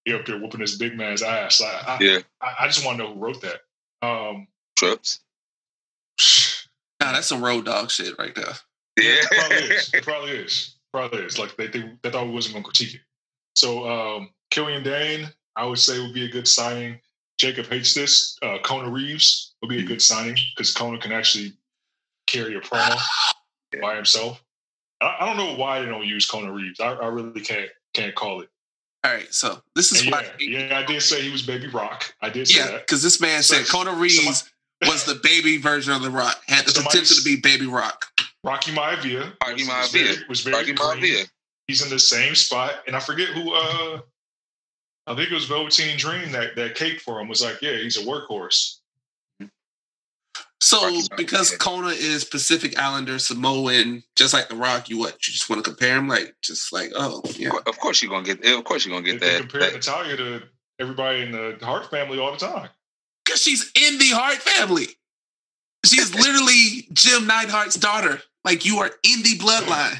[0.06, 1.62] he up there whooping his big man's ass.
[1.62, 2.20] I, I yeah.
[2.42, 3.62] I, I, just want to know who wrote that.
[4.02, 5.20] Um, Trips.
[7.02, 8.54] Nah, that's some road dog shit right there.
[8.98, 9.94] Yeah, it probably is.
[9.94, 10.76] It probably is.
[10.94, 11.40] Probably is.
[11.40, 13.02] Like they they, they thought we wasn't gonna critique it.
[13.56, 17.00] So um, Killian Dain, I would say would be a good signing.
[17.38, 18.38] Jacob hates this.
[18.42, 21.54] Uh, Kona Reeves would be a good signing because Kona can actually
[22.28, 22.98] carry a promo
[23.82, 24.42] by himself.
[25.02, 26.80] I, I, don't know why they don't use Kona Reeves.
[26.80, 28.50] I, I really can't can't call it.
[29.04, 32.16] All right, so this is yeah, yeah, I did say he was Baby Rock.
[32.22, 34.50] I did say yeah, because this man so, said Kona Reeves somebody,
[34.88, 38.06] was the baby version of the Rock, had the potential to be Baby Rock.
[38.44, 39.34] Rocky Maivia.
[39.44, 41.30] Rocky Maivia was very, was very Rocky Maivia.
[41.68, 43.54] He's in the same spot, and I forget who.
[43.54, 44.02] uh
[45.08, 47.98] I think it was Velveteen Dream that that cake for him was like, yeah, he's
[47.98, 48.80] a workhorse.
[50.62, 55.14] So because Kona is Pacific Islander, Samoan, just like The Rock, you what?
[55.14, 57.52] You just want to compare him, like just like oh yeah.
[57.68, 58.44] Of course you're gonna get.
[58.44, 59.42] Of course you're gonna get they, that.
[59.42, 59.74] Compare that.
[59.74, 60.44] Natalya to
[60.80, 62.70] everybody in the Hart family all the time.
[63.26, 64.88] Because she's in the Hart family.
[65.84, 68.22] She's literally Jim Neidhart's daughter.
[68.44, 69.98] Like you are in the bloodline.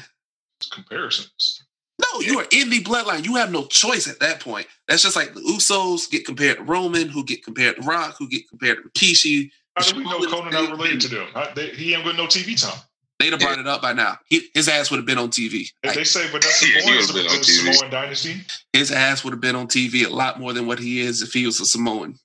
[0.72, 1.62] Comparisons.
[1.98, 3.24] No, you are in the bloodline.
[3.24, 4.66] You have no choice at that point.
[4.86, 8.28] That's just like the Usos get compared to Roman, who get compared to Rock, who
[8.28, 11.28] get compared to Rikishi, how do we know Conan not related to them?
[11.54, 12.80] they, he ain't got no TV time.
[13.18, 14.18] They'd have brought it up by now.
[14.26, 15.70] He, his ass would have been on TV.
[15.84, 18.40] Like, they say, but that's yeah, Samoan, the, Samoan dynasty.
[18.72, 21.32] His ass would have been on TV a lot more than what he is if
[21.32, 22.18] he was a Samoan.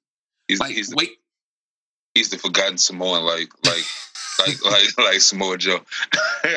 [0.52, 1.10] He's, like, he's wait.
[1.10, 3.84] The, he's the forgotten Samoan, like like
[4.40, 4.66] like
[4.98, 5.80] like like Samoa Joe.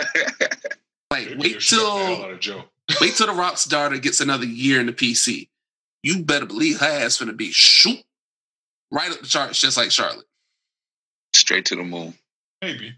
[1.11, 2.39] like wait till
[3.01, 5.49] wait till the Rock's daughter gets another year in the PC.
[6.03, 8.03] You better believe her ass gonna be shoot
[8.91, 10.27] right up the charts, just like Charlotte.
[11.35, 12.15] Straight to the moon.
[12.61, 12.95] Maybe.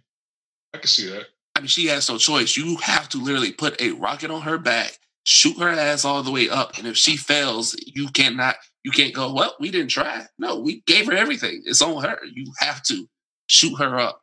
[0.75, 1.27] I can see that.
[1.55, 2.57] I mean, she has no choice.
[2.57, 6.31] You have to literally put a rocket on her back, shoot her ass all the
[6.31, 8.57] way up, and if she fails, you cannot.
[8.87, 9.35] You can't go.
[9.35, 10.27] Well, we didn't try.
[10.39, 11.61] No, we gave her everything.
[11.65, 12.21] It's on her.
[12.33, 13.09] You have to
[13.49, 14.23] shoot her up,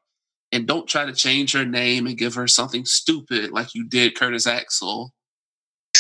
[0.53, 4.15] and don't try to change her name and give her something stupid like you did
[4.15, 5.11] Curtis Axel.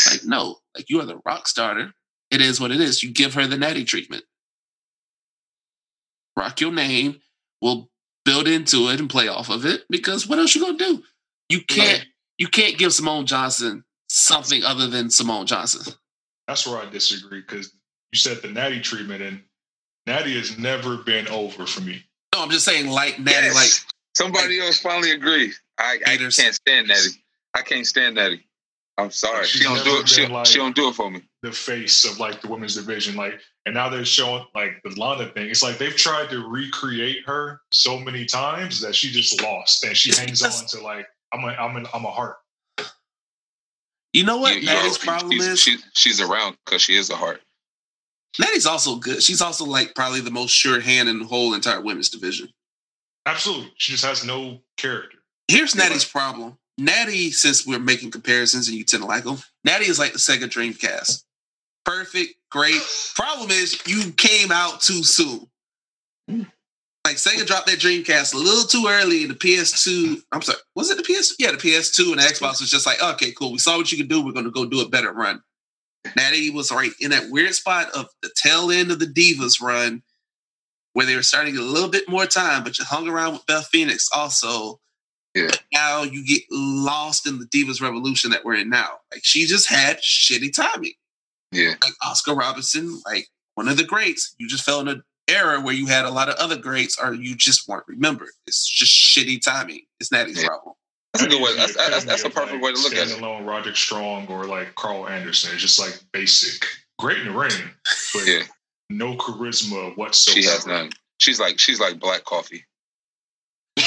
[0.09, 1.91] Like no, like you are the rock starter.
[2.31, 3.03] It is what it is.
[3.03, 4.23] You give her the natty treatment.
[6.37, 7.19] Rock your name.
[7.61, 7.89] We'll
[8.23, 11.03] build into it and play off of it because what else you gonna do?
[11.49, 12.05] You can't
[12.37, 15.93] you can't give Simone Johnson something other than Simone Johnson.
[16.47, 17.73] That's where I disagree because
[18.13, 19.41] you said the Natty treatment and
[20.05, 22.03] Natty has never been over for me.
[22.33, 23.55] No, I'm just saying like Natty, yes.
[23.55, 25.51] like somebody like, else finally agreed.
[25.79, 27.23] I, I can't stand Natty.
[27.55, 28.45] I can't stand Natty.
[28.99, 29.45] I'm sorry.
[29.47, 30.07] She don't do it.
[30.07, 31.23] She, like she don't do it for me.
[31.41, 35.25] The face of like the women's division, like, and now they're showing like the Lana
[35.31, 35.49] thing.
[35.49, 39.97] It's like they've tried to recreate her so many times that she just lost, and
[39.97, 42.35] she hangs on to like I'm a I'm a I'm a Hart.
[44.11, 44.61] You know what?
[44.61, 47.41] Yeah, Natty's problem she's, is she, she's around because she is a Hart.
[48.39, 49.21] Natty's also good.
[49.21, 52.49] She's also like probably the most sure hand in the whole entire women's division.
[53.25, 55.19] Absolutely, she just has no character.
[55.47, 59.85] Here's Natty's problem Natty, since we're making comparisons and you tend to like them, Natty
[59.85, 61.23] is like the Sega Dreamcast.
[61.85, 62.81] Perfect, great.
[63.15, 65.47] Problem is, you came out too soon.
[67.05, 70.21] Like Sega dropped that Dreamcast a little too early, and the PS2.
[70.31, 71.35] I'm sorry, was it the PS?
[71.37, 73.51] Yeah, the PS2 and the Xbox was just like, okay, cool.
[73.51, 74.25] We saw what you could do.
[74.25, 75.41] We're going to go do a better run.
[76.15, 80.03] Natty was right in that weird spot of the tail end of the Divas run,
[80.93, 83.33] where they were starting to get a little bit more time, but you hung around
[83.33, 84.79] with Beth Phoenix also
[85.33, 85.49] Yeah.
[85.73, 88.99] Now you get lost in the Divas Revolution that we're in now.
[89.11, 90.93] Like she just had shitty timing.
[91.51, 91.73] Yeah.
[91.81, 94.35] Like Oscar Robinson, like one of the greats.
[94.37, 97.13] You just fell in an era where you had a lot of other greats, or
[97.13, 98.29] you just weren't remembered.
[98.45, 99.81] It's just shitty timing.
[99.99, 100.47] It's Natty's Yeah.
[100.49, 100.75] problem.
[101.13, 101.55] That's a good way.
[101.55, 103.19] That That's, that's, that's a epitome of, perfect way to look at it.
[103.19, 105.51] Alone, Roderick Strong or like Karl Anderson.
[105.53, 106.65] It's just like basic.
[106.99, 107.51] Great in the ring,
[108.13, 108.43] but Yeah.
[108.89, 110.41] no charisma whatsoever.
[110.41, 110.91] She has none.
[111.19, 112.65] She's like she's like black coffee.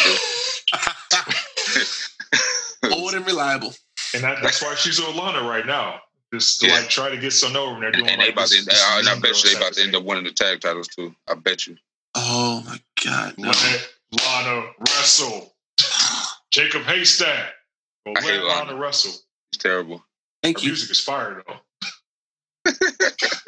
[2.92, 3.74] Old and reliable.
[4.14, 6.00] And that, that's why she's with Lana right now.
[6.32, 6.74] Just to Yeah.
[6.74, 7.74] like try to get some over.
[7.74, 9.50] And they're And, doing and like about this, to, this uh, and I bet you
[9.50, 11.14] they about to end up winning the tag titles too.
[11.28, 11.76] I bet you.
[12.14, 13.34] Oh my god.
[13.38, 13.48] No.
[13.50, 13.88] Let
[14.24, 15.52] Lana wrestle.
[16.56, 17.52] Jacob Haystack.
[18.06, 18.76] Well, I hate let Lana Lana.
[18.80, 19.12] wrestle.
[19.52, 20.04] It's terrible.
[20.42, 20.68] Thank Her you.
[20.70, 22.72] music is fire though.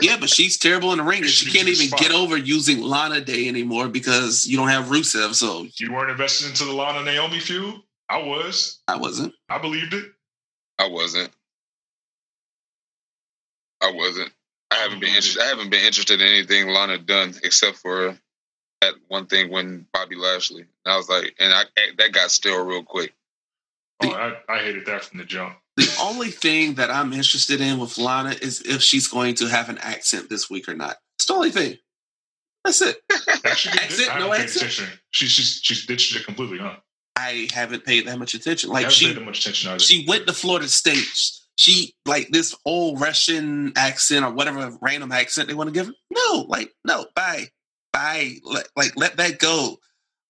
[0.00, 2.80] Yeah, but she's terrible in the ring, and she She's can't even get over using
[2.80, 5.34] Lana Day anymore because you don't have Rusev.
[5.34, 7.74] So You weren't invested into the Lana Naomi feud.
[8.08, 8.80] I was.
[8.86, 9.34] I wasn't.
[9.48, 10.04] I believed it.
[10.78, 11.30] I wasn't.
[13.82, 14.30] I wasn't.
[14.70, 15.42] I haven't been interested.
[15.42, 18.16] I haven't been interested in anything Lana done except for
[18.80, 20.62] that one thing when Bobby Lashley.
[20.84, 21.64] And I was like, and I
[21.98, 23.14] that got stale real quick.
[24.02, 25.54] Oh, I, I hated that from the jump.
[25.76, 29.68] The only thing that I'm interested in with Lana is if she's going to have
[29.68, 30.96] an accent this week or not.
[31.16, 31.78] It's the only thing.
[32.64, 32.96] That's it.
[33.44, 34.56] Actually, Accent, no accent?
[34.56, 34.86] attention.
[35.10, 36.76] She's she's she's ditched it completely, huh?
[37.16, 38.70] I haven't paid that much attention.
[38.70, 39.78] Like she paid that much attention either.
[39.80, 41.06] she went to Florida State.
[41.56, 45.92] She like this old Russian accent or whatever random accent they want to give her.
[46.12, 47.46] No, like no, bye,
[47.98, 48.34] bye.
[48.44, 49.78] Let, like let that go.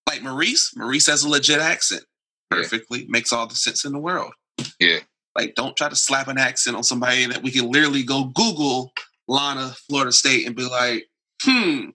[0.08, 2.04] Like Maurice, Maurice has a legit accent.
[2.50, 2.58] Yeah.
[2.58, 4.32] Perfectly makes all the sense in the world.
[4.80, 4.98] Yeah.
[5.36, 8.92] Like don't try to slap an accent on somebody that we can literally go Google
[9.28, 11.06] Lana Florida State and be like,
[11.42, 11.90] hmm,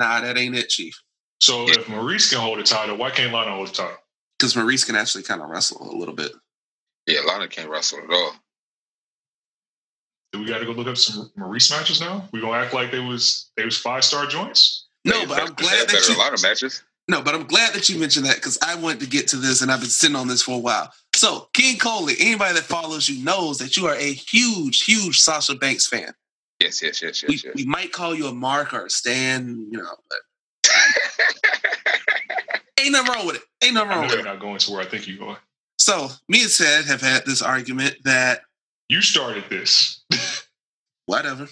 [0.00, 0.94] nah, that ain't it, Chief.
[1.40, 3.96] so if Maurice can hold the title, why can't Lana hold the title?
[4.38, 6.32] Because Maurice can actually kind of wrestle a little bit.
[7.06, 8.32] Yeah, Lana can't wrestle at all.
[10.32, 12.28] Do we got to go look up some Maurice matches now?
[12.32, 14.83] We gonna act like they was they was five star joints?
[15.04, 16.82] No, They- but I'm glad had that better you a lot of matches.
[17.06, 19.60] No, but I'm glad that you mentioned that because I wanted to get to this
[19.60, 20.90] and I've been sitting on this for a while.
[21.14, 25.54] So, King Coley, anybody that follows you knows that you are a huge, huge Sasha
[25.54, 26.14] Banks fan.
[26.60, 27.54] Yes, yes, yes, We, yes, yes.
[27.56, 30.18] we might call you a Mark or a Stan, you know, but
[32.80, 33.42] ain't nothing wrong with it.
[33.62, 34.24] Ain't nothing I wrong know with you're it.
[34.30, 35.36] not going to where I think you're going.
[35.78, 38.42] So, me and Ted have had this argument that
[38.88, 40.02] You started this.
[41.06, 41.48] whatever.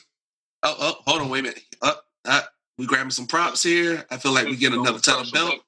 [0.63, 1.63] Oh, oh, hold on, wait a minute.
[1.83, 2.43] Up, uh,
[2.79, 4.05] we grabbing some props here.
[4.11, 5.61] I feel like we get another title belt.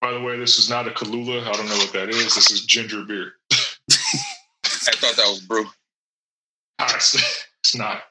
[0.00, 1.46] By the way, this is not a Kahlua.
[1.46, 2.34] I don't know what that is.
[2.34, 3.32] This is ginger beer.
[3.52, 5.66] I thought that was brew.
[6.78, 7.14] Ah, it's,
[7.62, 8.02] it's not.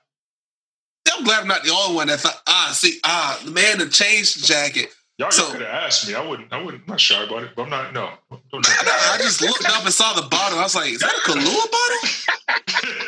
[1.15, 3.91] I'm glad I'm not the only one that thought, ah, see, ah, the man that
[3.91, 4.89] changed the jacket.
[5.19, 6.15] Y'all, So- could have asked me.
[6.15, 6.51] I wouldn't.
[6.51, 6.83] I wouldn't.
[6.87, 7.51] I'm not shy about it.
[7.55, 7.93] But I'm not.
[7.93, 8.09] No.
[8.31, 10.57] Don't do I just looked up and saw the bottle.
[10.57, 13.03] I was like, is that a Kahlua bottle?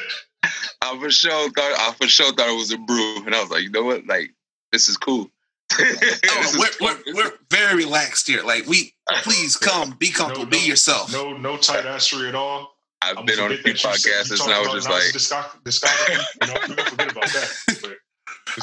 [0.99, 1.03] That.
[1.03, 3.49] I for sure thought I for sure thought it was a brew, and I was
[3.51, 4.05] like, you know what?
[4.07, 4.31] Like,
[4.72, 5.30] this is cool.
[5.77, 7.03] Oh, this Oh, we're, fun.
[7.07, 8.43] we're, we're very relaxed here.
[8.43, 8.93] Like, we,
[9.23, 11.11] please come, be comfortable, No, be yourself.
[11.11, 12.76] no, no tight assery at all.
[13.01, 14.89] I've I'm been on a few that you said- you podcasts, and I was just
[14.89, 16.23] like, discog- discography.
[16.41, 17.95] You know, forget about that.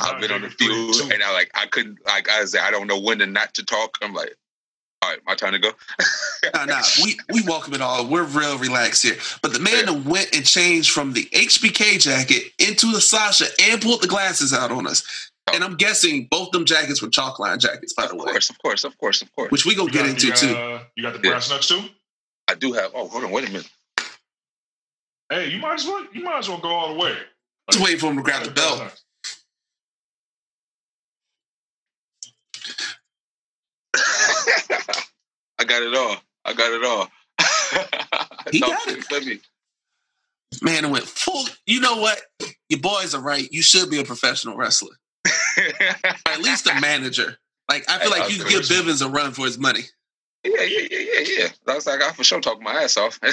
[0.01, 2.87] I've been on a few, and I like I couldn't like I was I don't
[2.87, 3.99] know when to not to talk.
[4.01, 4.35] I'm like,
[5.03, 5.71] all right, my time to go.
[6.55, 8.05] Nah, nah, we, we welcome it all.
[8.09, 9.15] We're real relaxed here.
[9.43, 13.81] But the man that went and changed from the HBK jacket into the Sasha and
[13.81, 15.31] pulled the glasses out on us.
[15.53, 18.31] And I'm guessing both them jackets were chalk line jackets, by Of the way, Of
[18.33, 19.53] course, of course, of course, of course.
[19.53, 20.53] which we gonna You get got into the, too.
[20.57, 21.31] Uh, you got the Yeah.
[21.31, 21.81] brass nuts too.
[22.49, 22.91] I do have.
[22.93, 23.71] Oh, hold on, wait a minute.
[25.31, 26.05] Hey, you might as well.
[26.13, 27.17] You might as well go all the way.
[27.71, 29.02] Just waiting for him to grab the belt.
[35.59, 36.17] I got it all.
[36.45, 37.09] I got it all.
[38.51, 39.05] He No, got it.
[39.11, 39.39] Let me.
[40.61, 41.45] Man, it went full.
[41.65, 42.21] You know what?
[42.69, 43.49] Your boys are right.
[43.51, 44.97] You should be a professional wrestler.
[45.57, 45.63] Or
[46.27, 47.39] at least a manager.
[47.71, 49.83] Like I feel like you give Bivens a run for his money.
[50.45, 51.49] Yeah, yeah, yeah, yeah, yeah.
[51.67, 53.19] That like I for sure talk my ass off.
[53.21, 53.33] But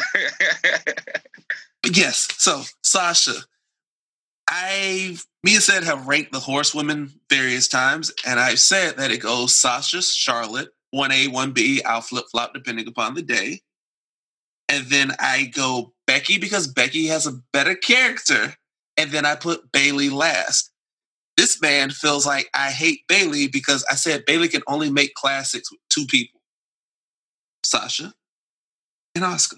[1.97, 3.33] yes, so Sasha,
[4.47, 9.21] I me and said have ranked the horsewomen various times, and I've said that it
[9.21, 11.81] goes Sasha, Charlotte, one A, one B.
[11.83, 13.61] I'll flip flop depending upon the day,
[14.67, 18.55] and then I go Becky because Becky has a better character,
[18.97, 20.71] and then I put Bayley last.
[21.37, 25.71] This man feels like I hate Bayley because I said Bayley can only make classics
[25.71, 26.41] with two people,
[27.63, 28.13] Sasha
[29.15, 29.57] and Asuka.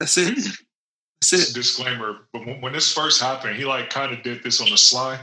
[0.00, 0.36] That's it.
[1.20, 1.54] That's it.
[1.54, 4.76] disclaimer, but when, when this first happened, he like kind of did this on the
[4.76, 5.18] sly,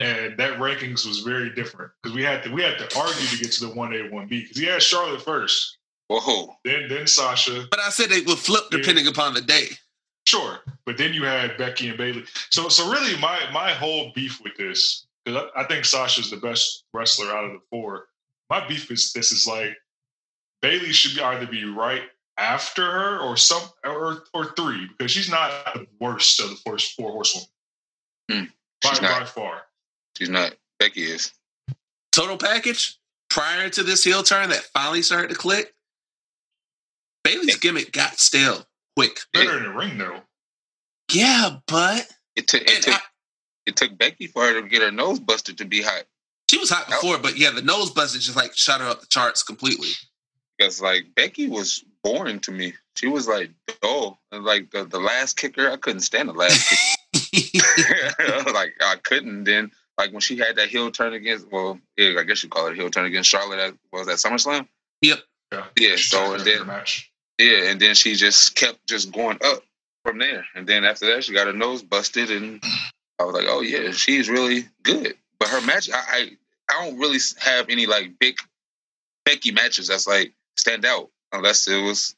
[0.00, 3.38] and that rankings was very different because we had to we had to argue to
[3.38, 6.56] get to the one A one B because he had Charlotte first, Whoa.
[6.64, 7.66] Then then Sasha.
[7.70, 9.10] But I said they would flip depending yeah.
[9.10, 9.68] upon the day.
[10.26, 12.24] Sure, but then you had Becky and Bayley.
[12.50, 16.38] So so really, my my whole beef with this because I, I think Sasha's the
[16.38, 18.08] best wrestler out of the four.
[18.50, 19.76] My beef is this is like
[20.62, 22.02] Bayley should be either be right
[22.38, 26.94] after her or some or or three because she's not the worst of the first
[26.94, 27.48] four horsewomen.
[28.30, 28.50] Mm,
[28.82, 29.62] by, by far.
[30.18, 30.54] She's not.
[30.80, 31.32] Becky is.
[32.10, 32.98] Total package
[33.30, 35.74] prior to this heel turn that finally started to click.
[37.22, 38.66] Bayley's gimmick got stale
[38.96, 39.20] quick.
[39.32, 40.20] Better in the ring though.
[41.12, 43.00] Yeah, but it took it took, I,
[43.66, 46.04] it took Becky for her to get her nose busted to be hot.
[46.50, 49.06] She was hot before, but yeah, the nose busted just like shot her up the
[49.06, 49.90] charts completely.
[50.56, 52.72] Because like Becky was boring to me.
[52.96, 53.50] She was like
[53.82, 55.70] oh, like the, the lass kicker.
[55.70, 56.94] I couldn't stand the lass kicker.
[58.52, 59.44] like I couldn't.
[59.44, 62.68] Then like when she had that heel turn against, well, yeah, I guess you call
[62.68, 63.58] it a heel turn against Charlotte.
[63.58, 64.66] At, was that SummerSlam?
[65.02, 65.18] Yep.
[65.52, 65.64] Yeah.
[65.76, 65.96] Yeah.
[65.96, 67.10] So and then match.
[67.38, 69.62] yeah, and then she just kept just going up
[70.04, 70.44] from there.
[70.54, 72.62] And then after that, she got her nose busted, and
[73.18, 75.14] I was like, oh yeah, she's really good.
[75.40, 76.30] But her match, I, I,
[76.70, 78.36] I don't really have any like big
[79.24, 82.14] Becky matches that's like stand out unless it was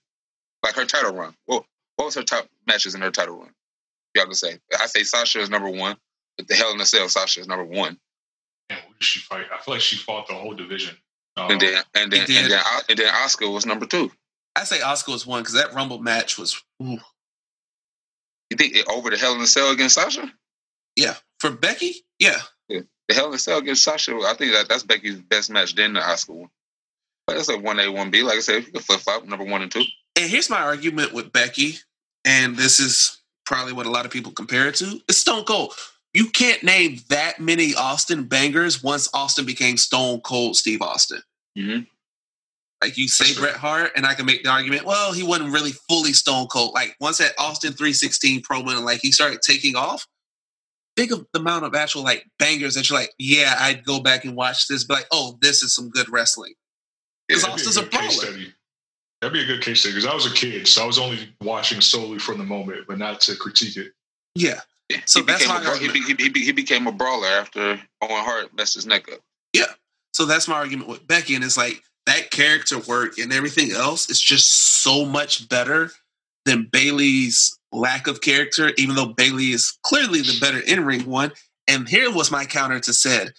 [0.62, 1.34] like her title run.
[1.46, 1.64] Well,
[1.96, 3.50] what was her top matches in her title run?
[4.14, 4.58] Y'all can say.
[4.78, 5.96] I say Sasha is number one,
[6.40, 7.98] but the Hell in a Cell, Sasha is number one.
[8.70, 9.46] And what did she fight?
[9.52, 10.96] I feel like she fought the whole division.
[11.36, 14.10] Um, and then and then and then, and then Asuka was number two.
[14.56, 16.62] I say Asuka was one because that Rumble match was.
[16.82, 16.98] Ooh.
[18.50, 20.32] You think it over the Hell in a Cell against Sasha?
[20.96, 22.38] Yeah, for Becky, yeah.
[22.68, 22.80] yeah.
[23.08, 25.74] The Hell in a Cell against Sasha, I think that that's Becky's best match.
[25.74, 26.50] Then the Asuka one.
[27.26, 28.22] But it's a one A, one B.
[28.22, 29.84] Like I said, you can flip flop number one and two.
[30.16, 31.74] And here's my argument with Becky,
[32.24, 35.00] and this is probably what a lot of people compare it to.
[35.08, 35.74] It's Stone Cold.
[36.12, 41.22] You can't name that many Austin bangers once Austin became Stone Cold Steve Austin.
[41.56, 41.82] Mm-hmm.
[42.82, 45.72] Like you say Bret Hart, and I can make the argument, well, he wasn't really
[45.88, 46.72] fully Stone Cold.
[46.74, 50.06] Like once that Austin 316 promo, like he started taking off,
[50.96, 54.24] think of the amount of actual like bangers that you're like, yeah, I'd go back
[54.24, 56.54] and watch this, but like, oh, this is some good wrestling.
[57.28, 58.38] Because yeah, Austin's a, a brawler.
[59.20, 61.28] That'd be a good case study because I was a kid, so I was only
[61.42, 63.92] watching solely from the moment, but not to critique it.
[64.34, 64.60] Yeah.
[65.06, 68.74] So he that's my bra- he, he, he, became a brawler after Owen Hart messed
[68.74, 69.20] his neck up.
[69.52, 69.64] Yeah.
[70.12, 74.10] So that's my argument with Becky, and it's like that character work and everything else
[74.10, 75.90] is just so much better
[76.44, 81.32] than Bayley's lack of character, even though Bayley is clearly the better in ring one.
[81.68, 83.32] And here was my counter to said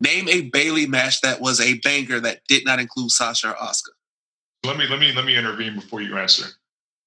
[0.00, 3.90] name a Bayley match that was a banger that did not include Sasha or Asuka.
[4.64, 6.46] Let me let me let me intervene before you answer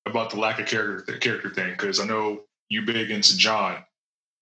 [0.06, 3.78] about the lack of character character thing because I know you big into John.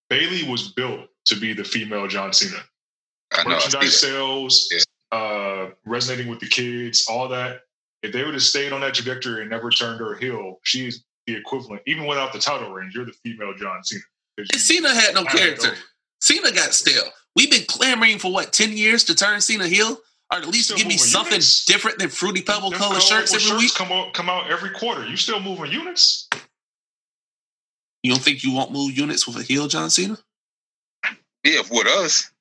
[0.10, 2.62] Bayley was built to be the female John Cena.
[3.46, 4.80] Merchandise sales, yeah
[5.12, 7.62] uh, resonating with the kids, all that.
[8.02, 11.36] If they would have stayed on that trajectory and never turned her heel, she's the
[11.36, 11.82] equivalent.
[11.86, 14.02] Even without the title range, you're the female John Cena.
[14.56, 15.74] Cena had no character.
[16.22, 17.12] Cena got stale.
[17.36, 19.98] We've been clamoring for what ten years to turn Cena heel,
[20.32, 21.66] or at least give me something units.
[21.66, 23.74] different than fruity pebble color shirts every shirts week.
[23.74, 25.06] Come out, come out every quarter.
[25.06, 26.30] You still moving units?
[28.04, 30.18] You don't think you won't move units with a heel John Cena?
[31.44, 32.32] Yeah, with us.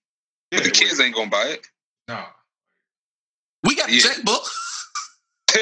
[0.51, 1.67] Yeah, but the kids ain't gonna buy it.
[2.09, 2.25] No,
[3.65, 4.01] we got the yeah.
[4.01, 4.43] checkbook.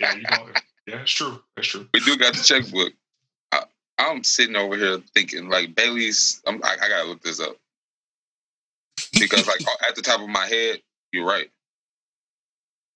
[0.00, 0.48] yeah, you know,
[0.86, 1.40] yeah, it's true.
[1.56, 1.88] That's true.
[1.92, 2.92] We do got the checkbook.
[3.52, 3.64] I,
[3.98, 6.40] am sitting over here thinking like Bayley's.
[6.46, 7.56] I'm, I, I gotta look this up
[9.12, 10.80] because like at the top of my head,
[11.12, 11.50] you're right.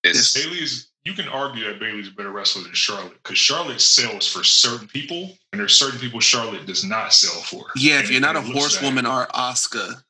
[0.04, 0.89] It's, Bayley's.
[1.04, 4.86] You can argue that Bayley's a better wrestler than Charlotte because Charlotte sells for certain
[4.86, 7.66] people, and there's certain people Charlotte does not sell for.
[7.74, 10.02] Yeah, and if you're not a horsewoman or Asuka,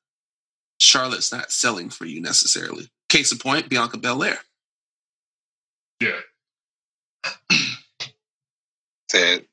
[0.79, 2.91] Charlotte's not selling for you necessarily.
[3.09, 4.39] Case in point, Bianca Belair.
[6.01, 6.19] Yeah.
[9.11, 9.45] Said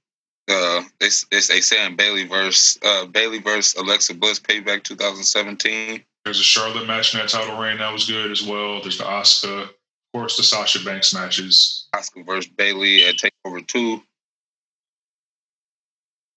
[0.49, 6.03] uh, they they, they saying Bayley versus uh, Bayley versus Alexa Bliss Payback 2017.
[6.23, 8.81] There's a Charlotte match in that title reign that was good as well.
[8.81, 9.69] There's the Asuka, of
[10.18, 11.88] course, the Sasha Banks matches.
[11.95, 14.02] Asuka versus Bayley at Takeover Two.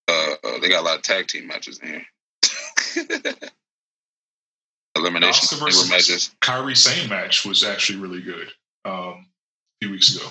[0.07, 2.05] Uh, uh, they got a lot of tag team matches in here.
[4.95, 6.35] elimination versus matches.
[6.41, 8.49] Kairi Sane match was actually really good
[8.85, 9.25] um, a
[9.81, 10.27] few weeks ago.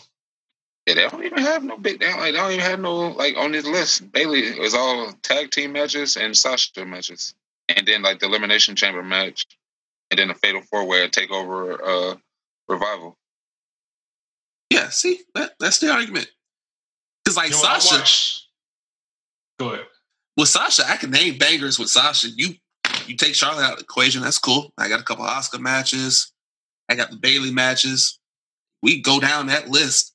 [0.86, 2.00] Yeah, they don't even have no big.
[2.00, 4.12] They don't, like, they don't even have no like on this list.
[4.12, 7.34] Bayley was all tag team matches and Sasha matches,
[7.68, 9.46] and then like the elimination chamber match,
[10.10, 12.16] and then the fatal four way takeover uh,
[12.68, 13.16] revival.
[14.70, 16.28] Yeah, see that that's the argument.
[17.24, 18.44] Because like you know, Sasha,
[19.58, 19.86] go ahead.
[20.36, 22.28] With Sasha, I can name bangers with Sasha.
[22.28, 22.54] You
[23.06, 24.72] you take Charlotte out of the equation, that's cool.
[24.78, 26.32] I got a couple Asuka matches.
[26.88, 28.18] I got the Bayley matches.
[28.82, 30.14] we go down that list.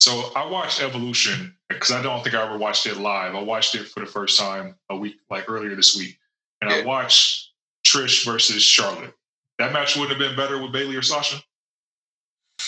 [0.00, 3.36] So I watched Evolution because I don't think I ever watched it live.
[3.36, 6.18] I watched it for the first time a week, like earlier this week,
[6.60, 6.78] and yeah.
[6.78, 7.52] I watched
[7.86, 9.14] Trish versus Charlotte.
[9.58, 11.40] That match wouldn't have been better with Bayley or Sasha.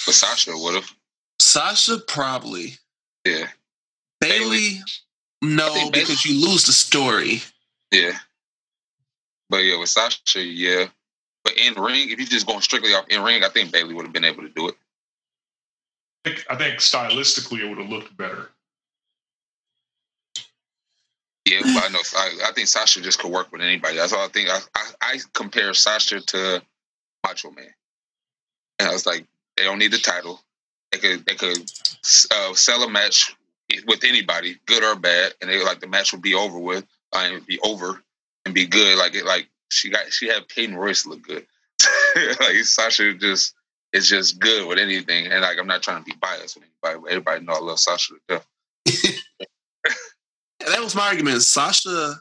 [0.06, 0.90] But Sasha would have.
[1.38, 2.74] Sasha probably.
[3.24, 3.46] Yeah.
[4.20, 4.80] Bayley,
[5.42, 7.42] no, because you lose the story.
[7.90, 8.12] Yeah.
[9.50, 10.86] But yeah, with Sasha, yeah.
[11.44, 14.06] But in ring, if you're just going strictly off in ring, I think Bayley would
[14.06, 14.74] have been able to do it.
[16.24, 18.50] I think, I think stylistically it would have looked better.
[21.44, 21.98] Yeah, I know.
[22.16, 23.96] I, I, think Sasha just could work with anybody.
[23.96, 24.48] That's all I think.
[24.48, 26.62] I, I, I compare Sasha to
[27.22, 27.68] Macho Man,
[28.78, 29.26] and I was like,
[29.56, 30.40] they don't need the title.
[30.93, 31.70] They could they could
[32.31, 33.35] uh, sell a match
[33.86, 37.20] with anybody, good or bad, and they like the match would be over with, uh,
[37.24, 38.01] and be over
[38.44, 38.98] and be good.
[38.98, 41.47] Like it, like she got she had Peyton Royce look good.
[42.40, 43.55] like Sasha just
[43.93, 47.01] is just good with anything, and like I'm not trying to be biased with anybody,
[47.02, 48.43] but everybody know I love Sasha to
[50.60, 51.43] that was my argument.
[51.43, 52.14] Sasha,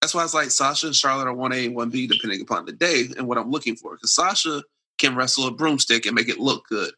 [0.00, 3.08] that's why it's like Sasha and Charlotte are 1A and 1B depending upon the day
[3.16, 3.94] and what I'm looking for.
[3.94, 4.62] Because Sasha
[5.00, 6.90] can wrestle a broomstick and make it look good.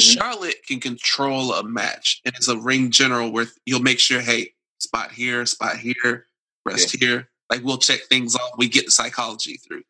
[0.00, 0.18] Mm-hmm.
[0.18, 4.54] Charlotte can control a match and it's a ring general where you'll make sure, hey,
[4.80, 6.26] spot here, spot here,
[6.66, 7.06] rest yeah.
[7.06, 7.28] here.
[7.50, 8.52] Like we'll check things off.
[8.56, 9.82] We get the psychology through.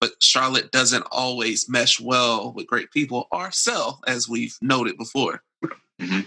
[0.00, 5.42] But Charlotte doesn't always mesh well with great people or sell, as we've noted before.
[6.00, 6.20] Mm-hmm.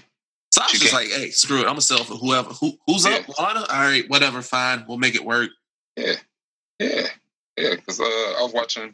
[0.53, 1.61] Sasha's like, hey, screw it.
[1.61, 2.49] I'm gonna sell for whoever.
[2.53, 3.23] Who, who's yeah.
[3.27, 3.39] up?
[3.39, 3.61] Lana?
[3.61, 4.85] All right, whatever, fine.
[4.87, 5.49] We'll make it work.
[5.97, 6.13] Yeah,
[6.77, 7.07] yeah,
[7.57, 7.75] yeah.
[7.75, 8.93] Because uh, I was watching,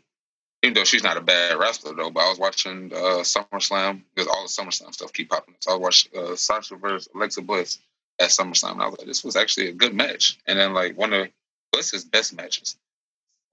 [0.62, 4.28] even though she's not a bad wrestler though, but I was watching uh, SummerSlam because
[4.28, 5.54] all the SummerSlam stuff keep popping.
[5.54, 5.64] Up.
[5.64, 7.80] So I watched uh, Sasha versus Alexa Bliss
[8.20, 8.74] at SummerSlam.
[8.74, 10.38] And I was like, this was actually a good match.
[10.48, 11.30] And then like one of
[11.72, 12.78] Bliss's best matches.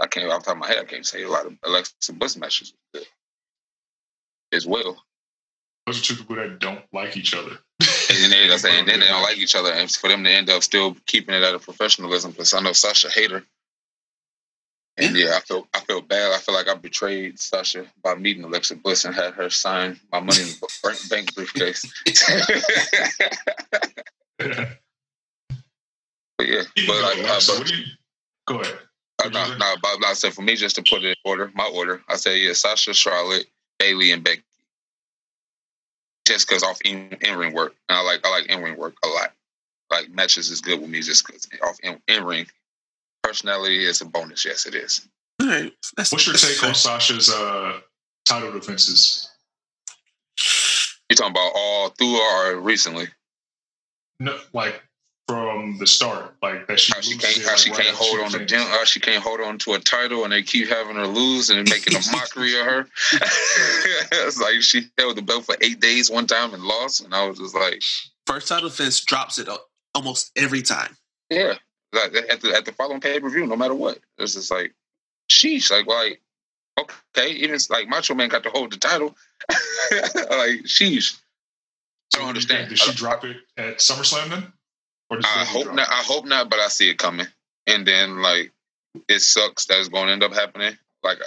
[0.01, 2.13] I can't off the top of my head, I can't say a lot of Alexa
[2.13, 2.75] Bliss matches
[4.53, 5.03] as well.
[5.87, 7.53] Those are two people that don't like each other.
[7.81, 10.51] and then they, saying, then they don't like each other, and for them to end
[10.51, 13.45] up still keeping it at a professionalism, because I know Sasha hate her.
[14.99, 15.27] And yeah.
[15.27, 16.33] yeah, I feel I feel bad.
[16.33, 20.21] I feel like I betrayed Sasha by meeting Alexa Bliss and had her sign my
[20.21, 21.85] money in the bank briefcase.
[24.39, 24.79] but
[26.41, 27.73] yeah, but like, but,
[28.47, 28.79] go ahead.
[29.23, 31.71] Uh, no, no, but I said for me just to put it in order, my
[31.75, 32.03] order.
[32.09, 33.47] I say yeah, Sasha, Charlotte,
[33.79, 34.43] Bayley, and Becky
[36.27, 37.75] just because off in, in ring work.
[37.89, 39.33] And I like I like in ring work a lot.
[39.91, 42.47] Like matches is good with me just because off in, in ring.
[43.27, 44.45] Personality is a bonus.
[44.45, 45.09] Yes, it is.
[45.41, 45.73] All right.
[45.97, 47.81] That's, What's your take on Sasha's uh,
[48.25, 49.29] title defenses?
[51.11, 53.09] You talking about all through or recently?
[54.21, 54.81] No, like
[55.27, 58.21] from the start, like that she how she can't, how like, she right can't hold
[58.21, 60.95] on to gym, how she can't hold on to a title, and they keep having
[60.95, 62.87] her lose and making a mockery of her.
[63.13, 67.27] it's like she held the belt for eight days one time and lost, and I
[67.27, 67.83] was just like,
[68.25, 69.49] first title defense drops it
[69.97, 70.97] almost every time.
[71.29, 71.55] Yeah,
[71.97, 74.75] like at the at the following pay per view, no matter what, it's just like,
[75.31, 76.21] sheesh, like like
[76.79, 79.17] okay, even like Macho Man got to hold the title,
[79.51, 81.19] like sheesh.
[82.15, 82.69] I don't understand.
[82.69, 84.53] Did she drop it at SummerSlam then?
[85.11, 85.89] I hope not.
[85.89, 87.27] I hope not, but I see it coming.
[87.67, 88.53] And then like
[89.09, 90.77] it sucks that it's going to end up happening.
[91.03, 91.19] Like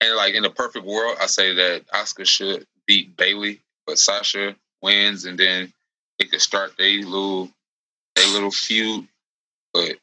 [0.00, 4.56] and like in the perfect world, I say that Asuka should beat Bayley, but Sasha
[4.82, 5.72] wins, and then
[6.18, 7.50] it could start a little
[8.16, 9.06] a little feud.
[9.72, 9.96] But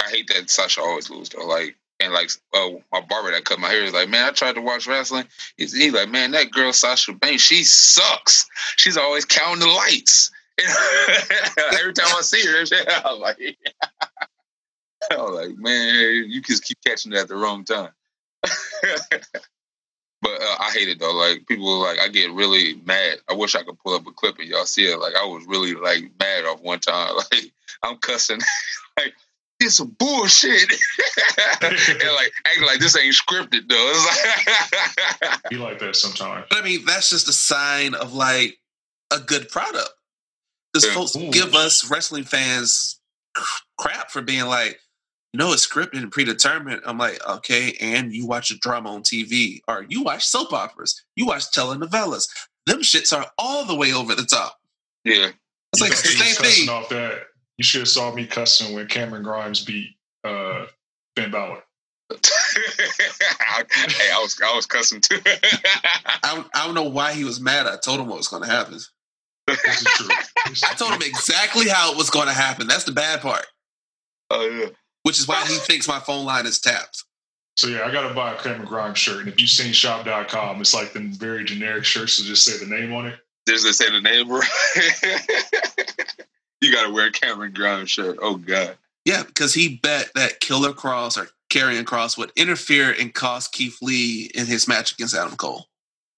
[0.00, 1.46] I hate that Sasha always lose though.
[1.46, 4.54] Like and like uh, my barber that cut my hair is like, man, I tried
[4.54, 5.26] to watch wrestling.
[5.56, 8.46] He's he like, man, that girl Sasha Banks, she sucks.
[8.76, 10.30] She's always counting the lights.
[11.78, 12.64] Every time I see her,
[13.08, 13.38] I'm like,
[15.10, 17.90] I'm like, man, you just keep catching it at the wrong time.
[18.42, 21.14] but uh, I hate it though.
[21.14, 23.18] Like people, like I get really mad.
[23.28, 24.98] I wish I could pull up a clip and y'all see it.
[24.98, 27.14] Like I was really like mad off one time.
[27.32, 27.52] Like
[27.82, 28.40] I'm cussing,
[28.98, 29.14] like
[29.60, 30.70] this is bullshit,
[31.62, 31.72] and
[32.14, 34.04] like acting like this ain't scripted though.
[35.28, 36.46] Like be like that sometimes.
[36.48, 38.58] But I mean, that's just a sign of like
[39.10, 39.90] a good product.
[40.72, 43.00] Because folks give us wrestling fans
[43.76, 44.78] crap for being like,
[45.34, 46.82] no, it's scripted and predetermined.
[46.84, 51.04] I'm like, okay, and you watch a drama on TV, or you watch soap operas,
[51.16, 52.28] you watch telenovelas.
[52.66, 54.56] Them shits are all the way over the top.
[55.04, 55.30] Yeah,
[55.72, 56.68] it's you like the same thing.
[56.68, 57.26] Off that,
[57.60, 59.90] you should have saw me cussing when Cameron Grimes beat
[60.24, 60.64] uh,
[61.14, 61.62] Ben Balor.
[62.10, 65.18] hey, I was I was cussing too.
[65.26, 67.66] I, I don't know why he was mad.
[67.66, 68.78] I told him what was going to happen.
[69.46, 72.66] I told him exactly how it was going to happen.
[72.66, 73.44] That's the bad part.
[74.30, 74.68] Oh yeah.
[75.02, 77.04] Which is why he thinks my phone line is tapped.
[77.58, 79.18] So yeah, I gotta buy a Cameron Grimes shirt.
[79.18, 82.74] And if you've seen shop.com, it's like the very generic shirts that just say the
[82.74, 83.18] name on it.
[83.44, 84.40] Does it say the name, bro?
[86.60, 88.18] you gotta wear a Cameron Grimes shirt.
[88.20, 88.76] Oh god.
[89.04, 93.78] Yeah, because he bet that Killer Kross or Karrion Kross would interfere and cost Keith
[93.80, 95.66] Lee in his match against Adam Cole.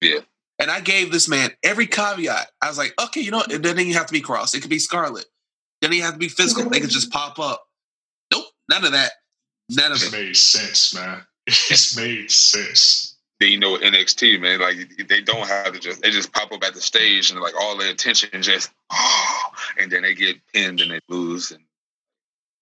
[0.01, 0.19] Yeah.
[0.59, 2.49] And I gave this man every caveat.
[2.61, 4.55] I was like, okay, you know, it doesn't even have to be Kross.
[4.55, 5.27] It could be Scarlett.
[5.81, 6.69] Doesn't even have to be physical.
[6.71, 7.65] They could just pop up.
[8.33, 9.13] Nope, none of that.
[9.71, 10.13] None of It it.
[10.13, 11.23] made sense, man.
[11.47, 13.12] It's made sense.
[13.43, 16.63] Then you know NXT, man, like they don't have to just they just pop up
[16.63, 19.43] at the stage and like all their attention just oh,
[19.81, 21.61] and then they get pinned and they lose and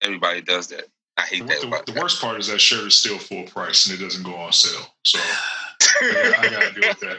[0.01, 0.85] everybody does that.
[1.19, 4.01] I hate that The, the worst part is that shirt is still full price and
[4.01, 4.87] it doesn't go on sale.
[5.05, 5.19] So
[5.83, 7.19] I, I gotta deal with that.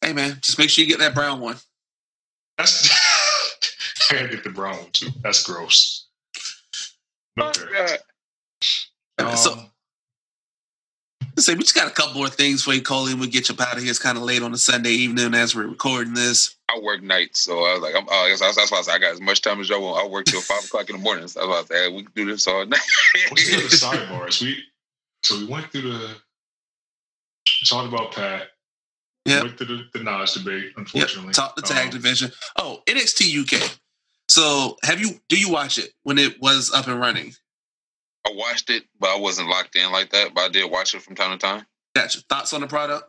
[0.00, 1.56] Hey man, just make sure you get that brown one.
[2.58, 2.88] That's
[4.12, 5.08] I gotta get the brown one too.
[5.20, 6.06] That's gross.
[7.40, 7.98] Oh, Okay.
[9.18, 9.36] God.
[9.36, 9.75] so Um, let's
[11.42, 13.54] say we just got a couple more things for you, Coley, and we'll get you
[13.54, 13.90] up out of here.
[13.90, 16.56] It's kind of late on a Sunday evening as we're recording this.
[16.68, 18.98] I work nights, so I was like, I'm, oh, that's, that's why I said I
[18.98, 20.04] got as much time as y'all want.
[20.04, 21.28] I work till five o'clock in the morning.
[21.28, 22.80] So I was like, hey, we can do this all night.
[23.28, 23.66] what's the other
[24.06, 24.40] sidebars?
[24.42, 24.62] We
[25.22, 26.14] so we went through the
[27.66, 28.48] talked about Pat.
[29.24, 29.42] Yep.
[29.42, 31.32] Went through the, the Nas debate, Yep, unfortunately.
[31.32, 32.30] top the tag Um, division.
[32.56, 33.78] Oh, NXT UK.
[34.28, 35.20] So have you?
[35.28, 37.34] Do you watch it when it was up and running?
[38.26, 40.34] I watched it, but I wasn't locked in like that.
[40.34, 41.64] But I did watch it from time to time.
[41.94, 42.20] Gotcha.
[42.28, 43.04] Thoughts on the product?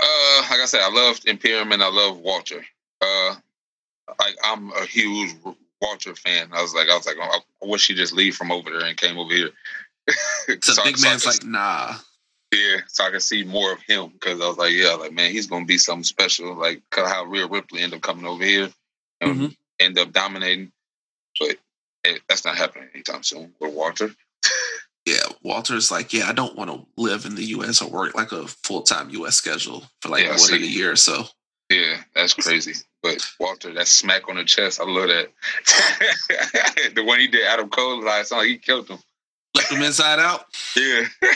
[0.00, 2.64] Uh, like I said, I loved Imperium and I love Walter.
[3.00, 3.34] Uh,
[4.20, 5.30] like I'm a huge
[5.82, 6.48] Walter fan.
[6.52, 8.96] I was like, I was like, I wish he just leave from over there and
[8.96, 9.50] came over here.
[10.62, 11.94] So So I- big so I man's could- like, nah.
[12.54, 15.30] yeah, so I could see more of him because I was like, yeah, like man,
[15.30, 16.54] he's gonna be something special.
[16.54, 18.70] Like how Rhea Ripley ended up coming over here
[19.20, 19.56] and Mhm.
[19.80, 20.72] end up dominating,
[21.38, 21.56] but
[22.04, 24.14] it, that's not happening anytime soon with Walter.
[25.08, 27.80] Yeah, Walter's like, yeah, I don't want to live in the U.S.
[27.80, 29.36] or work like a full time U.S.
[29.36, 31.24] schedule for like Yeah, more than a year or so.
[31.70, 32.74] Yeah, that's crazy.
[33.02, 35.28] But Walter, that smack on the chest, I love that.
[36.94, 38.98] the one he did Adam Cole last song, he killed him.
[39.54, 40.44] Left him inside out.
[40.76, 41.04] Yeah.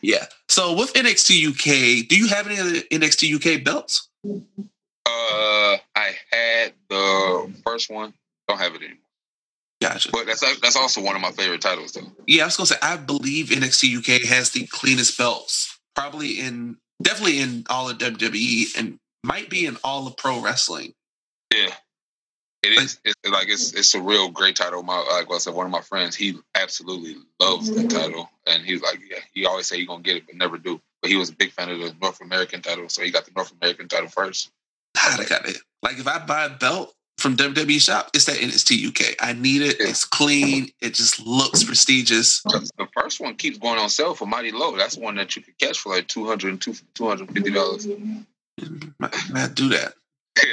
[0.00, 0.26] Yeah.
[0.48, 4.08] So with NXT UK, do you have any of the NXT UK belts?
[4.24, 8.14] Uh, I had the first one.
[8.46, 9.07] Don't have it anymore.
[9.80, 10.10] Gotcha.
[10.12, 12.10] But that's that's also one of my favorite titles, though.
[12.26, 16.76] Yeah, I was gonna say I believe NXT UK has the cleanest belts, probably in
[17.00, 20.94] definitely in all of WWE and might be in all of pro wrestling.
[21.54, 21.72] Yeah,
[22.62, 22.98] it is.
[23.04, 24.82] It's like it's it's a real great title.
[24.82, 27.88] My like I said, one of my friends, he absolutely loves the mm-hmm.
[27.88, 30.80] title, and he's like, yeah, he always say he gonna get it, but never do.
[31.02, 33.32] But he was a big fan of the North American title, so he got the
[33.36, 34.50] North American title first.
[34.96, 35.58] God, I got it.
[35.84, 39.16] Like if I buy a belt from WWE shop, it's that NXT UK.
[39.20, 39.76] I need it.
[39.80, 40.70] It's clean.
[40.80, 42.40] It just looks prestigious.
[42.44, 44.76] The first one keeps going on sale for mighty low.
[44.76, 46.60] That's one that you could catch for like 200
[46.94, 47.86] 250 dollars.
[48.98, 49.94] Might, might do that.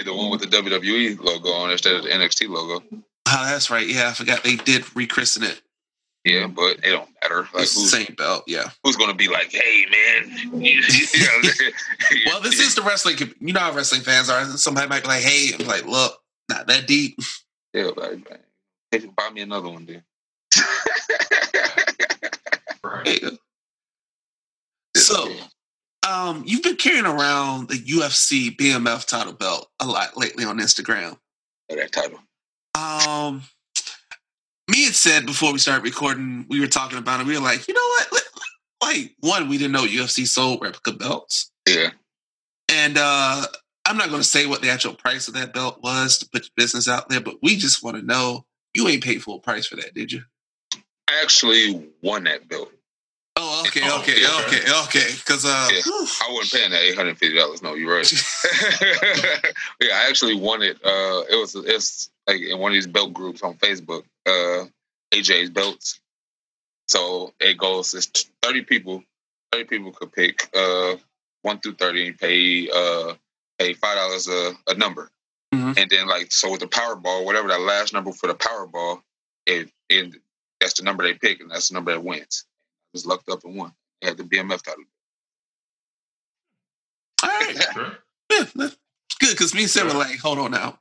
[0.04, 2.84] the one with the WWE logo on instead of the NXT logo.
[3.28, 3.88] Oh, that's right.
[3.88, 5.62] Yeah, I forgot they did rechristen it.
[6.24, 7.48] Yeah, but it don't matter.
[7.54, 8.46] Like It's the who's, same belt.
[8.48, 8.70] Yeah.
[8.84, 10.62] who's gonna be like, hey man?
[12.26, 13.18] Well, this is the wrestling.
[13.40, 14.44] You know how wrestling fans are.
[14.58, 16.20] Somebody might be like, "Hey," I'm like, "Look,
[16.50, 17.18] not that deep."
[17.74, 18.40] yeah, like, man,
[18.92, 20.04] hey, buy me another one, then.
[22.84, 23.08] right.
[23.08, 23.20] Hey,
[24.96, 25.30] So,
[26.08, 31.18] um, you've been carrying around the UFC BMF title belt a lot lately on Instagram.
[31.70, 32.20] that title.
[32.76, 33.44] Um,
[34.70, 37.28] me had said before we started recording, we were talking about it.
[37.28, 38.08] We were like, you know what?
[38.12, 38.22] Let-
[38.84, 41.90] Like, one, we didn't know UFC sold replica belts, Yeah,
[42.70, 43.46] and uh,
[43.86, 46.44] I'm not going to say what the actual price of that belt was to put
[46.44, 49.68] your business out there, but we just want to know you ain't paid full price
[49.68, 50.24] for that, did you?
[51.08, 52.72] I actually won that belt.
[53.38, 54.42] Oh, okay, Oh, okay, yeah.
[54.48, 55.14] okay, okay.
[55.16, 55.82] Because uh, Yeah.
[55.86, 57.62] I wasn't paying that eight hundred fifty dollars.
[57.62, 58.12] No, you're right.
[59.82, 60.78] yeah, I actually won it.
[60.84, 64.04] Uh, it was it's like in one of these belt groups on Facebook.
[64.26, 64.66] Uh,
[65.14, 66.00] AJ's belts.
[66.88, 67.94] So it goes.
[67.94, 69.04] It's thirty people.
[69.52, 70.96] Thirty people could pick uh
[71.44, 73.14] one through thirty and pay uh
[73.60, 75.10] pay five dollars a, a number.
[75.54, 75.78] Mhm.
[75.78, 79.02] And then like so with the Powerball, whatever that last number for the Powerball,
[79.46, 80.16] it it
[80.60, 82.46] that's the number they pick and that's the number that wins.
[82.94, 83.74] I just lucked up and won.
[84.02, 84.84] They had the BMF title.
[87.24, 87.56] all right.
[88.32, 88.78] Yeah, that's
[89.20, 90.80] good because me and Sam were like, hold on now.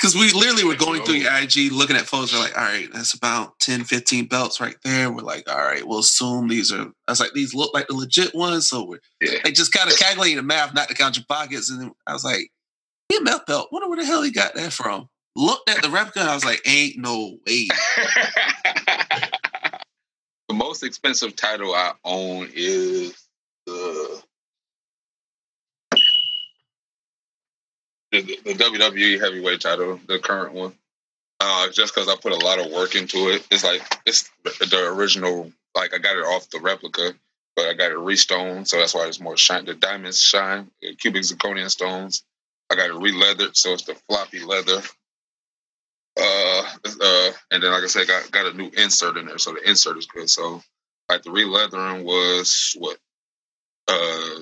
[0.00, 2.32] Because we literally were going through your IG, looking at photos.
[2.32, 5.10] We're like, all right, that's about 10, 15 belts right there.
[5.12, 7.94] We're like, all right, we'll assume these are, I was like, these look like the
[7.94, 8.68] legit ones.
[8.68, 9.40] So we're Yeah.
[9.44, 11.70] like, just kind of calculating the math, not to count your pockets.
[11.70, 12.50] And then I was like,
[13.12, 15.08] BMF belt, wonder where the hell he got that from.
[15.36, 17.68] Looked at the replica, and I was like, ain't no way.
[20.48, 23.14] the most most expensive title I own is
[23.66, 24.22] the
[28.12, 30.74] the, WWE heavyweight title, the current one.
[31.40, 33.46] Uh, just because I put a lot of work into it.
[33.50, 35.50] It's like it's the original.
[35.74, 37.14] Like I got it off the replica,
[37.56, 39.64] but I got it restoned, so that's why it's more shine.
[39.64, 42.24] The diamonds shine, cubic zirconium stones.
[42.70, 44.82] I got it re-leathered, so it's the floppy leather.
[46.20, 49.54] Uh, uh, and then like I said, got got a new insert in there, so
[49.54, 50.28] the insert is good.
[50.28, 50.62] So
[51.08, 52.98] like the re-leathering was what
[53.88, 54.40] uh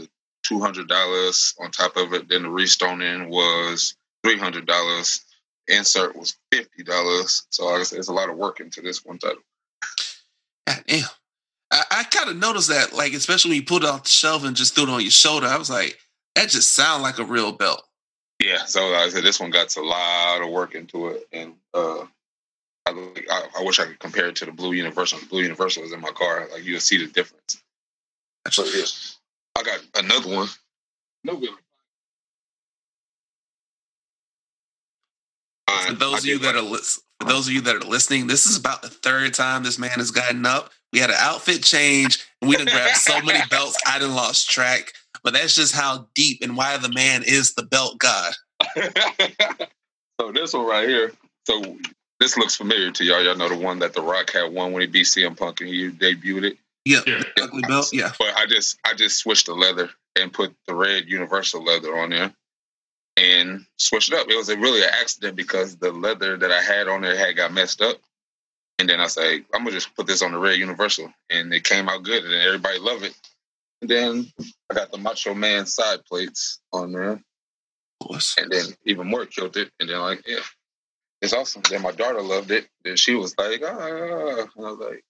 [0.49, 2.29] two hundred dollars on top of it.
[2.29, 3.95] Then the restoning was
[4.25, 5.25] three hundred dollars.
[5.69, 7.47] Insert was fifty dollars.
[7.51, 9.43] So like I said, there's a lot of work into this one title.
[10.67, 11.05] God damn.
[11.71, 14.45] I, I kind of noticed that, like, especially when you pulled it off the shelf
[14.45, 15.47] and just threw it on your shoulder.
[15.47, 15.99] I was like,
[16.35, 17.83] that just sounds like a real belt.
[18.43, 21.55] Yeah, so like I said this one got a lot of work into it, and
[21.75, 22.07] uh,
[22.87, 22.91] I,
[23.31, 25.19] I, I, wish I could compare it to the Blue Universal.
[25.19, 27.61] The Blue Universal is in my car; like you'll see the difference.
[28.45, 28.85] But yeah,
[29.59, 30.49] I got another one.
[31.25, 31.51] No good.
[35.67, 36.79] Uh, for those of you that are li-
[37.21, 39.91] for those of you that are listening, this is about the third time this man
[39.91, 40.71] has gotten up.
[40.93, 44.49] We had an outfit change, and we done grabbed so many belts, I didn't lost
[44.49, 44.93] track.
[45.25, 48.33] But that's just how deep and why the man is the belt god.
[50.21, 51.13] so this one right here.
[51.45, 51.77] So
[52.21, 53.23] this looks familiar to y'all.
[53.23, 55.69] Y'all know the one that The Rock had won when he beat CM Punk and
[55.69, 56.59] he debuted it.
[56.89, 57.23] Yeah, yeah.
[57.43, 57.91] ugly belt.
[57.93, 58.13] Yeah.
[58.19, 62.09] But I just I just switched the leather and put the red Universal leather on
[62.09, 62.33] there
[63.19, 64.31] and switched it up.
[64.31, 67.37] It was a really an accident because the leather that I had on there had
[67.37, 67.99] got messed up.
[68.79, 71.65] And then I say, I'm gonna just put this on the red Universal, and it
[71.65, 73.15] came out good, and everybody loved it.
[73.83, 74.33] And then
[74.71, 77.21] I got the Macho Man side plates on there,
[78.39, 79.71] and then even more killed it.
[79.79, 80.41] And then like, yeah,
[81.21, 81.63] it's awesome.
[81.69, 82.67] Then my daughter loved it.
[82.83, 85.05] Then she was like, ah, and I was like.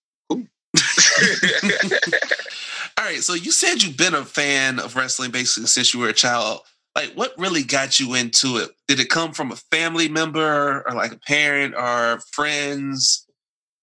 [2.99, 6.09] All right, so you said you've been a fan of wrestling basically since you were
[6.09, 6.61] a child.
[6.97, 8.71] Like, what really got you into it?
[8.89, 13.25] Did it come from a family member, or like a parent, or friends?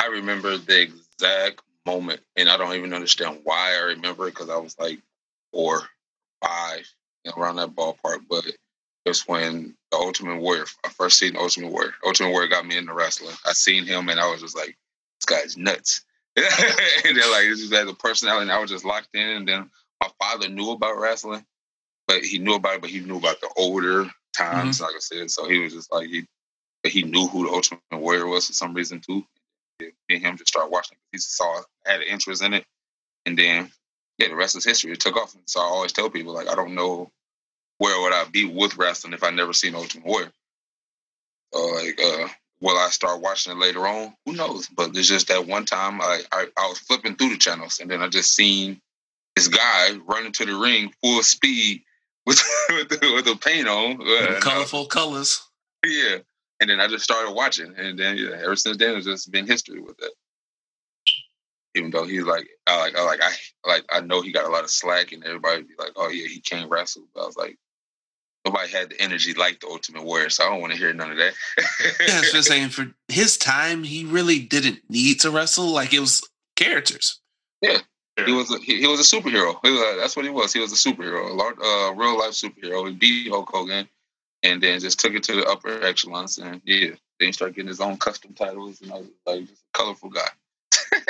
[0.02, 4.50] I remember the exact moment, and I don't even understand why I remember it because
[4.50, 5.00] I was like
[5.54, 5.84] four,
[6.44, 6.86] five,
[7.38, 8.26] around that ballpark.
[8.30, 8.58] But it
[9.06, 11.94] was when the Ultimate Warrior, I first seen Ultimate Warrior.
[12.06, 13.36] Ultimate Warrior got me into wrestling.
[13.46, 14.76] I seen him, and I was just like,
[15.22, 16.04] this guy's nuts.
[17.06, 19.22] and they're like, this is as a personality, and I was just locked in.
[19.22, 19.70] And then
[20.02, 21.46] my father knew about wrestling,
[22.08, 24.84] but he knew about it, but he knew about the older times, mm-hmm.
[24.84, 25.32] like I said.
[25.32, 26.26] So he was just like he,
[26.84, 29.26] but he knew who the Ultimate Warrior was for some reason too
[29.80, 30.98] me and him just started watching.
[31.12, 32.66] He saw had an interest in it,
[33.26, 33.72] and then
[34.18, 34.92] yeah, the rest is history.
[34.92, 35.34] It took off.
[35.34, 37.12] And so I always tell people like I don't know
[37.78, 40.32] where would I be with wrestling if I never seen Ultimate Warrior.
[41.54, 42.28] So like, uh,
[42.62, 44.14] will I start watching it later on?
[44.26, 44.68] Who knows?
[44.68, 47.90] But it's just that one time I, I, I was flipping through the channels, and
[47.90, 48.82] then I just seen
[49.36, 51.84] this guy running to the ring full speed
[52.26, 55.42] with with, the, with the paint on, uh, colorful colors.
[55.86, 56.18] Yeah,
[56.60, 59.46] and then I just started watching, and then yeah, ever since then it's just been
[59.46, 60.12] history with it.
[61.76, 64.50] Even though he's like, I like, I like, I like, I know he got a
[64.50, 67.38] lot of slack, and everybody be like, "Oh yeah, he can't wrestle." But I was
[67.38, 67.58] like,
[68.46, 71.12] nobody had the energy like the Ultimate Warrior, so I don't want to hear none
[71.12, 71.34] of that.
[72.08, 75.68] yeah, I was saying for his time, he really didn't need to wrestle.
[75.68, 77.20] Like it was characters.
[77.62, 77.80] Yeah,
[78.26, 79.62] he was a, he, he was a superhero.
[79.64, 80.54] Was a, that's what he was.
[80.54, 82.88] He was a superhero, a large, uh, real life superhero.
[82.88, 83.90] He beat Hulk Hogan
[84.44, 86.38] and then just took it to the upper echelons.
[86.38, 86.90] And yeah,
[87.20, 90.10] then he started getting his own custom titles, and I was like just a colorful
[90.10, 90.28] guy.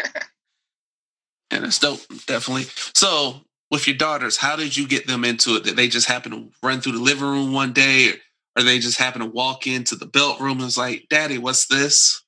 [1.52, 2.64] and it's dope, definitely.
[2.94, 3.41] So,
[3.72, 5.64] with your daughters, how did you get them into it?
[5.64, 8.14] Did they just happen to run through the living room one day, or,
[8.58, 11.68] or they just happen to walk into the belt room and was like, "Daddy, what's
[11.68, 12.24] this?"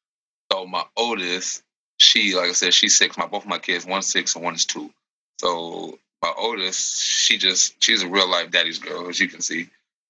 [0.51, 1.63] So my oldest,
[1.97, 3.17] she like I said, she's six.
[3.17, 4.91] My both of my kids, one's six and one is two.
[5.39, 9.69] So my oldest, she just she's a real life daddy's girl, as you can see.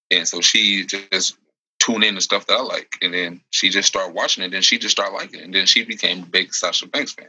[0.10, 1.38] And so she just
[1.80, 2.96] tune in to stuff that I like.
[3.02, 4.54] And then she just started watching it.
[4.54, 5.46] And she just started liking it.
[5.46, 7.28] And then she became a big Sasha Banks fan.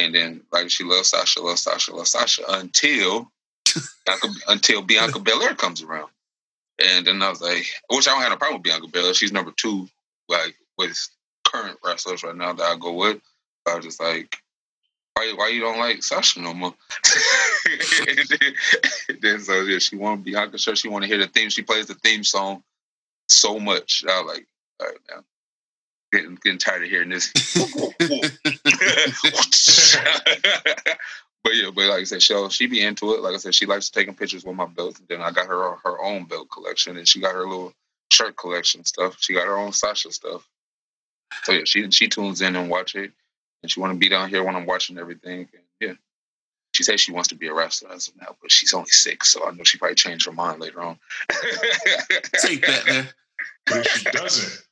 [0.00, 3.30] And then like she loves Sasha, loves Sasha, loves Sasha until
[4.48, 6.08] until Bianca Belair comes around.
[6.82, 9.12] And then I was like, which I don't have a problem with Bianca Belair.
[9.12, 9.88] She's number two,
[10.28, 10.96] like with
[11.44, 13.20] current wrestlers right now that I go with.
[13.68, 14.34] I was just like,
[15.14, 16.74] why why you don't like Sasha no more?
[19.20, 21.50] then so yeah, she want Bianca sure she want to hear the theme.
[21.50, 22.62] She plays the theme song
[23.28, 24.04] so much.
[24.08, 24.46] I was like,
[24.80, 25.24] all right now.
[26.12, 27.32] Getting, getting tired of hearing this.
[31.44, 33.22] but yeah, but like I said, she she be into it.
[33.22, 34.98] Like I said, she likes taking pictures with my belts.
[34.98, 37.72] And then I got her her own belt collection, and she got her little
[38.10, 39.16] shirt collection stuff.
[39.20, 40.48] She got her own Sasha stuff.
[41.44, 43.12] So yeah, she she tunes in and watch it
[43.62, 45.48] and she want to be down here when I'm watching everything.
[45.52, 45.94] And yeah,
[46.72, 49.32] she says she wants to be a wrestler as of now, but she's only six,
[49.32, 50.98] so I know she probably changed her mind later on.
[52.42, 53.08] Take that, man.
[53.66, 54.66] But if she doesn't,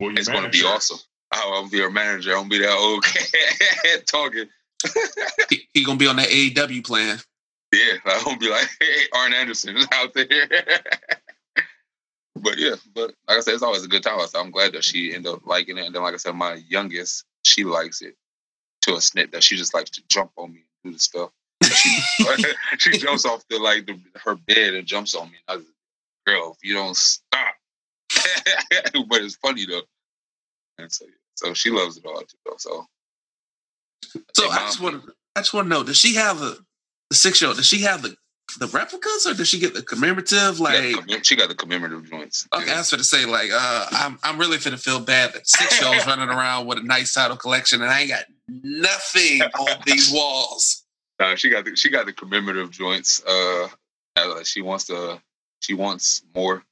[0.00, 0.98] well, it's going to be awesome.
[1.32, 2.32] Oh, I'll, I'll be her manager.
[2.32, 3.04] I'm gonna be that old
[3.84, 4.48] cat talking.
[5.50, 7.18] he, he gonna be on that AEW plan.
[7.72, 10.26] Yeah, I'm gonna be like, hey, Arn Anderson is out there.
[12.36, 14.20] but yeah, but like I said, it's always a good time.
[14.26, 15.86] So I'm glad that she ended up liking it.
[15.86, 18.14] And then, like I said, my youngest, she likes it
[18.82, 21.30] to a snip that she just likes to jump on me and do the stuff.
[21.64, 21.98] She,
[22.78, 25.38] she jumps off the like the, her bed and jumps on me.
[25.48, 25.64] I was,
[26.26, 27.54] girl, if you don't stop.
[29.08, 29.82] but it's funny though.
[30.78, 32.36] And so, so she loves it all too.
[32.44, 32.86] Though, so,
[34.34, 36.56] so I just want to, I just want to know, does she have a
[37.10, 37.56] the six year old?
[37.56, 38.16] Does she have the
[38.58, 40.60] the replicas, or does she get the commemorative?
[40.60, 42.46] Like she got the, she got the commemorative joints.
[42.54, 45.46] Okay, I was going to say, like, uh, I'm I'm really finna feel bad that
[45.46, 49.42] six year olds running around with a nice title collection, and I ain't got nothing
[49.42, 50.82] on these walls.
[51.18, 53.24] No, she got the, she got the commemorative joints.
[53.24, 53.68] Uh,
[54.44, 55.18] she wants to,
[55.60, 56.62] she wants more,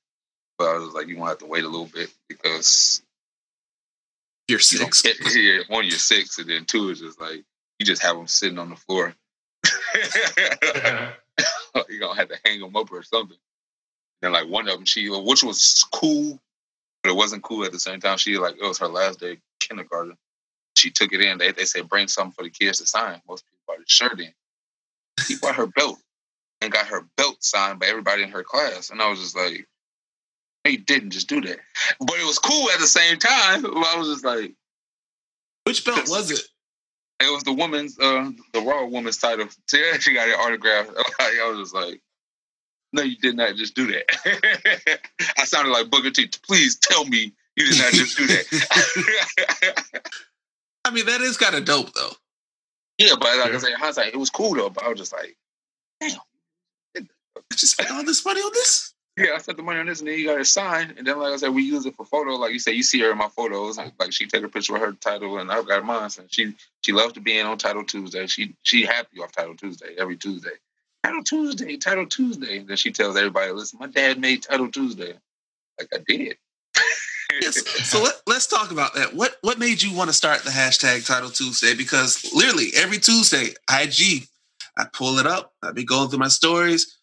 [0.59, 3.03] but I was like, you want to have to wait a little bit because
[4.49, 5.03] you're six.
[5.35, 7.45] Yeah, one, you're six, and then two is just like
[7.79, 9.15] you just have them sitting on the floor.
[11.89, 13.37] you're gonna have to hang them up or something.
[14.23, 16.41] Then like one of them, she which was cool,
[17.03, 18.19] but it wasn't cool at the same time.
[18.19, 20.17] She like it was her last day kindergarten.
[20.77, 21.39] She took it in.
[21.39, 23.21] They they said bring something for the kids to sign.
[23.29, 24.33] Most people brought a shirt in.
[25.27, 25.99] She brought her belt
[26.61, 29.67] and got her belt signed by everybody in her class, and I was just like,
[30.65, 31.59] he didn't just do that.
[32.01, 33.67] But it was cool at the same time.
[33.85, 34.55] I was just like,
[35.65, 36.41] which belt was it?
[37.21, 39.47] It was the woman's, uh, the Raw woman's title.
[39.69, 40.91] She got it autographed.
[41.21, 42.01] I was just like,
[42.93, 44.05] no, you did not just do that.
[45.39, 46.31] I sounded like Booker T.
[46.47, 50.11] Please tell me you did not just do that.
[50.85, 52.13] I mean, that is kind of dope, though.
[52.99, 53.57] Yeah, but like yeah.
[53.57, 54.71] I said, hindsight, it was cool though.
[54.71, 55.37] But I was just like,
[56.01, 56.19] damn,
[56.97, 57.03] I
[57.53, 58.94] just spent all this money on this.
[59.17, 60.95] Yeah, I spent the money on this, and then you got to sign.
[60.99, 62.33] And then, like I said, we use it for photo.
[62.33, 63.79] Like you said, you see her in my photos.
[63.79, 66.11] Like she take a picture of her title, and I've got mine.
[66.19, 68.27] And she she loves to be in on Title Tuesday.
[68.27, 70.51] She she happy off Title Tuesday every Tuesday.
[71.05, 72.59] Title Tuesday, Title Tuesday.
[72.59, 75.15] And then she tells everybody, "Listen, my dad made Title Tuesday."
[75.79, 76.37] Like I did.
[77.41, 77.65] yes.
[77.89, 79.15] So let, let's talk about that.
[79.15, 81.77] What what made you want to start the hashtag Title Tuesday?
[81.77, 84.27] Because literally every Tuesday, IG,
[84.77, 85.53] I pull it up.
[85.63, 86.99] I be going through my stories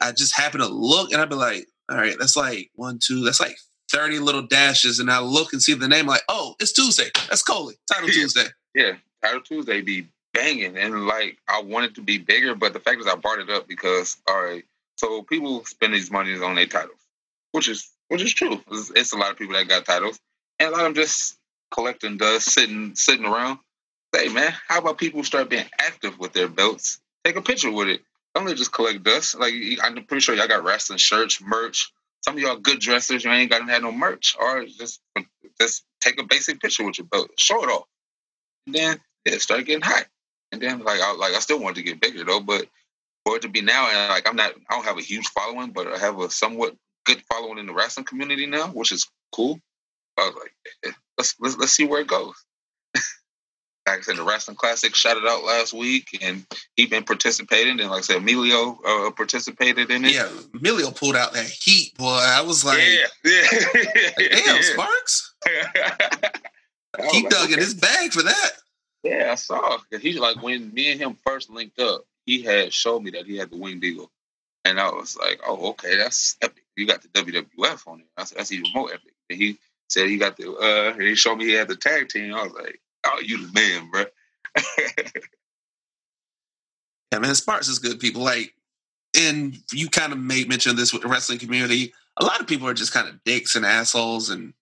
[0.00, 3.24] I just happen to look and I'd be like, all right, that's like one, two,
[3.24, 3.56] that's like
[3.90, 4.98] 30 little dashes.
[4.98, 7.10] And I look and see the name, like, oh, it's Tuesday.
[7.28, 7.74] That's Coley.
[7.92, 8.14] Title yeah.
[8.14, 8.46] Tuesday.
[8.74, 8.92] Yeah.
[9.22, 10.76] Title Tuesday be banging.
[10.76, 13.68] And like, I wanted to be bigger, but the fact is, I brought it up
[13.68, 14.64] because, all right,
[14.96, 17.00] so people spend these monies on their titles,
[17.52, 18.60] which is which is true.
[18.70, 20.18] It's, it's, a lot of people that got titles,
[20.58, 21.38] and a lot of them just
[21.72, 23.58] collecting dust, sitting sitting around.
[24.14, 27.00] Say, man, how about people start being active with their belts?
[27.24, 28.02] Take a picture with it
[28.34, 29.38] don't just collect dust.
[29.38, 31.92] Like I'm pretty sure y'all got wrestling shirts, merch.
[32.24, 35.00] Some of y'all good dressers, you ain't got to have no merch, or just
[35.60, 37.86] just take a basic picture with your belt, show it off,
[38.66, 40.06] and then it start getting hot.
[40.52, 42.66] And then like I like I still want to get bigger though, but
[43.24, 45.72] for it to be now, and like I'm not, I don't have a huge following,
[45.72, 49.58] but I have a somewhat good following in the wrestling community now, which is cool.
[50.18, 52.34] I was like, let's let's, let's see where it goes
[53.86, 56.46] like I said, the Wrestling Classic shouted out last week, and
[56.76, 57.80] he been participating.
[57.80, 60.14] And like I said, Emilio uh, participated in it.
[60.14, 62.06] Yeah, Emilio pulled out that heat, boy.
[62.06, 63.42] I was like, yeah, yeah.
[64.16, 64.62] like, damn, yeah.
[64.62, 65.34] Sparks.
[65.46, 67.54] he like, dug okay.
[67.54, 68.50] in his bag for that.
[69.02, 69.78] Yeah, I saw.
[70.00, 73.36] He's like when me and him first linked up, he had showed me that he
[73.36, 74.12] had the winged eagle,
[74.64, 76.62] and I was like, oh, okay, that's epic.
[76.76, 78.06] You got the WWF on it.
[78.16, 79.12] That's, that's even more epic.
[79.28, 80.52] And he said he got the.
[80.52, 82.32] uh He showed me he had the tag team.
[82.32, 84.04] I was like Oh, you the man, bro.
[87.12, 88.22] yeah, man, Sparks is good people.
[88.22, 88.54] Like,
[89.18, 91.92] and you kind of made mention of this with the wrestling community.
[92.18, 94.54] A lot of people are just kind of dicks and assholes and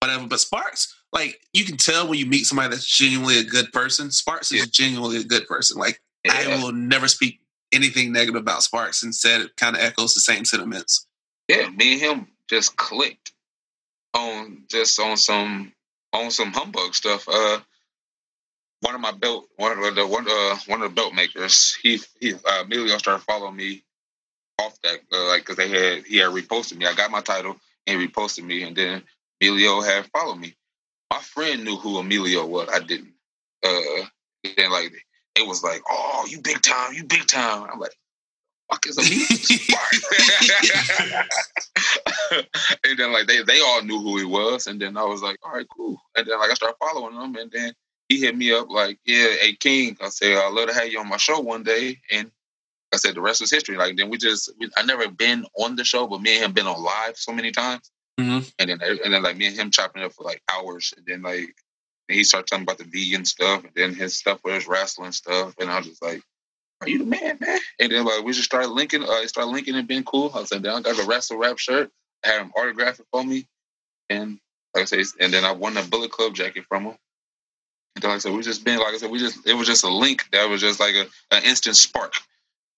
[0.00, 0.26] whatever.
[0.26, 4.10] But Sparks, like, you can tell when you meet somebody that's genuinely a good person.
[4.10, 5.78] Sparks is genuinely a good person.
[5.78, 6.32] Like, yeah.
[6.34, 7.40] I will never speak
[7.72, 9.02] anything negative about Sparks.
[9.02, 11.06] Instead, it kind of echoes the same sentiments.
[11.48, 13.32] Yeah, me and him just clicked
[14.14, 15.72] on just on some
[16.14, 17.28] on some humbug stuff.
[17.28, 17.58] Uh,
[18.80, 22.00] one of my belt, one of the one uh one of the belt makers, he
[22.20, 23.82] he uh, Emilio started following me
[24.60, 26.86] off that uh, like because they had he had reposted me.
[26.86, 29.02] I got my title and reposted me, and then
[29.40, 30.54] Emilio had followed me.
[31.10, 32.68] My friend knew who Emilio was.
[32.72, 33.14] I didn't.
[33.64, 34.04] Uh,
[34.58, 34.92] and like
[35.36, 37.68] it was like, oh, you big time, you big time.
[37.72, 37.94] I'm like,
[38.74, 39.26] fuck is Emilio?
[42.84, 45.38] and then like they they all knew who he was, and then I was like,
[45.42, 46.00] all right, cool.
[46.16, 47.72] And then like I started following him, and then
[48.08, 51.00] he hit me up like, "Yeah, hey King," I said, "I'd love to have you
[51.00, 52.30] on my show one day." And
[52.92, 55.76] I said, "The rest is history." Like then we just, we, I never been on
[55.76, 57.90] the show, but me and him been on live so many times.
[58.20, 58.52] Mhm.
[58.58, 61.06] And then and then like me and him chopping it up for like hours, and
[61.06, 61.54] then like
[62.08, 65.12] and he started talking about the vegan stuff, and then his stuff with his wrestling
[65.12, 66.22] stuff, and I was just like, "Are
[66.88, 69.88] you the man, man?" And then like we just started linking, uh, started linking and
[69.88, 70.30] being cool.
[70.34, 71.90] I said, "Then I got the wrestle rap shirt,
[72.24, 73.46] I had him autograph it for me,
[74.08, 74.38] and
[74.74, 76.96] like I said, and then I won a Bullet Club jacket from him."
[77.96, 79.66] And then, like I said, we just been like I said, we just it was
[79.66, 82.14] just a link that was just like a an instant spark,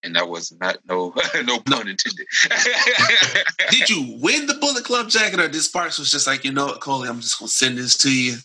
[0.02, 1.14] and that was not no
[1.44, 2.26] no pun intended.
[3.70, 6.66] Did you win the Bullet Club jacket, or this Sparks was just like, you know
[6.66, 8.36] what, Coley, I'm just gonna send this to you?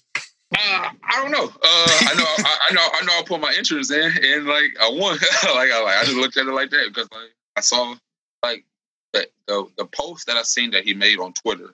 [0.54, 1.46] Uh, I don't know.
[1.46, 2.26] Uh, I know.
[2.26, 2.88] I, I know.
[2.94, 3.14] I know.
[3.20, 5.14] I put my interest in, and like I won.
[5.56, 7.96] like I like I just looked at it like that because like I saw
[8.44, 8.66] like
[9.14, 11.74] the, the the post that I seen that he made on Twitter.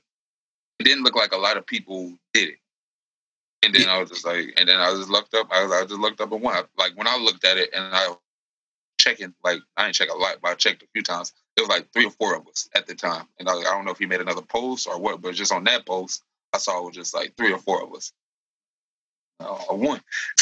[0.80, 2.60] It didn't look like a lot of people did it,
[3.64, 5.48] and then I was just like, and then I just looked up.
[5.52, 6.64] I, was, I just looked up and won.
[6.78, 8.14] Like when I looked at it, and I
[9.00, 11.34] checking like I didn't check a lot, but I checked a few times.
[11.56, 13.72] It was like three or four of us at the time, and I, was, I
[13.72, 16.24] don't know if he made another post or what, but just on that post,
[16.54, 18.14] I saw it was just like three or four of us.
[19.40, 20.02] I won.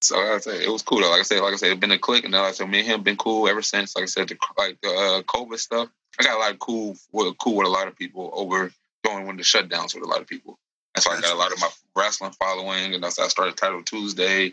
[0.00, 1.00] so like I said, it was cool.
[1.00, 1.10] Though.
[1.10, 2.80] Like I said, like I said, it's been a click, and like I said, me
[2.80, 3.96] and him been cool ever since.
[3.96, 5.88] Like I said, the like the uh, COVID stuff.
[6.18, 6.96] I got a lot of cool,
[7.38, 8.70] cool with a lot of people over
[9.04, 10.58] during when the shutdowns with a lot of people.
[10.94, 13.56] That's why I got a lot of my wrestling following, and that's how I started
[13.56, 14.46] Title Tuesday,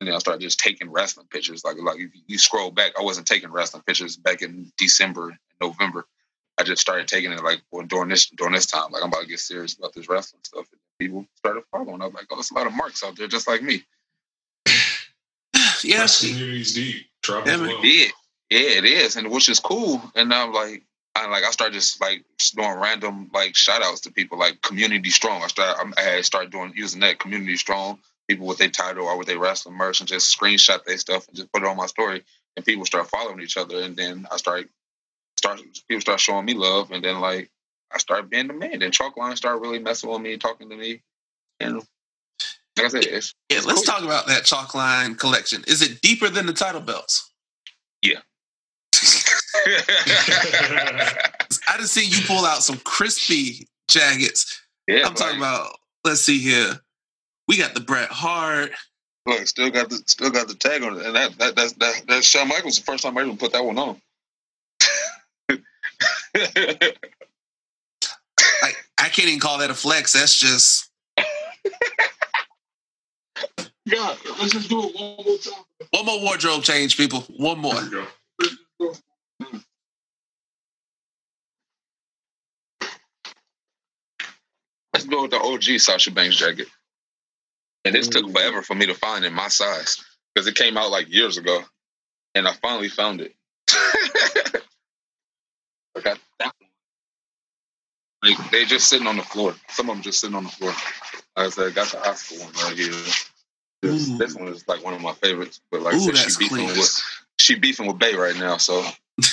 [0.00, 1.64] and then I started just taking wrestling pictures.
[1.64, 6.06] Like like if you scroll back, I wasn't taking wrestling pictures back in December, November.
[6.58, 8.90] I just started taking it like well, during this during this time.
[8.90, 10.66] Like I'm about to get serious about this wrestling stuff.
[10.72, 12.00] And people started following.
[12.00, 13.82] I was like, oh, there's a lot of marks out there just like me.
[15.84, 17.06] Yeah, Wrestling community's deep.
[17.22, 17.68] Trouble Yeah, man.
[17.70, 17.80] flow.
[17.82, 18.06] Yeah,
[18.50, 20.00] yeah, it is, and which is cool.
[20.14, 20.82] And I'm like,
[21.16, 22.24] I like I started just like
[22.54, 25.42] doing random like shout outs to people like Community Strong.
[25.42, 27.98] I started I'm- had started doing using that Community Strong
[28.28, 31.36] people with their title or with their wrestling merch and just screenshot their stuff and
[31.36, 32.22] just put it on my story.
[32.56, 34.68] And people start following each other, and then I started
[35.36, 37.50] start people start showing me love, and then like
[37.94, 38.78] I started being the man.
[38.78, 41.02] Then Chalkline started really messing with me, talking to me,
[41.60, 41.82] and
[42.76, 43.60] like I said, it's yeah.
[43.64, 43.94] Let's cool.
[43.94, 45.62] talk about that chalk line collection.
[45.66, 47.30] Is it deeper than the title belts?
[48.00, 48.20] Yeah.
[51.68, 54.60] I just seen you pull out some crispy jackets.
[54.88, 55.76] yeah, I'm talking about.
[56.04, 56.80] Let's see here.
[57.46, 58.72] We got the Bret Hart.
[59.26, 62.02] Look, still got the still got the tag on it, and that that that's that,
[62.08, 62.78] that's Shawn Michaels.
[62.78, 64.00] The first time I even put that one on.
[69.02, 70.12] Like I can't even call that a flex.
[70.12, 70.88] That's just
[73.84, 75.64] Yeah, let's just do it one more time.
[75.90, 77.22] one more wardrobe change, people.
[77.36, 77.74] One more.
[77.74, 78.06] There
[78.38, 78.46] we
[78.80, 78.92] go.
[84.94, 86.68] Let's go with the OG Sasha Banks jacket.
[87.84, 90.00] And this took forever for me to find in my size
[90.32, 91.64] because it came out like years ago,
[92.36, 93.34] and I finally found it.
[93.70, 94.60] I
[96.04, 96.68] got that one.
[98.22, 99.54] Like they just sitting on the floor.
[99.68, 100.72] Some of them just sitting on the floor.
[101.36, 102.92] I said, I got the Asuka one right here.
[103.82, 104.18] This, Ooh.
[104.18, 106.68] this one is like one of my favorites, but like I said, she beefing clean.
[106.68, 107.00] with
[107.40, 108.58] she beefing with Bay right now.
[108.58, 108.80] So,
[109.16, 109.26] but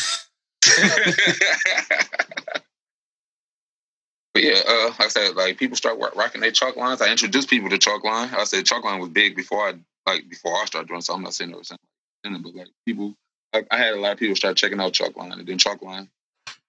[4.37, 7.03] yeah, uh, like I said, like people start rocking their chalk lines.
[7.03, 8.29] I introduced people to chalk line.
[8.35, 9.75] I said chalk line was big before I
[10.07, 11.01] like before I started doing.
[11.01, 13.13] So I'm not saying it was something, but like people,
[13.53, 15.83] like, I had a lot of people start checking out chalk line, and then chalk
[15.83, 16.09] line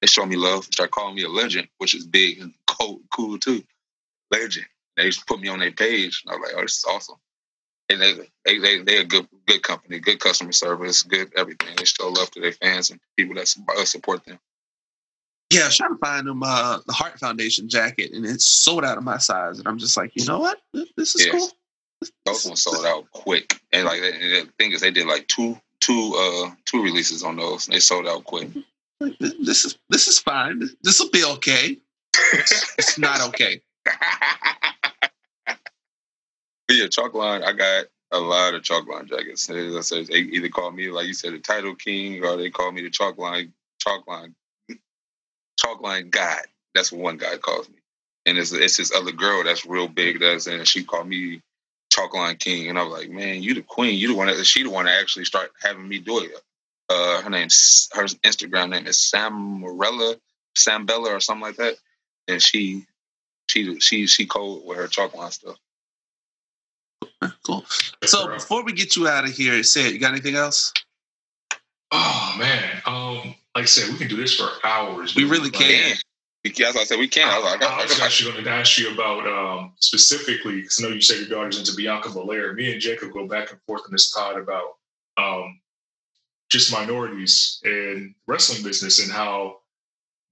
[0.01, 3.39] they show me love, start calling me a legend, which is big and cool, cool
[3.39, 3.63] too.
[4.31, 4.67] Legend.
[4.97, 6.23] They just put me on their page.
[6.25, 7.17] And I was like, oh, this is awesome.
[7.89, 8.13] And they
[8.45, 11.75] they they they're a good good company, good customer service, good everything.
[11.77, 14.39] They show love to their fans and people that uh, support them.
[15.51, 18.85] Yeah, I was trying to find them uh, the Heart Foundation jacket, and it's sold
[18.85, 19.59] out of my size.
[19.59, 20.61] And I'm just like, you know what?
[20.97, 21.33] This is Yeah.
[21.33, 21.51] cool.
[22.25, 26.15] Those ones sold out quick, and like the thing is, they did like two two
[26.17, 28.49] uh two releases on those, and they sold out quick.
[29.01, 30.69] This is this is fine.
[30.83, 31.79] This will be okay.
[32.79, 33.63] It's, not okay.
[36.71, 37.43] Yeah, chalk line.
[37.43, 39.51] I got a lot of chalk line jackets.
[39.51, 42.49] As I said, they either call me like you said, the title king, or they
[42.49, 44.37] call me the chalk line, chalk line,
[45.59, 46.43] chalk line god.
[46.73, 47.75] That's what one guy calls me.
[48.25, 50.21] And it's it's this other girl that's real big.
[50.21, 51.43] That's and she called me
[51.91, 52.69] chalk line king.
[52.69, 53.99] And I was like, man, you the queen.
[53.99, 54.29] You the one.
[54.29, 56.31] That, she the one that actually start having me do it.
[56.91, 60.17] Uh, her name's her Instagram name is Sam Morella,
[60.57, 61.77] Sam Bella, or something like that.
[62.27, 62.85] And she
[63.49, 65.57] she she she code with her chalk line stuff.
[67.47, 67.65] Cool.
[68.05, 70.73] So before we get you out of here, said you got anything else?
[71.93, 75.15] Oh man, um, like I said, we can do this for hours.
[75.15, 75.31] We dude.
[75.31, 75.97] really Like, can.
[76.45, 77.31] As I said, we can't.
[77.31, 80.83] I was, like, I, I was actually going to ask you about um, specifically because
[80.83, 82.55] I know you said your daughter's into Bianca Belair.
[82.55, 84.77] Me and Jacob go back and forth in this pod about
[85.19, 85.61] um,
[86.51, 89.59] just minorities in wrestling business and how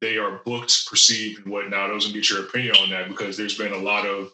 [0.00, 1.90] they are booked, perceived, and whatnot.
[1.90, 4.30] I was going to get your opinion on that because there's been a lot of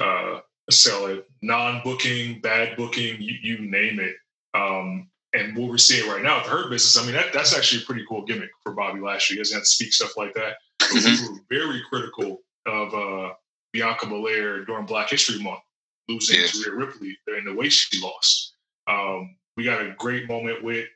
[0.00, 0.40] uh,
[0.70, 4.16] sell it non-booking, bad booking, you, you name it.
[4.54, 7.56] Um, and what we're seeing right now with the Hurt business, I mean, that, that's
[7.56, 9.36] actually a pretty cool gimmick for Bobby Lashley.
[9.36, 10.56] He doesn't have to speak stuff like that.
[10.82, 11.32] Mm-hmm.
[11.32, 13.34] We were very critical of uh,
[13.72, 15.60] Bianca Belair during Black History Month,
[16.08, 16.52] losing yes.
[16.52, 18.54] to Rhea Ripley in the way she lost.
[18.88, 20.86] Um, we got a great moment with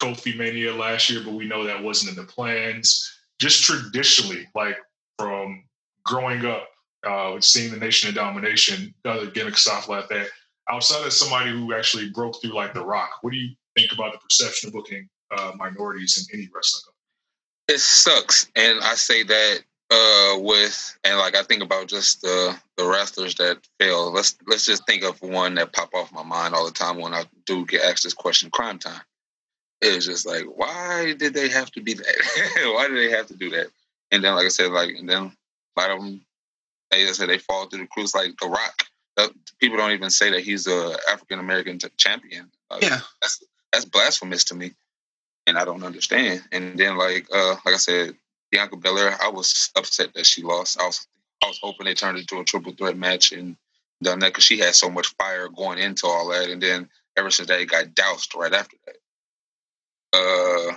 [0.00, 3.08] Kofi Mania last year, but we know that wasn't in the plans.
[3.40, 4.76] Just traditionally, like
[5.18, 5.64] from
[6.04, 6.68] growing up,
[7.06, 10.28] uh, seeing the Nation of Domination, other gimmick stuff like that.
[10.70, 14.12] Outside of somebody who actually broke through like The Rock, what do you think about
[14.12, 16.94] the perception of booking uh, minorities in any wrestling?
[17.68, 19.60] It sucks, and I say that
[19.92, 24.10] uh, with and like I think about just the the wrestlers that fail.
[24.12, 27.14] Let's let's just think of one that pop off my mind all the time when
[27.14, 29.00] I do get asked this question: Cryme Tyme.
[29.80, 32.06] It's just like, why did they have to be that?
[32.74, 33.66] why did they have to do that?
[34.12, 35.32] And then, like I said, like and then
[35.76, 36.24] a lot of them,
[36.90, 38.84] they said they fall through the cruise like The Rock.
[39.60, 42.50] People don't even say that he's a African American champion.
[42.70, 43.42] Like, yeah, that's
[43.72, 44.72] that's blasphemous to me,
[45.46, 46.42] and I don't understand.
[46.50, 48.16] And then, like, uh, like I said,
[48.52, 50.80] Bianca Belair, I was upset that she lost.
[50.80, 51.06] I was,
[51.42, 53.56] I was hoping they turned it into a triple threat match and
[54.02, 57.30] done that because she had so much fire going into all that, and then ever
[57.30, 58.96] since that, it got doused right after that.
[60.14, 60.76] Uh,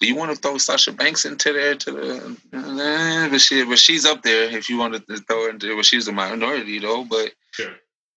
[0.00, 2.36] do you want to throw Sasha Banks into there to the?
[2.52, 4.44] Uh, but she, but she's up there.
[4.50, 7.04] If you wanted to throw her into, well, she's a minority though.
[7.04, 7.72] But sure.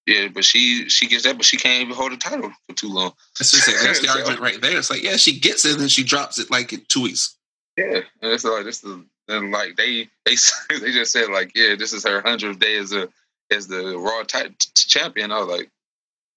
[0.07, 2.89] Yeah, but she she gets that, but she can't even hold a title for too
[2.89, 3.13] long.
[3.37, 4.79] That's just that's the argument right there.
[4.79, 7.37] It's like, yeah, she gets it, and then she drops it like in two weeks.
[7.81, 10.35] Yeah, and it's like this is and like they they
[10.79, 13.09] they just said like, yeah, this is her hundredth day as a
[13.51, 15.31] as the Raw t- champion.
[15.31, 15.71] I was like,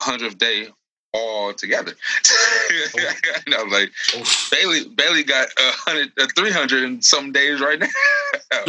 [0.01, 0.69] hundredth day
[1.13, 1.93] all together.
[3.47, 4.49] and I was like, oh.
[4.51, 7.87] Bailey Bayley got a hundred, three hundred and some days right now.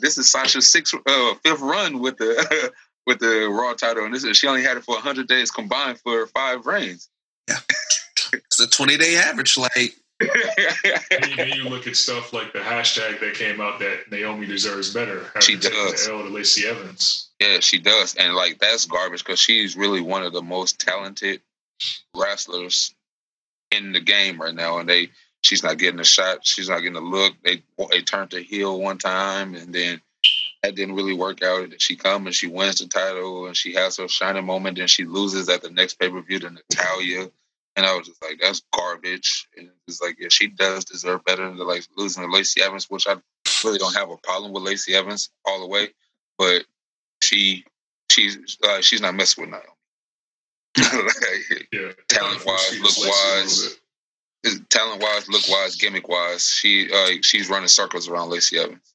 [0.00, 2.72] this is Sasha's sixth, uh, fifth run with the
[3.06, 5.98] with the Raw title, and this is she only had it for hundred days combined
[5.98, 7.08] for five reigns.
[7.48, 7.58] Yeah,
[8.32, 9.58] it's a twenty day average.
[9.58, 14.46] Like, and then you look at stuff like the hashtag that came out that Naomi
[14.46, 15.26] deserves better.
[15.40, 16.08] She does.
[16.08, 17.30] L to Lacey Evans.
[17.40, 21.40] Yeah, she does, and like that's garbage because she's really one of the most talented
[22.14, 22.94] wrestlers
[23.70, 25.10] in the game right now, and they
[25.42, 26.46] she's not getting a shot.
[26.46, 27.34] She's not getting a look.
[27.42, 30.00] They they turned her heel one time, and then
[30.62, 31.80] that didn't really work out.
[31.80, 34.78] She comes and she wins the title and she has her shining moment.
[34.78, 37.30] and she loses at the next pay per view to Natalya.
[37.76, 39.48] And I was just like, that's garbage.
[39.56, 43.06] And it's like, yeah, she does deserve better than like losing to Lacey Evans, which
[43.06, 43.16] I
[43.64, 45.88] really don't have a problem with Lacey Evans all the way.
[46.36, 46.64] But
[47.22, 47.64] she
[48.10, 49.66] she's uh, she's not messing with Naomi.
[51.06, 51.92] like, yeah.
[52.08, 53.76] Talent wise, look wise.
[54.70, 58.94] Talent wise, look wise, gimmick wise, she uh, she's running circles around Lacey Evans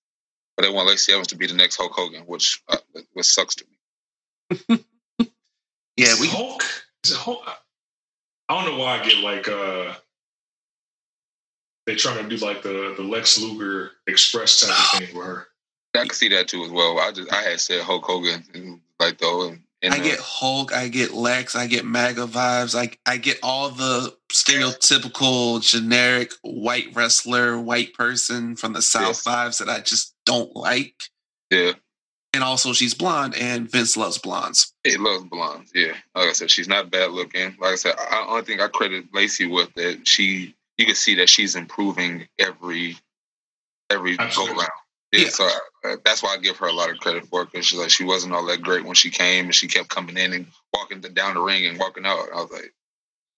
[0.55, 2.77] but they want Lacey Evans to be the next Hulk Hogan, which uh,
[3.13, 4.85] which sucks to me.
[5.97, 6.63] yeah, we Hulk.
[7.03, 7.43] Is it Hulk?
[8.47, 9.93] I don't know why I get like uh
[11.85, 15.47] they trying to do like the the Lex Luger Express type of thing with her.
[15.95, 16.99] I can see that too as well.
[16.99, 19.49] I just I had said Hulk Hogan like though.
[19.49, 22.75] And, and I get Hulk, I get Lex, I get MAGA vibes.
[22.75, 29.59] I I get all the stereotypical generic white wrestler, white person from the South vibes
[29.59, 31.03] that I just don't like.
[31.51, 31.73] Yeah.
[32.35, 34.73] And also, she's blonde, and Vince loves blondes.
[34.83, 35.71] He loves blondes.
[35.73, 37.55] Yeah, like I said, she's not bad looking.
[37.61, 40.05] Like I said, I only think I credit Lacey with that.
[40.05, 42.97] She, you can see that she's improving every
[43.89, 44.67] every go around.
[45.13, 45.29] Yeah, yeah.
[45.29, 45.45] so
[45.85, 47.89] I, that's why I give her a lot of credit for it because she's like
[47.89, 50.99] she wasn't all that great when she came, and she kept coming in and walking
[50.99, 52.27] down the ring and walking out.
[52.33, 52.73] I was like,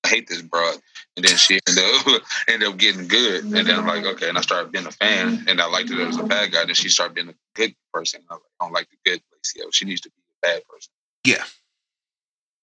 [0.07, 0.75] I hate this broad.
[1.17, 3.43] And then she ended up, ended up getting good.
[3.43, 4.29] And then I'm like, okay.
[4.29, 6.65] And I started being a fan and I liked her as a bad guy.
[6.65, 8.21] Then she started being a good person.
[8.29, 9.67] I, like, I don't like the good Lacey.
[9.71, 10.91] She needs to be a bad person.
[11.25, 11.43] Yeah.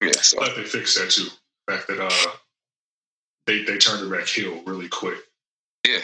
[0.03, 0.21] Yeah.
[0.23, 0.43] So.
[0.43, 1.29] I they fixed that too.
[1.66, 2.31] The fact that uh,
[3.47, 5.19] they, they turned her back heel really quick.
[5.87, 6.01] Yeah.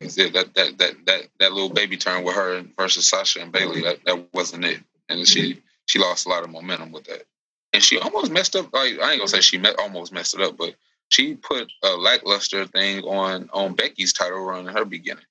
[0.00, 4.04] That, that that that that little baby turn with her versus Sasha and Bayley that,
[4.04, 4.80] that wasn't it.
[5.08, 7.24] And she she lost a lot of momentum with that
[7.72, 8.72] and she almost messed up.
[8.72, 10.74] Like I ain't gonna say she met, almost messed it up, but
[11.08, 15.24] she put a lackluster thing on on Becky's title run in her beginning.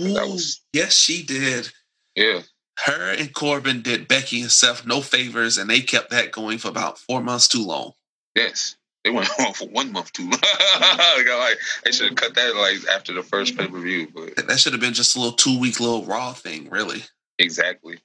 [0.00, 1.70] Ooh, was, yes, she did.
[2.16, 2.42] Yeah,
[2.86, 6.68] her and Corbin did Becky and Seth no favors, and they kept that going for
[6.68, 7.92] about four months too long.
[8.34, 10.40] Yes, they went on for one month too long.
[10.80, 11.38] Mm-hmm.
[11.40, 13.66] like, they should have cut that like after the first mm-hmm.
[13.66, 14.08] pay per view.
[14.14, 17.02] But that should have been just a little two week little raw thing, really.
[17.38, 17.98] Exactly.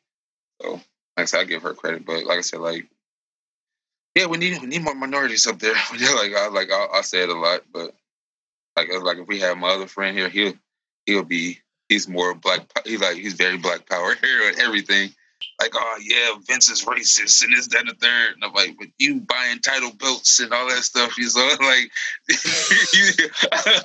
[0.62, 0.82] So, like
[1.18, 2.88] I said, I give her credit, but like I said, like
[4.16, 5.76] yeah, we need we need more minorities up there.
[5.98, 7.96] yeah, like I like I, I say it a lot, but
[8.76, 10.54] like like if we have my other friend here, he'll
[11.06, 11.60] he'll be
[11.90, 12.62] he's more black.
[12.86, 15.12] He's like he's very black power here and everything
[15.60, 18.34] like, oh yeah, Vince is racist and this, that, and the third.
[18.36, 21.14] And I'm like, but you buying title belts and all that stuff.
[21.16, 21.90] He's like,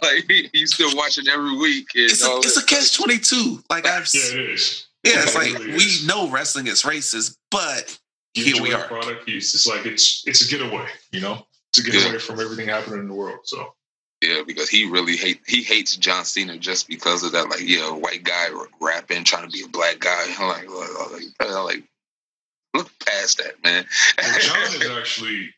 [0.02, 1.88] like he's still watching every week.
[1.94, 3.62] it's a, it's a catch twenty two.
[3.70, 4.86] Like I've yeah, it is.
[5.04, 7.99] Yeah, it's like really we know wrestling is racist, but you
[8.34, 8.84] here we are.
[8.84, 9.54] Product piece.
[9.54, 10.86] It's like it's it's a getaway.
[11.12, 12.08] You know, to get yeah.
[12.08, 13.40] away from everything happening in the world.
[13.44, 13.74] So
[14.22, 17.48] yeah, because he really hate he hates John Cena just because of that.
[17.48, 18.48] Like, yeah, white guy
[18.80, 20.26] rapping, trying to be a black guy.
[20.38, 21.84] I'm like, like, like
[22.74, 23.86] look past that, man.
[24.18, 25.54] well, John is actually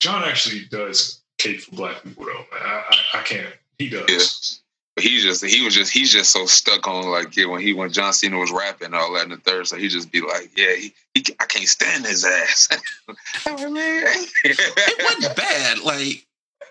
[0.00, 2.44] John actually does hate for black people though.
[2.52, 2.84] I,
[3.14, 3.54] I, I can't.
[3.78, 4.62] He does.
[4.98, 7.92] He just he was just he's just so stuck on like yeah when he when
[7.92, 10.74] John Cena was rapping all that in the third so he just be like yeah
[10.74, 12.68] he, he I can't stand his ass.
[13.46, 16.26] it wasn't bad like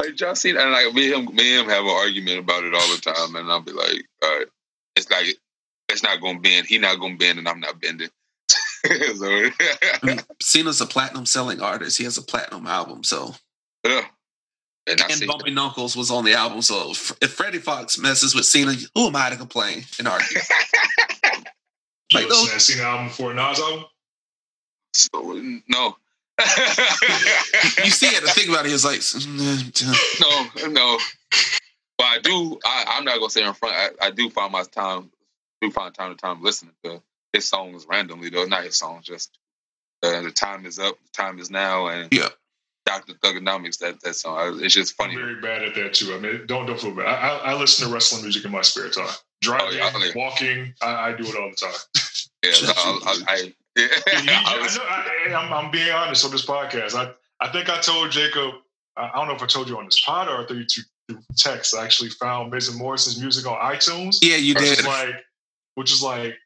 [0.00, 2.64] like John Cena, and like me and him, me and him have an argument about
[2.64, 4.46] it all the time, and I'll be like, all right,
[4.96, 5.36] it's like
[5.88, 6.66] it's not gonna bend.
[6.66, 8.10] He not gonna bend, and I'm not bending.
[8.50, 11.98] so, I mean, Cena's a platinum selling artist.
[11.98, 13.34] He has a platinum album, so
[13.84, 14.04] yeah.
[14.88, 18.74] And, and Bumpy Knuckles was on the album, so if Freddie Foxxx messes with Cena,
[18.94, 20.40] who am I to complain and argue?
[22.12, 23.84] like you those, Cena album before Nas album?
[24.92, 25.96] So no,
[27.84, 28.22] you see it.
[28.22, 29.00] The thing about it is like
[30.20, 30.98] no, no.
[31.98, 32.58] But I do.
[32.64, 33.74] I, am not gonna say in front.
[33.74, 35.10] I, I, do find my time.
[35.60, 37.02] Do find time to time listening to
[37.32, 38.44] his songs randomly though.
[38.44, 39.06] Not his songs.
[39.06, 39.38] Just
[40.02, 40.96] uh, the time is up.
[41.02, 41.86] The time is now.
[41.88, 42.28] And yeah.
[42.84, 43.14] Dr.
[43.14, 44.60] Thuganomics, that that song.
[44.62, 45.14] It's just funny.
[45.14, 46.14] I'm very bad at that too.
[46.14, 47.06] I mean, don't don't feel bad.
[47.06, 49.08] I, I, I listen to wrestling music in my spare time.
[49.40, 51.74] Driving, oh, yeah, walking, I, I, do it all the time.
[52.44, 56.94] yeah, I, I, yeah, I know, I, am being honest on this podcast.
[56.94, 58.54] I, I think I told Jacob,
[58.96, 60.64] I don't know if I told you on this pod or I thought you
[61.08, 61.74] through text.
[61.76, 64.18] I actually found Mason Morrison's music on iTunes.
[64.22, 64.84] Yeah, you did.
[64.84, 65.16] Like,
[65.74, 66.36] which is like,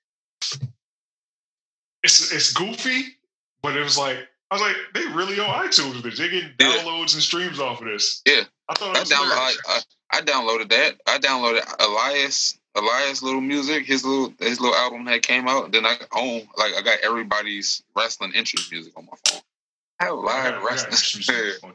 [2.03, 3.17] it's it's goofy,
[3.63, 4.19] but it was like
[4.51, 6.19] I was like, they really on iTunes with this.
[6.19, 6.67] They getting yeah.
[6.69, 8.23] downloads and streams off of this.
[8.27, 9.81] Yeah, I thought I, download, I, I,
[10.13, 10.97] I downloaded that.
[11.07, 15.73] I downloaded Elias Elias little music, his little his little album that came out.
[15.73, 19.41] Then I own like I got everybody's wrestling interest music on my phone.
[19.99, 21.73] I have a live I wrestling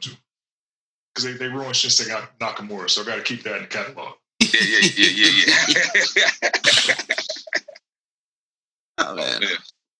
[1.14, 4.14] because they, they ruined Shinsuke Nakamura, so I got to keep that in the catalog.
[4.40, 5.84] Yeah, yeah, yeah, yeah,
[6.16, 6.30] yeah.
[8.98, 9.42] oh man.
[9.42, 9.56] Oh,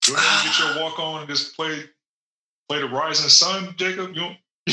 [0.07, 1.85] You want to get your walk on and just play
[2.69, 4.15] play the Rising Sun, Jacob?
[4.15, 4.31] You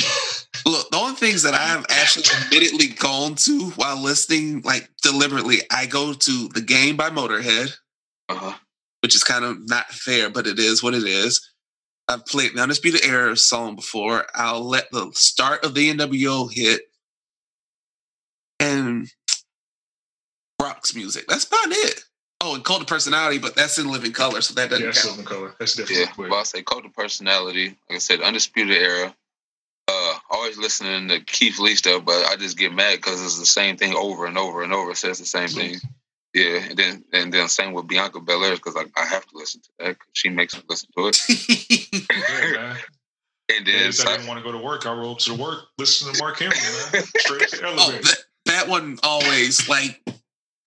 [0.65, 5.61] Look, the only things that I have actually admittedly gone to while listening, like deliberately,
[5.71, 7.73] I go to the game by Motorhead,
[8.27, 8.53] uh-huh.
[9.01, 11.49] which is kind of not fair, but it is what it is.
[12.07, 14.25] I've played the Undisputed Era song before.
[14.35, 16.81] I'll let the start of the NWO hit
[18.59, 19.07] and
[20.59, 21.25] Brock's music.
[21.27, 22.03] That's about it.
[22.41, 25.09] Oh, and Cult of Personality, but that's in Living Colour, so that doesn't yeah, count.
[25.09, 25.55] Living Colour.
[25.59, 26.05] That's definitely.
[26.23, 27.75] Yeah, well, I say Cult of Personality.
[27.89, 29.13] Like I said, Undisputed Era,
[29.89, 33.45] uh, always listening to Keith Lee stuff, but I just get mad because it's the
[33.45, 34.95] same thing over and over and over.
[34.95, 35.75] Says the same thing.
[36.33, 39.61] Yeah, and then and then same with Bianca Belair because I, I have to listen
[39.61, 41.17] to that because she makes me listen to it.
[42.53, 42.77] yeah,
[43.49, 44.85] and then yeah, I didn't want to go to work.
[44.85, 47.03] I rolled to work, listen to Mark Henry, man.
[47.17, 49.99] Straight to Oh, that, that one always like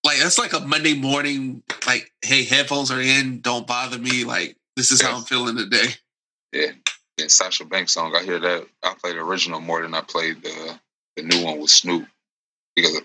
[0.03, 1.63] like that's like a Monday morning.
[1.87, 3.41] Like, hey, headphones are in.
[3.41, 4.23] Don't bother me.
[4.25, 5.87] Like, this is how I'm feeling today.
[6.51, 6.71] Yeah,
[7.17, 8.15] that Sasha Banks song.
[8.15, 8.67] I hear that.
[8.83, 10.79] I play the original more than I played the
[11.15, 12.05] the new one with Snoop
[12.75, 13.01] because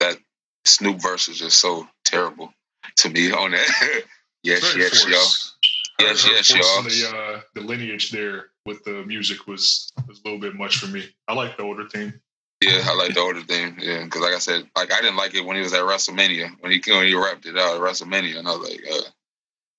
[0.00, 0.18] that
[0.64, 2.52] Snoop verse is just so terrible
[2.96, 4.02] to me on that.
[4.42, 6.06] yes, Very yes, y'all.
[6.06, 6.82] Yes, yes, y'all.
[6.82, 10.86] The, uh, the lineage there with the music was was a little bit much for
[10.86, 11.08] me.
[11.28, 12.20] I like the older theme.
[12.62, 13.76] Yeah, I like the older thing.
[13.78, 16.50] Yeah, because like I said, like I didn't like it when he was at WrestleMania
[16.60, 19.10] when he when he wrapped it out at WrestleMania, and I was like, uh,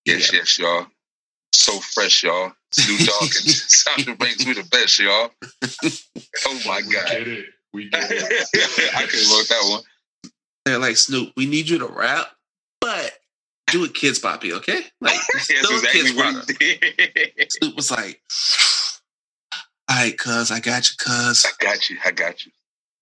[0.06, 0.40] yes, yeah.
[0.40, 0.86] yes, y'all
[1.56, 2.52] so fresh, y'all.
[2.72, 5.32] Snoop Dogg and Sasha Banks, we the best, y'all.
[6.46, 7.46] Oh my we god, get it.
[7.74, 8.96] We get it.
[8.96, 9.82] I could wrote that one.
[10.66, 11.32] They're like Snoop.
[11.36, 12.28] We need you to rap,
[12.82, 13.14] but
[13.68, 14.82] do it, kids poppy, okay?
[15.02, 17.50] Like still exactly Kidz Bop.
[17.52, 18.22] Snoop was like,
[19.90, 22.52] "All right, cuz I got you, cuz I got you, I got you."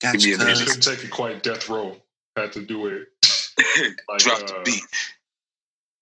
[0.03, 0.59] Got Give you, cuz.
[0.59, 1.97] He couldn't take it quite death row.
[2.35, 3.07] Had to do it.
[4.09, 4.83] like, Drop uh, the beat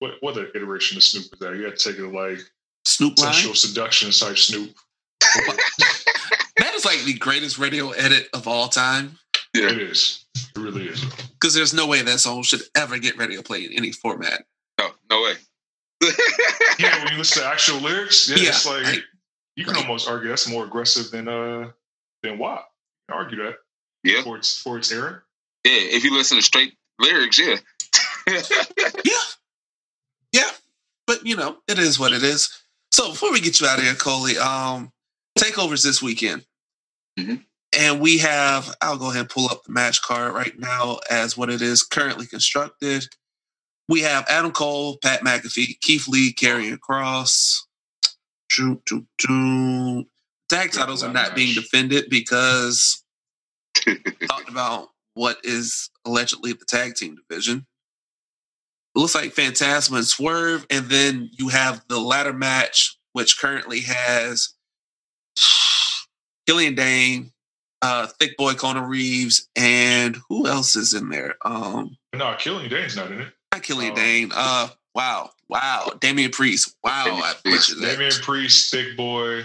[0.01, 1.55] what what the iteration of Snoop is that?
[1.55, 2.39] You had to take it like
[2.85, 4.75] Snoop sexual seduction type Snoop.
[6.57, 9.17] That is like the greatest radio edit of all time.
[9.55, 9.69] Yeah.
[9.69, 10.25] It is.
[10.35, 11.03] It really is.
[11.33, 14.43] Because there's no way that song should ever get radio play in any format.
[14.79, 15.33] No, no way.
[16.77, 19.01] Yeah, when you listen to actual lyrics, yeah, Yeah, it's like right.
[19.55, 19.83] you can Right.
[19.83, 21.71] almost argue that's more aggressive than uh
[22.21, 22.69] than WAP.
[23.09, 23.55] You can argue that
[24.03, 24.21] yeah.
[24.23, 25.21] for its for its era.
[25.63, 25.73] Yeah.
[25.73, 27.57] If you listen to straight lyrics, yeah.
[29.03, 29.13] Yeah.
[30.31, 30.49] Yeah.
[31.07, 32.49] But you know, it is what it is.
[32.91, 34.91] So before we get you out of here, Coley, um,
[35.37, 36.45] takeovers this weekend.
[37.19, 37.43] Mhm.
[37.77, 41.37] And we have, I'll go ahead and pull up the match card right now as
[41.37, 43.05] what it is currently constructed.
[43.87, 47.59] We have Adam Cole, Pat McAfee, Keith Lee, Karrion Kross.
[50.49, 53.00] Tag titles are not being defended because
[54.27, 57.65] talked about what is allegedly the tag team division.
[58.95, 63.81] It looks like Fantasma and Swerve, and then you have the ladder match, which currently
[63.81, 64.49] has
[66.47, 67.31] Killian Dain,
[67.81, 71.35] uh, Thick Boy Kona Reeves, and who else is in there?
[71.45, 73.33] Um, No, Killian Dain's not in it.
[73.53, 73.95] not Killian Oh.
[73.95, 74.31] Dane.
[74.33, 76.75] Uh, wow, wow, Damian Priest.
[76.83, 77.69] Wow, I Priest.
[77.69, 77.91] butchered that.
[77.93, 79.43] Damian Priest, Thick Boy.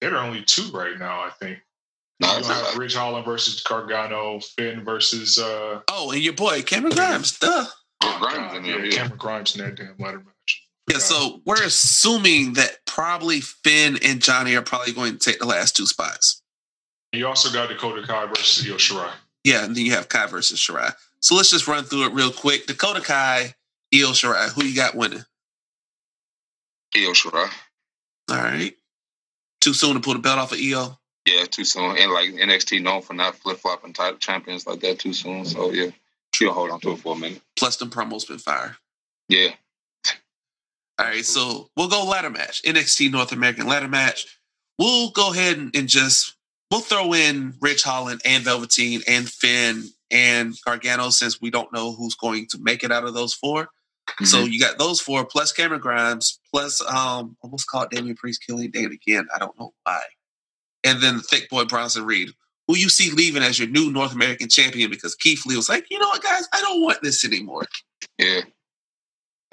[0.00, 1.58] There are only two right now, I think.
[2.22, 2.76] No, You have not.
[2.76, 7.38] Ridge Holland versus Gargano, Finn versus uh Oh, and your boy Cameron Grimes.
[7.38, 7.66] Duh.
[8.20, 8.96] Grimes in yeah, there, yeah.
[8.96, 10.62] Cameron Grimes in that damn ladder match.
[10.90, 15.46] Yeah, so we're assuming that probably Finn and Johnny are probably going to take the
[15.46, 16.42] last two spots.
[17.12, 19.10] You also got Dakota Kai versus Io Shirai.
[19.44, 20.92] Yeah, and then you have Kai versus Shirai.
[21.20, 22.66] So let's just run through it real quick.
[22.66, 23.54] Dakota Kai,
[23.94, 24.48] Io Shirai.
[24.50, 25.24] Who you got winning?
[26.96, 27.50] Io Shirai.
[28.30, 28.74] All right.
[29.60, 30.98] Too soon to pull the belt off of Io.
[31.26, 31.96] Yeah, too soon.
[31.98, 35.44] And like NXT known for not flip flopping title champions like that too soon.
[35.44, 35.90] So yeah,
[36.34, 37.42] she'll hold on to it for a minute.
[37.56, 38.76] Plus, the promo's been fire.
[39.28, 39.50] Yeah.
[40.98, 42.62] All right, so we'll go ladder match.
[42.64, 44.38] NXT North American ladder match.
[44.78, 46.34] We'll go ahead and, and just
[46.70, 51.92] we'll throw in Ridge Holland and Velveteen and Finn and Gargano since we don't know
[51.92, 53.68] who's going to make it out of those 4
[54.24, 58.70] So you got those four plus Cameron Grimes plus um almost called Damian Priest Killian
[58.70, 59.26] Dain again.
[59.34, 60.00] I don't know why.
[60.84, 62.30] And then the thick boy Bronson Reed,
[62.66, 65.86] who you see leaving as your new North American champion because Keith Lee was like,
[65.90, 67.64] you know what, guys, I don't want this anymore.
[68.18, 68.40] Yeah.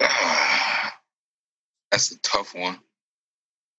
[1.92, 2.78] That's a tough one.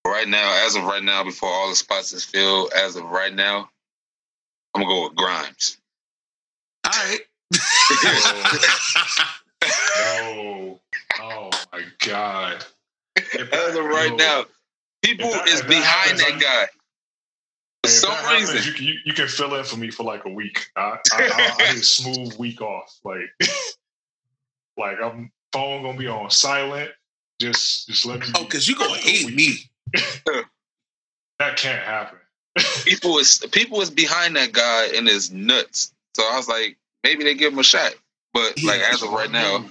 [0.06, 3.34] Right now, as of right now, before all the spots is filled, as of right
[3.34, 3.70] now,
[4.74, 5.78] I'm gonna go with Grimes.
[6.86, 7.20] All right.
[8.04, 9.20] No.
[9.98, 10.80] Oh.
[11.22, 12.66] oh my god.
[13.16, 14.46] If as of right yo, now,
[15.04, 16.68] people is that- is that behind happens, that guy.
[17.84, 19.78] For Hey, if some that happens, reason, you, can- you, you can fill in for
[19.78, 20.68] me for like a week.
[20.76, 22.96] I, I, I, I need a smooth week off.
[23.04, 23.30] Like,
[24.78, 26.92] like I'm phone gonna be on silent.
[27.40, 28.28] Just, just let me.
[28.38, 29.70] Oh, because you're gonna hate me.
[31.40, 32.20] That can't happen.
[32.86, 35.92] people is people is behind that guy and is nuts.
[36.16, 37.96] So I was like, maybe they give him a shot.
[38.32, 39.66] But like as of right now,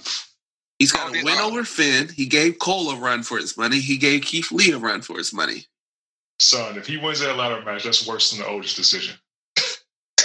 [0.79, 2.09] He's got a win over Finn.
[2.09, 3.79] He gave Cole a run for his money.
[3.79, 5.67] He gave Keith Lee a run for his money.
[6.41, 9.15] Son, if he wins that ladder match, that's worse than the Otis decision.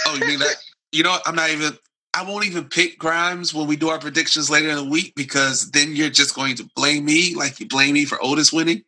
[0.07, 0.55] Oh, you mean that?
[0.91, 1.15] You know.
[1.27, 1.77] I'm not even.
[2.15, 5.69] I won't even pick Grimes when we do our predictions later in the week because
[5.69, 8.83] then you're just going to blame me like you blame me for Otis winning.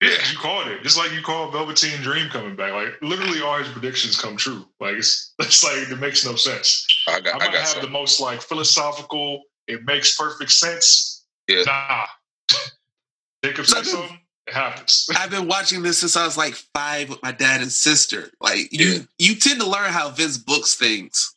[0.00, 0.84] Yeah, you called it.
[0.84, 2.72] Just like you called Velveteen Dream coming back.
[2.72, 4.64] Like literally all his predictions come true.
[4.78, 6.86] Like it's it's like it makes no sense.
[7.08, 7.82] I I got I might got have some.
[7.82, 11.26] the most like philosophical, it makes perfect sense.
[11.48, 11.64] Yeah.
[11.66, 12.06] Nah.
[13.44, 14.19] Jacob said something,
[14.50, 15.06] it happens.
[15.16, 18.30] I've been watching this since I was like five with my dad and sister.
[18.40, 18.98] Like you, Yeah.
[19.18, 21.34] you tend to learn how Vince books things.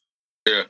[0.48, 0.64] Yeah,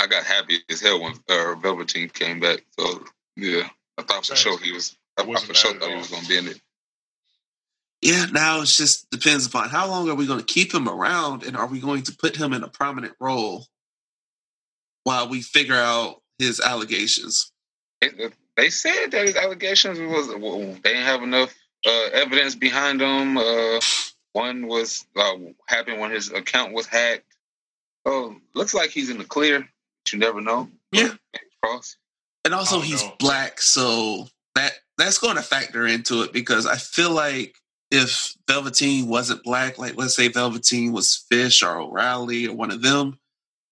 [0.00, 2.64] I got happy as hell when uh, Velveteen came back.
[2.78, 3.04] So
[3.36, 4.52] yeah, I thought for Same.
[4.52, 4.96] sure he was.
[5.18, 6.60] I, I for sure thought he was gonna be in it.
[8.00, 11.44] Yeah, now it just depends upon how long are we going to keep him around
[11.44, 13.66] and are we going to put him in a prominent role
[15.04, 17.52] while we figure out his allegations.
[18.00, 21.54] It- they said that his allegations was well, they didn't have enough
[21.86, 23.36] uh, evidence behind them.
[23.36, 23.80] Uh,
[24.32, 25.34] one was uh,
[25.68, 27.26] happened when his account was hacked.
[28.06, 29.68] Oh, looks like he's in the clear.
[30.12, 30.68] You never know.
[30.90, 31.08] Yeah.
[31.08, 31.18] Fingers
[31.62, 31.96] crossed.
[32.44, 33.14] And also Oh, he's no.
[33.18, 34.26] black, so
[34.56, 37.54] that that's going to factor into it because I feel like
[37.90, 42.82] if Velveteen wasn't black, like let's say Velveteen was Fish or O'Reilly or one of
[42.82, 43.18] them,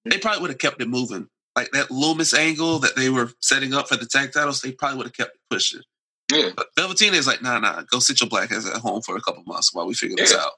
[0.04, 1.26] they probably would have kept it moving.
[1.56, 4.98] Like that Loomis angle that they were setting up for the tag titles, they probably
[4.98, 5.82] would have kept it pushing.
[6.30, 9.16] Yeah, But Velveteen is like, nah, nah, go sit your black ass at home for
[9.16, 10.52] a couple months while we figure this out.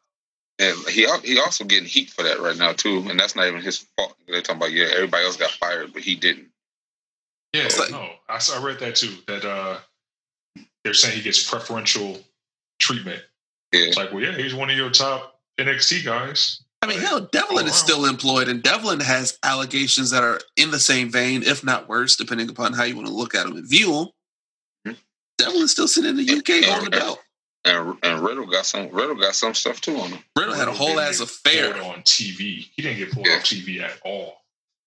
[0.59, 3.61] and he he also getting heat for that right now too, and that's not even
[3.63, 4.17] his fault.
[4.29, 6.49] They're talking about yeah, everybody else got fired, but he didn't.
[7.53, 9.15] Yeah, It's like- no, I read that too.
[9.27, 9.79] That uh,
[10.85, 12.19] they're saying he gets preferential
[12.79, 13.23] treatment.
[13.73, 16.63] Yeah, It's like, well, yeah, he's one of your top NXT guys.
[16.83, 20.81] I mean, hell, Devlin is still employed, and Devlin has allegations that are in the
[20.81, 23.69] same vein, if not worse, depending upon how you want to look at them and
[23.69, 24.07] view them.
[25.45, 27.21] Devlin's still sitting in the UK holding the belt.
[27.65, 28.89] And, and Riddle got some.
[28.91, 30.25] Riddle got some stuff too on him.
[30.37, 32.69] Riddle had a whole ass affair on TV.
[32.75, 33.35] He didn't get pulled yeah.
[33.35, 34.39] off TV at all.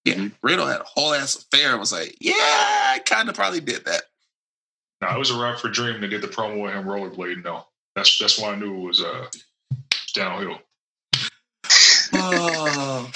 [0.03, 0.27] Yeah, mm-hmm.
[0.43, 3.85] Riddle had a whole ass affair and was like, "Yeah, I kind of probably did
[3.85, 4.03] that."
[5.01, 7.43] No, it was a rap for Dream that did the promo with him rollerblading.
[7.43, 7.65] No,
[7.95, 9.27] that's that's why I knew it was uh,
[10.13, 10.59] downhill.
[12.13, 13.11] oh,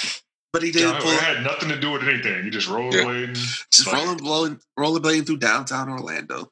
[0.54, 1.02] but he didn't.
[1.02, 2.44] Pull, it had nothing to do with anything.
[2.44, 3.66] He just rollerblading, yeah.
[3.72, 6.50] just like, rolling, blowing, rollerblading through downtown Orlando.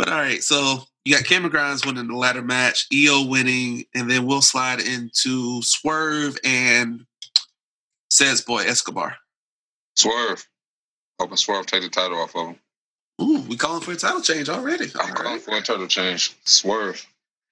[0.00, 4.10] But all right, so you got Cameron Grimes winning the ladder match, Io winning, and
[4.10, 7.04] then we'll slide into Swerve and
[8.08, 9.18] Says Boy Escobar.
[9.96, 10.48] Swerve.
[11.20, 12.56] Hoping Swerve take the title off of him.
[13.20, 14.86] Ooh, we calling for a title change already.
[14.98, 16.34] I'm calling for a title change.
[16.46, 17.06] Swerve.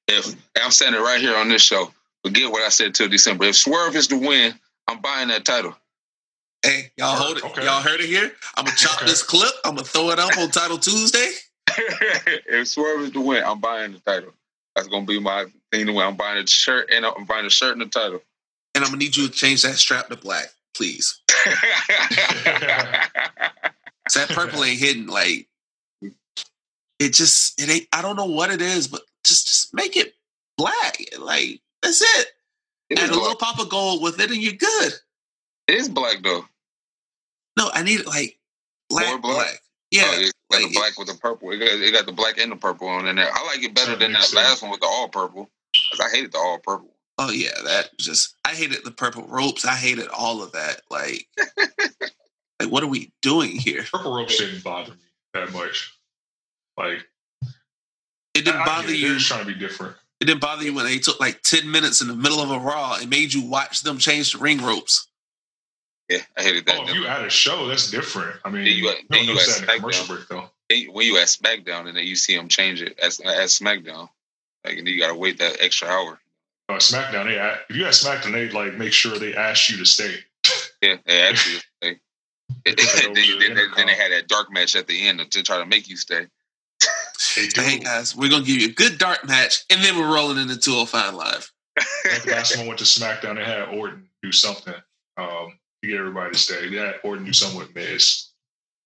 [0.07, 1.93] If I'm saying it right here on this show,
[2.25, 3.45] forget what I said till December.
[3.45, 4.55] If Swerve is the win,
[4.89, 5.77] I'm buying that title.
[6.63, 7.45] Hey, y'all hold it.
[7.45, 7.65] Okay.
[7.67, 8.33] Y'all heard it here.
[8.57, 9.05] I'm gonna chop okay.
[9.05, 9.53] this clip.
[9.67, 11.29] I'm gonna throw it up on Title Tuesday.
[12.47, 14.33] if Swerve is the win, I'm buying the title.
[14.75, 16.07] That's gonna be my thing to win.
[16.07, 18.21] I'm buying a shirt and I'm buying a shirt and the title.
[18.75, 21.21] And I'm gonna need you to change that strap to black, please.
[24.09, 25.07] so that purple ain't hidden.
[25.07, 25.49] Like
[26.99, 27.89] it just it ain't.
[27.93, 30.15] I don't know what it is, but just just make it
[30.57, 30.99] black.
[31.19, 32.29] Like that's it.
[32.91, 34.93] it and a little pop of gold with it, and you're good.
[35.67, 36.45] It is black though.
[37.57, 38.39] No, I need it like
[38.89, 39.23] black, black.
[39.23, 39.63] black.
[39.91, 41.51] Yeah, oh, like, the black with the purple.
[41.51, 43.31] It got, it got, the black and the purple on in there.
[43.33, 45.51] I like it better than that last one with the all purple.
[45.91, 46.95] Cause I hated the all purple.
[47.19, 49.65] Oh yeah, that just I hated the purple ropes.
[49.65, 50.83] I hated all of that.
[50.91, 51.27] Like,
[52.61, 53.85] like what are we doing here?
[53.91, 54.99] Purple ropes didn't bother me
[55.35, 55.93] that much.
[56.77, 57.05] Like,
[58.35, 59.11] it didn't I, bother I you.
[59.11, 59.97] They're trying to be different.
[60.21, 62.59] It didn't bother you when they took like ten minutes in the middle of a
[62.59, 65.08] raw and made you watch them change the ring ropes.
[66.09, 66.79] Yeah, I hated that.
[66.79, 68.37] Oh, if you at a show, that's different.
[68.45, 70.51] I mean, you, you don't you notice that in commercial break though.
[70.91, 74.09] When you at SmackDown and then you see them change it as at SmackDown,
[74.65, 76.19] like and you got to wait that extra hour.
[76.71, 77.37] Uh, SmackDown, they
[77.69, 80.15] if you at SmackDown, they like make sure they ask you to stay.
[80.81, 82.01] Yeah, they ask you to stay.
[82.65, 85.89] then, then, then, they had that dark match at the end to try to make
[85.89, 86.27] you stay.
[87.35, 90.57] hey guys, we're gonna give you a good dark match, and then we're rolling into
[90.57, 91.53] 205 live.
[91.77, 93.35] the last one went to SmackDown.
[93.35, 94.75] They had Orton do something.
[95.17, 96.69] Um, to get everybody to stay.
[96.75, 98.29] That or do something with Miz.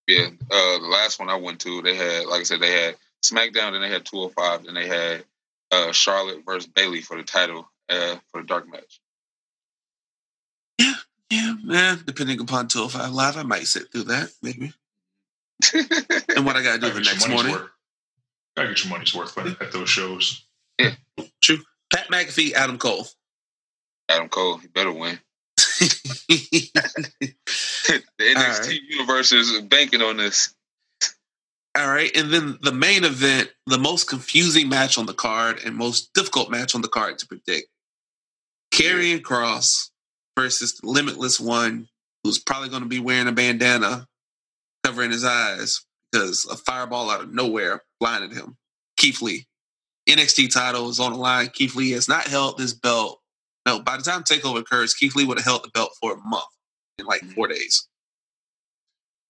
[0.06, 2.96] Yeah, uh, the last one I went to, they had, like I said, they had
[3.24, 5.24] SmackDown, then they had 205, then they had
[5.70, 9.00] uh, Charlotte versus Bayley for the title uh, for the dark match.
[10.78, 10.94] Yeah,
[11.30, 12.02] yeah, man.
[12.04, 14.72] Depending upon 205 Live, I might sit through that, maybe.
[16.34, 17.52] and what I got to do the next morning.
[17.52, 17.70] Worth.
[18.56, 20.44] I get your money's worth at those shows.
[20.78, 20.94] Yeah,
[21.40, 21.58] true.
[21.92, 23.06] Pat McAfee, Adam Cole.
[24.08, 25.18] Adam Cole, he better win.
[26.28, 27.32] the
[28.20, 28.80] NXT right.
[28.88, 30.54] universe is banking on this.
[31.76, 35.74] All right, and then the main event, the most confusing match on the card and
[35.74, 37.68] most difficult match on the card to predict:
[38.72, 39.88] Karrion Kross
[40.38, 41.88] versus the Limitless One,
[42.22, 44.06] who's probably going to be wearing a bandana
[44.84, 45.80] covering his eyes
[46.10, 48.56] because a fireball out of nowhere blinded him.
[48.98, 49.46] Keith Lee,
[50.08, 51.48] NXT title is on the line.
[51.48, 53.21] Keith Lee has not held this belt
[53.66, 56.16] no, by the time Takeover occurs, Keith Lee would have held the belt for a
[56.16, 56.44] month
[56.98, 57.86] in like four days.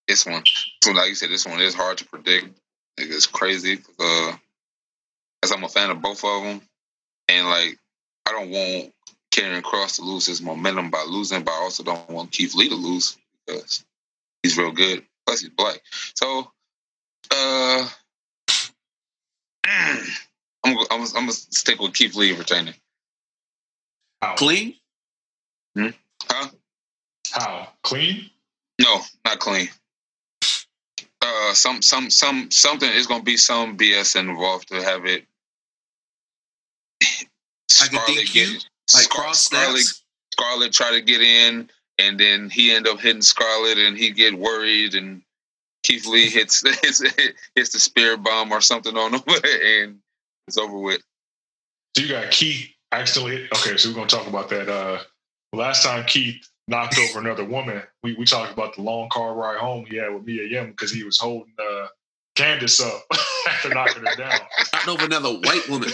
[0.07, 0.43] This one,
[0.83, 2.59] so like you said, this one is hard to predict.
[2.97, 3.79] It's crazy.
[3.99, 4.33] Uh,
[5.43, 6.61] as I'm a fan of both of them,
[7.29, 7.77] and like
[8.25, 8.93] I don't want
[9.33, 12.69] Karrion Kross to lose his momentum by losing, but I also don't want Keith Lee
[12.69, 13.83] to lose because
[14.41, 15.03] he's real good.
[15.25, 15.81] Plus, he's black.
[16.15, 16.51] So,
[17.31, 17.87] uh,
[19.65, 20.05] I'm,
[20.65, 22.75] I'm, I'm gonna stick with Keith Lee retaining.
[24.23, 24.35] How?
[24.35, 24.73] Clean?
[25.75, 25.87] Hmm?
[26.23, 26.49] Huh?
[27.31, 27.67] How?
[27.83, 28.29] Clean?
[28.79, 29.67] No, not clean.
[31.21, 35.25] Uh, some, some, some, something is going to be some BS involved to have it.
[37.69, 38.49] Scarlett get
[38.93, 39.85] like Scar- Kross Scarlett,
[40.31, 41.69] Scarlett try to get in,
[41.99, 45.21] and then he end up hitting Scarlett, and he get worried, and
[45.83, 47.03] Keith Lee hits hits,
[47.55, 49.99] hits the spirit bomb or something on him, and
[50.47, 51.01] it's over with.
[51.97, 53.45] So you got Keith accidentally.
[53.45, 54.69] Okay, so we're gonna talk about that.
[54.69, 54.99] Uh,
[55.51, 59.57] last time Keith knocked over another woman, we we talked about the long car ride
[59.57, 61.87] home he had with Mia Yim because he was holding uh,
[62.35, 63.03] Candice up
[63.49, 64.39] after knocking her down.
[64.73, 65.89] Not over another white woman.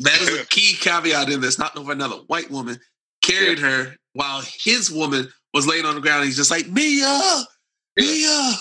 [0.00, 1.58] That is a key caveat in this.
[1.58, 2.78] Not over another white woman
[3.22, 3.70] carried yeah.
[3.70, 6.24] her while his woman was laying on the ground.
[6.24, 7.44] He's just like Mia,
[7.96, 8.52] Mia.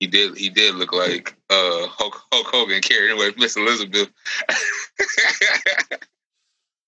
[0.00, 0.36] He did.
[0.36, 4.10] He did look like uh, Hulk, Hulk Hogan carrying away Miss Elizabeth.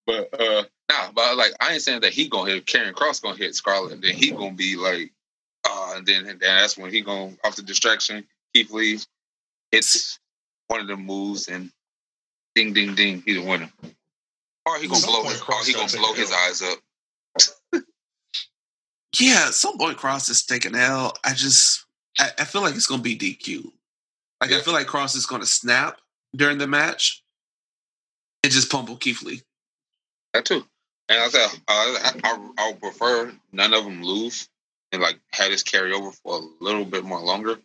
[0.06, 3.22] But uh, nah, Nah, but like I ain't saying that he gonna hit Karrion Kross
[3.22, 5.12] gonna hit Scarlett, and then he gonna be like,
[5.68, 8.24] uh, and then and then that's when he gonna off the distraction.
[8.54, 8.98] Keith Lee
[9.72, 10.18] hits
[10.68, 11.70] one of the moves, and
[12.54, 13.70] ding, ding, ding, he the winner.
[14.64, 17.82] Or he gonna blow his, or he gonna blow his eyes up.
[19.18, 21.14] yeah, some boy Kross is taking L.
[21.24, 21.84] I just
[22.18, 23.70] I, I, feel like it's gonna be DQ.
[24.40, 24.58] Like yeah.
[24.58, 26.00] I feel like Kross is gonna snap
[26.34, 27.24] during the match
[28.44, 29.42] and just pummel Keith Lee.
[30.36, 30.62] That too.
[31.08, 34.48] And I said uh, I, I, I would prefer none of them lose
[34.92, 37.58] and like have this carry over for a little bit more longer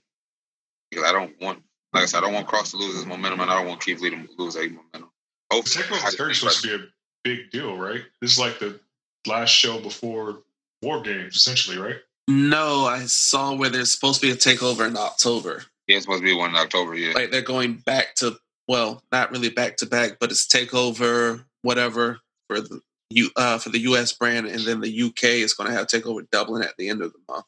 [0.90, 1.62] because I don't want,
[1.92, 3.84] like I said, I don't want Kross to lose his momentum and I don't want
[3.84, 5.10] Keith Lee to lose a momentum.
[5.52, 6.88] Hopefully, Takeover 30 is supposed to be a
[7.26, 8.02] big deal, right?
[8.22, 8.80] This is like the
[9.28, 10.40] last show before
[10.82, 11.98] War Games, essentially, right?
[12.30, 15.66] No, I saw where there's supposed to be a takeover in October.
[15.88, 16.96] Yeah, it's supposed to be one in October.
[16.96, 18.38] Yeah, like they're going back to
[18.70, 22.22] well, not really back to back, but it's takeover whatever
[22.52, 24.14] for the U uh, for the U.S.
[24.14, 27.14] brand, and then the UK is going to have takeover Dublin at the end of
[27.14, 27.46] the month.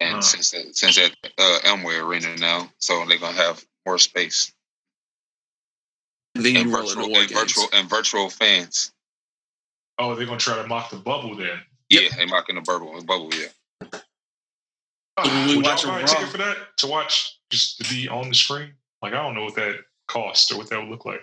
[0.00, 0.20] And huh.
[0.20, 4.52] since since at uh, Amway Arena now, so they're going to have more space.
[6.34, 8.92] And then and virtual, and virtual and virtual fans.
[9.98, 11.60] Oh, they're going to try to mock the bubble then.
[11.88, 12.12] Yeah, yep.
[12.16, 12.98] they mocking the bubble.
[12.98, 14.00] The bubble, yeah.
[15.16, 18.08] Oh, we would watch y'all buy a ticket for that to watch just to be
[18.08, 18.72] on the screen?
[19.00, 19.76] Like I don't know what that
[20.08, 21.20] cost or what that would look like.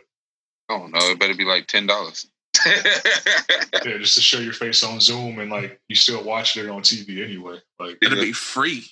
[0.72, 1.00] I don't know.
[1.12, 2.28] It better be like ten dollars.
[2.66, 6.82] yeah, just to show your face on Zoom and like you still watch it on
[6.82, 7.58] TV anyway.
[7.80, 8.86] Like it'll be free.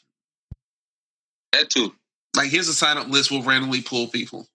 [1.53, 1.93] That too.
[2.35, 3.31] Like here's a sign up list.
[3.31, 4.47] We'll randomly pull people.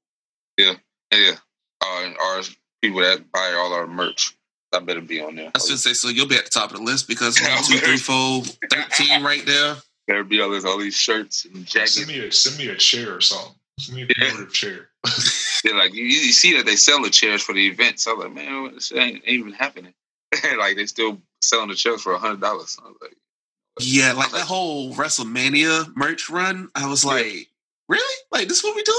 [0.59, 0.75] Yeah,
[1.13, 1.35] yeah.
[1.83, 2.43] Uh, and our
[2.83, 4.37] people that buy all our merch.
[4.73, 5.47] I better be on there.
[5.47, 7.63] I was gonna say, so you'll be at the top of the list because one,
[7.63, 9.77] two, three, four, 13 right there.
[10.09, 11.95] Better be all these all these shirts and jackets.
[11.95, 13.55] Send me a send me a chair or something.
[13.79, 14.89] Send me a chair.
[15.65, 18.01] They're like you, you, see that they sell the chairs for the event.
[18.01, 19.95] So I'm like, man, this ain't, ain't even happening.
[20.59, 22.79] like they still selling the chairs for a hundred dollars.
[23.03, 23.17] Like,
[23.81, 26.69] yeah, like, like that whole WrestleMania merch run.
[26.75, 27.49] I was like,
[27.89, 28.17] really?
[28.31, 28.63] Like this?
[28.63, 28.99] What we doing?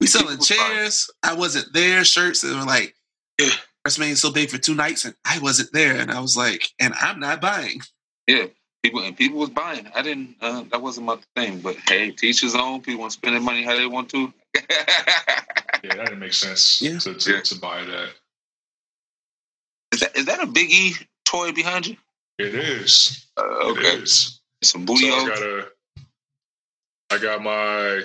[0.00, 1.10] We selling chairs.
[1.22, 2.04] I wasn't there.
[2.04, 2.94] Shirts that were like,
[3.40, 3.50] yeah.
[3.86, 5.96] WrestleMania so big for two nights, and I wasn't there.
[5.96, 7.80] And I was like, and I'm not buying.
[8.26, 8.46] Yeah,
[8.82, 9.86] people and people was buying.
[9.94, 10.36] I didn't.
[10.40, 11.60] Uh, that wasn't my thing.
[11.60, 12.80] But hey, teachers own.
[12.80, 14.32] People want to spend their money how they want to.
[14.54, 14.62] yeah,
[15.82, 16.80] that didn't make sense.
[16.80, 16.98] Yeah.
[16.98, 17.40] To, to, yeah.
[17.40, 18.08] to buy that.
[19.92, 20.94] Is that is that a Big E
[21.24, 21.96] toy behind you?
[22.38, 23.26] It is.
[23.36, 23.80] Uh, okay.
[23.80, 24.40] It is.
[24.62, 25.10] Some booty.
[25.10, 25.66] So I got a.
[27.12, 28.02] I got my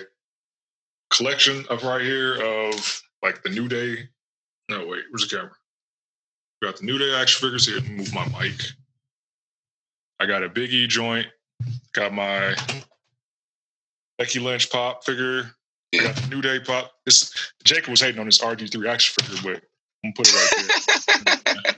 [1.12, 4.10] collection of right here of like the New Day.
[4.70, 5.52] No, wait, where's the camera?
[6.64, 7.82] Got the New Day action figures here.
[7.82, 8.60] Move my mic.
[10.20, 11.28] I got a Big E joint.
[11.94, 12.56] Got my
[14.18, 15.52] Becky Lynch pop figure.
[15.94, 16.92] I got the New Day pop.
[17.06, 17.34] This
[17.64, 19.64] Jacob was hating on this RG3 action figure, but
[20.04, 21.76] I'm gonna put it right there.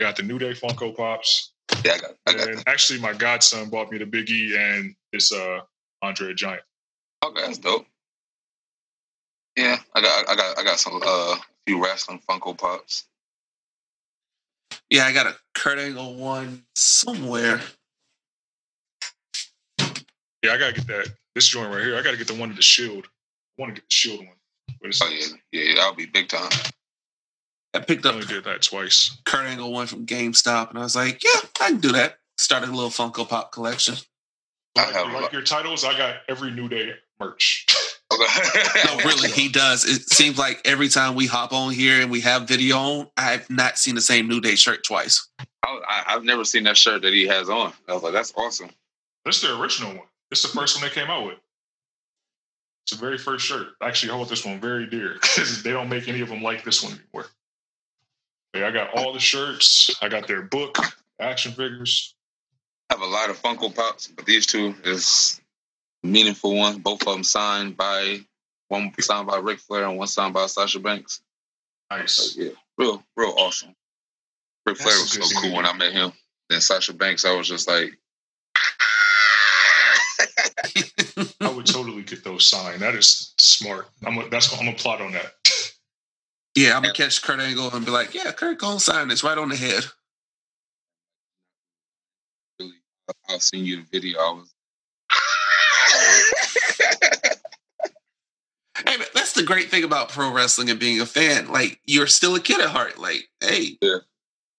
[0.00, 1.52] got the New Day Funko Pops.
[1.84, 2.10] Yeah, I got.
[2.26, 5.60] I got and actually, my godson bought me the Big E and this uh
[6.02, 6.62] Andre Giant.
[7.24, 7.86] Okay, that's dope.
[9.56, 11.36] Yeah, I got, I got, I got some uh
[11.66, 13.04] few wrestling Funko Pops.
[14.90, 17.60] Yeah, I got a Kurt Angle one somewhere.
[20.42, 21.08] Yeah, I gotta get that.
[21.34, 21.96] This joint right here.
[21.96, 23.06] I gotta get the one with the shield.
[23.06, 24.36] I want to get the shield one.
[24.84, 26.50] Oh yeah, yeah, that'll be big time.
[27.74, 28.12] I picked up.
[28.12, 29.16] I only did that twice.
[29.24, 32.18] Kurt Angle one from GameStop, and I was like, yeah, I can do that.
[32.36, 33.94] Started a little Funko Pop collection.
[34.76, 37.66] Like, like your titles, I got every New Day merch.
[38.86, 39.84] no, really, he does.
[39.84, 43.48] It seems like every time we hop on here and we have video on, I've
[43.50, 45.28] not seen the same New Day shirt twice.
[45.64, 47.72] I, have never seen that shirt that he has on.
[47.88, 48.70] I was like, that's awesome.
[49.24, 50.06] That's the original one.
[50.30, 51.38] It's the first one they came out with.
[52.84, 53.68] It's the very first shirt.
[53.80, 56.42] Actually, I actually hold this one very dear because they don't make any of them
[56.42, 57.30] like this one anymore.
[58.54, 59.94] Yeah, I got all the shirts.
[60.02, 60.76] I got their book,
[61.20, 62.14] action figures.
[62.90, 65.40] I have a lot of Funko Pops, but these two is
[66.02, 66.78] meaningful one.
[66.78, 68.20] Both of them signed by
[68.68, 71.20] one signed by Ric Flair and one signed by Sasha Banks.
[71.90, 72.12] Nice.
[72.12, 73.74] So, yeah, real, real awesome.
[74.66, 76.12] Ric Flair was so cool when I met him.
[76.48, 77.92] Then Sasha Banks, I was just like.
[81.40, 82.80] I would totally get those signed.
[82.80, 83.88] That is smart.
[84.04, 85.32] I'm a, that's I'm gonna plot on that.
[86.54, 89.24] Yeah, I'm gonna catch Kurt Angle and be like, "Yeah, Kurt, go and sign this
[89.24, 89.84] right on the head."
[92.60, 92.74] Really,
[93.26, 94.18] I'll send you the video.
[94.18, 94.52] I was
[98.86, 98.96] hey,
[99.32, 101.48] that's the great thing about pro wrestling and being a fan.
[101.48, 102.98] Like, you're still a kid at heart.
[102.98, 103.98] Like, hey, yeah.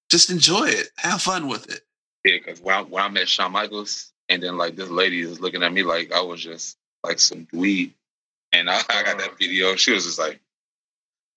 [0.09, 0.89] just enjoy it.
[0.97, 1.81] Have fun with it.
[2.25, 5.39] Yeah, because when I, when I met Shawn Michaels, and then like this lady is
[5.39, 7.93] looking at me like I was just like some dweeb,
[8.51, 9.35] and I, I got that uh.
[9.39, 9.75] video.
[9.75, 10.39] She was just like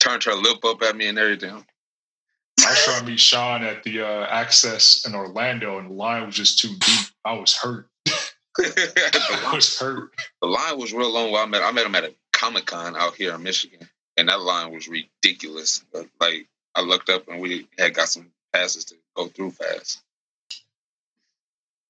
[0.00, 1.50] turned her lip up at me and everything.
[1.50, 6.24] I was trying to meet Shawn at the uh, Axxess in Orlando, and the line
[6.24, 7.06] was just too deep.
[7.22, 7.88] I was hurt.
[8.58, 10.14] I was hurt.
[10.40, 11.34] The line was real long.
[11.34, 14.40] I met I met him at a Comic Con out here in Michigan, and that
[14.40, 15.84] line was ridiculous.
[15.92, 20.02] But like I looked up and we had got some passes to go through fast.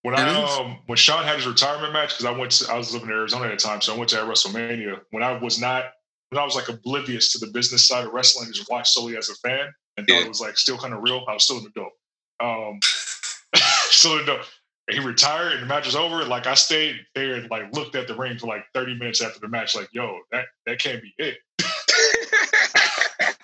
[0.03, 2.95] When I um when Shawn had his retirement match, because I went to, I was
[2.95, 5.01] living in Arizona at the time, so I went to WrestleMania.
[5.11, 5.87] When I was not
[6.31, 9.29] when I was like oblivious to the business side of wrestling, just watched solely as
[9.29, 11.25] a fan and thought it was like still kind of real.
[11.29, 11.93] I was still in the dope.
[12.39, 12.79] Um
[13.91, 14.47] still in the dope.
[14.89, 16.25] He retired and the match was over.
[16.25, 19.41] Like I stayed there and like looked at the ring for like 30 minutes after
[19.41, 21.39] the match, like, yo, that that can't be it.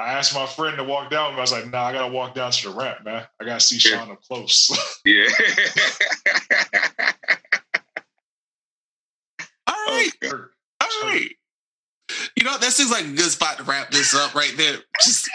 [0.00, 1.34] I asked my friend to walk down.
[1.34, 3.26] I was like, "Nah, I gotta walk down to the ramp, man.
[3.40, 4.70] I gotta see Shawn up close."
[5.04, 5.24] yeah.
[9.66, 10.10] All right.
[10.24, 10.44] Oh,
[10.80, 11.30] All right.
[12.36, 14.78] You know, that seems like a good spot to wrap this up right there.
[15.02, 15.28] Just,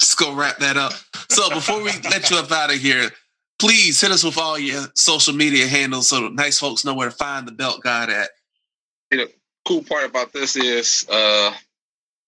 [0.00, 0.94] just go wrap that up.
[1.28, 3.10] So before we let you up out of here,
[3.58, 7.16] please hit us with all your social media handles so nice folks know where to
[7.16, 8.30] find the belt god at.
[9.10, 9.30] The
[9.66, 11.52] cool part about this is uh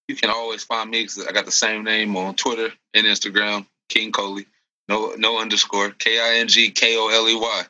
[0.08, 3.66] you can always find me because I got the same name on Twitter and Instagram,
[3.90, 4.46] King Koley.
[4.88, 5.90] No, no underscore.
[5.90, 7.62] K I N G K O L E Y.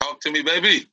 [0.00, 0.86] Talk to me, baby.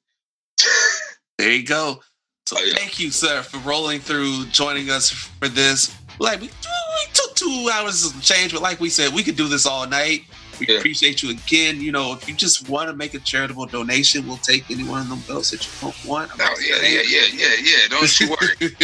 [1.37, 1.99] there you go.
[2.45, 2.73] So oh, yeah.
[2.75, 5.95] thank you, sir, for rolling through, joining us for this.
[6.19, 9.47] Like we, we took two hours of change, but like we said, we could do
[9.47, 10.21] this all night.
[10.59, 10.77] We yeah.
[10.77, 11.81] appreciate you again.
[11.81, 15.01] You know, if you just want to make a charitable donation, we'll take any one
[15.01, 16.31] of them belts that you don't want.
[16.39, 17.87] Oh yeah, yeah, yeah, yeah, yeah.
[17.89, 18.55] Don't you worry.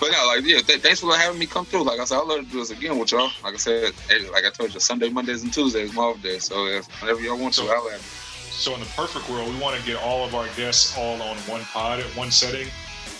[0.00, 1.84] but no, like yeah, th- thanks for having me come through.
[1.84, 3.30] Like I said, I'd love to do this again with y'all.
[3.42, 3.92] Like I said,
[4.32, 6.38] like I told you, Sunday, Mondays, and Tuesdays, my off day.
[6.38, 8.00] So if, whenever y'all want to, I'll have.
[8.00, 11.36] So in the perfect world, we want to get all of our guests all on
[11.38, 12.68] one pod at one setting.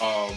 [0.01, 0.33] Um,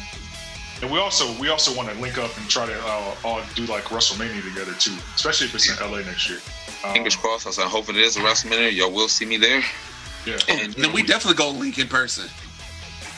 [0.81, 3.65] and we also we also want to link up and try to uh, all do
[3.65, 6.39] like WrestleMania together too, especially if it's in LA next year.
[6.83, 7.59] Um, Fingers crossed.
[7.59, 8.75] I hope it is a WrestleMania.
[8.75, 9.63] Y'all will see me there.
[10.25, 12.29] Yeah, and, and then we, we definitely go link in person.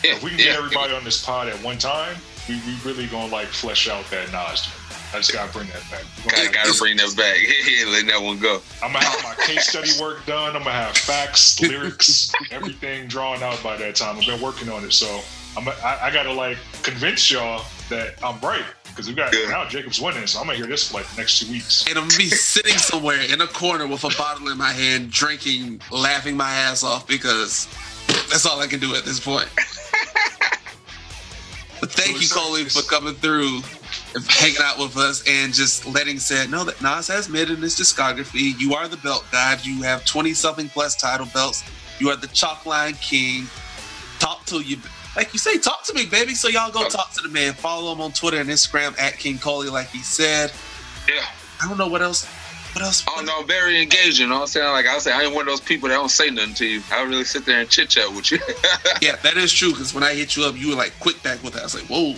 [0.03, 0.97] Yeah, if we can yeah, get everybody yeah.
[0.97, 2.17] on this pod at one time,
[2.49, 4.69] we, we really gonna like flesh out that Nas.
[5.13, 6.03] I just gotta bring that back.
[6.27, 7.37] Gotta, gotta bring that back.
[7.67, 8.61] Yeah, let that one go.
[8.81, 10.55] I'm gonna have my case study work done.
[10.55, 14.17] I'm gonna have facts, lyrics, everything drawn out by that time.
[14.17, 15.21] I've been working on it, so
[15.55, 19.49] I'm, I, I gotta like convince y'all that I'm right because we got yeah.
[19.49, 21.85] now Jacob's winning, so I'm gonna hear this for like the next two weeks.
[21.87, 25.11] And I'm gonna be sitting somewhere in a corner with a bottle in my hand,
[25.11, 27.67] drinking, laughing my ass off because
[28.29, 29.49] that's all I can do at this point.
[31.79, 33.61] but thank you, Coley, for coming through
[34.15, 37.57] and hanging out with us and just letting said know that Nas has mid in
[37.57, 38.59] his discography.
[38.59, 39.65] You are the belt god.
[39.65, 41.63] You have 20 something plus title belts.
[41.99, 43.47] You are the chalk line king.
[44.19, 44.77] Talk to you
[45.15, 46.33] like you say, talk to me, baby.
[46.33, 47.53] So y'all go talk to the man.
[47.53, 50.51] Follow him on Twitter and Instagram at King Koley, like he said.
[51.07, 51.25] Yeah.
[51.61, 52.25] I don't know what else.
[52.73, 53.05] What else?
[53.07, 54.23] Oh no, very engaging.
[54.23, 54.71] You know what I'm saying?
[54.71, 56.81] Like I say, I ain't one of those people that don't say nothing to you.
[56.91, 58.39] I don't really sit there and chit chat with you.
[59.01, 59.69] yeah, that is true.
[59.69, 61.59] Because when I hit you up, you were like quick back with that.
[61.59, 62.15] I was like, whoa.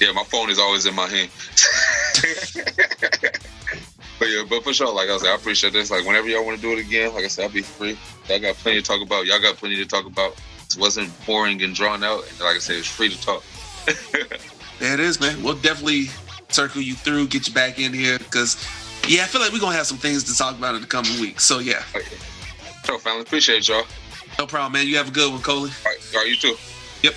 [0.00, 1.30] Yeah, my phone is always in my hand.
[4.18, 5.88] but yeah, but for sure, like I said, I appreciate this.
[5.88, 7.96] Like whenever y'all want to do it again, like I said, I'll be free.
[8.28, 9.24] Y'all got plenty to talk about.
[9.24, 10.36] Y'all got plenty to talk about
[10.78, 12.28] wasn't boring and drawn out.
[12.30, 13.42] And like I said, it's free to talk.
[14.78, 15.42] there it is, man.
[15.42, 16.06] We'll definitely
[16.48, 18.56] circle you through, get you back in here because,
[19.06, 21.20] yeah, I feel like we're gonna have some things to talk about in the coming
[21.20, 21.44] weeks.
[21.44, 21.82] So yeah.
[21.94, 22.16] Oh, okay.
[22.84, 23.84] So, family, appreciate y'all.
[24.38, 24.86] No problem, man.
[24.86, 25.70] You have a good one, Coley.
[25.70, 26.56] All right, all right you too.
[27.02, 27.14] Yep.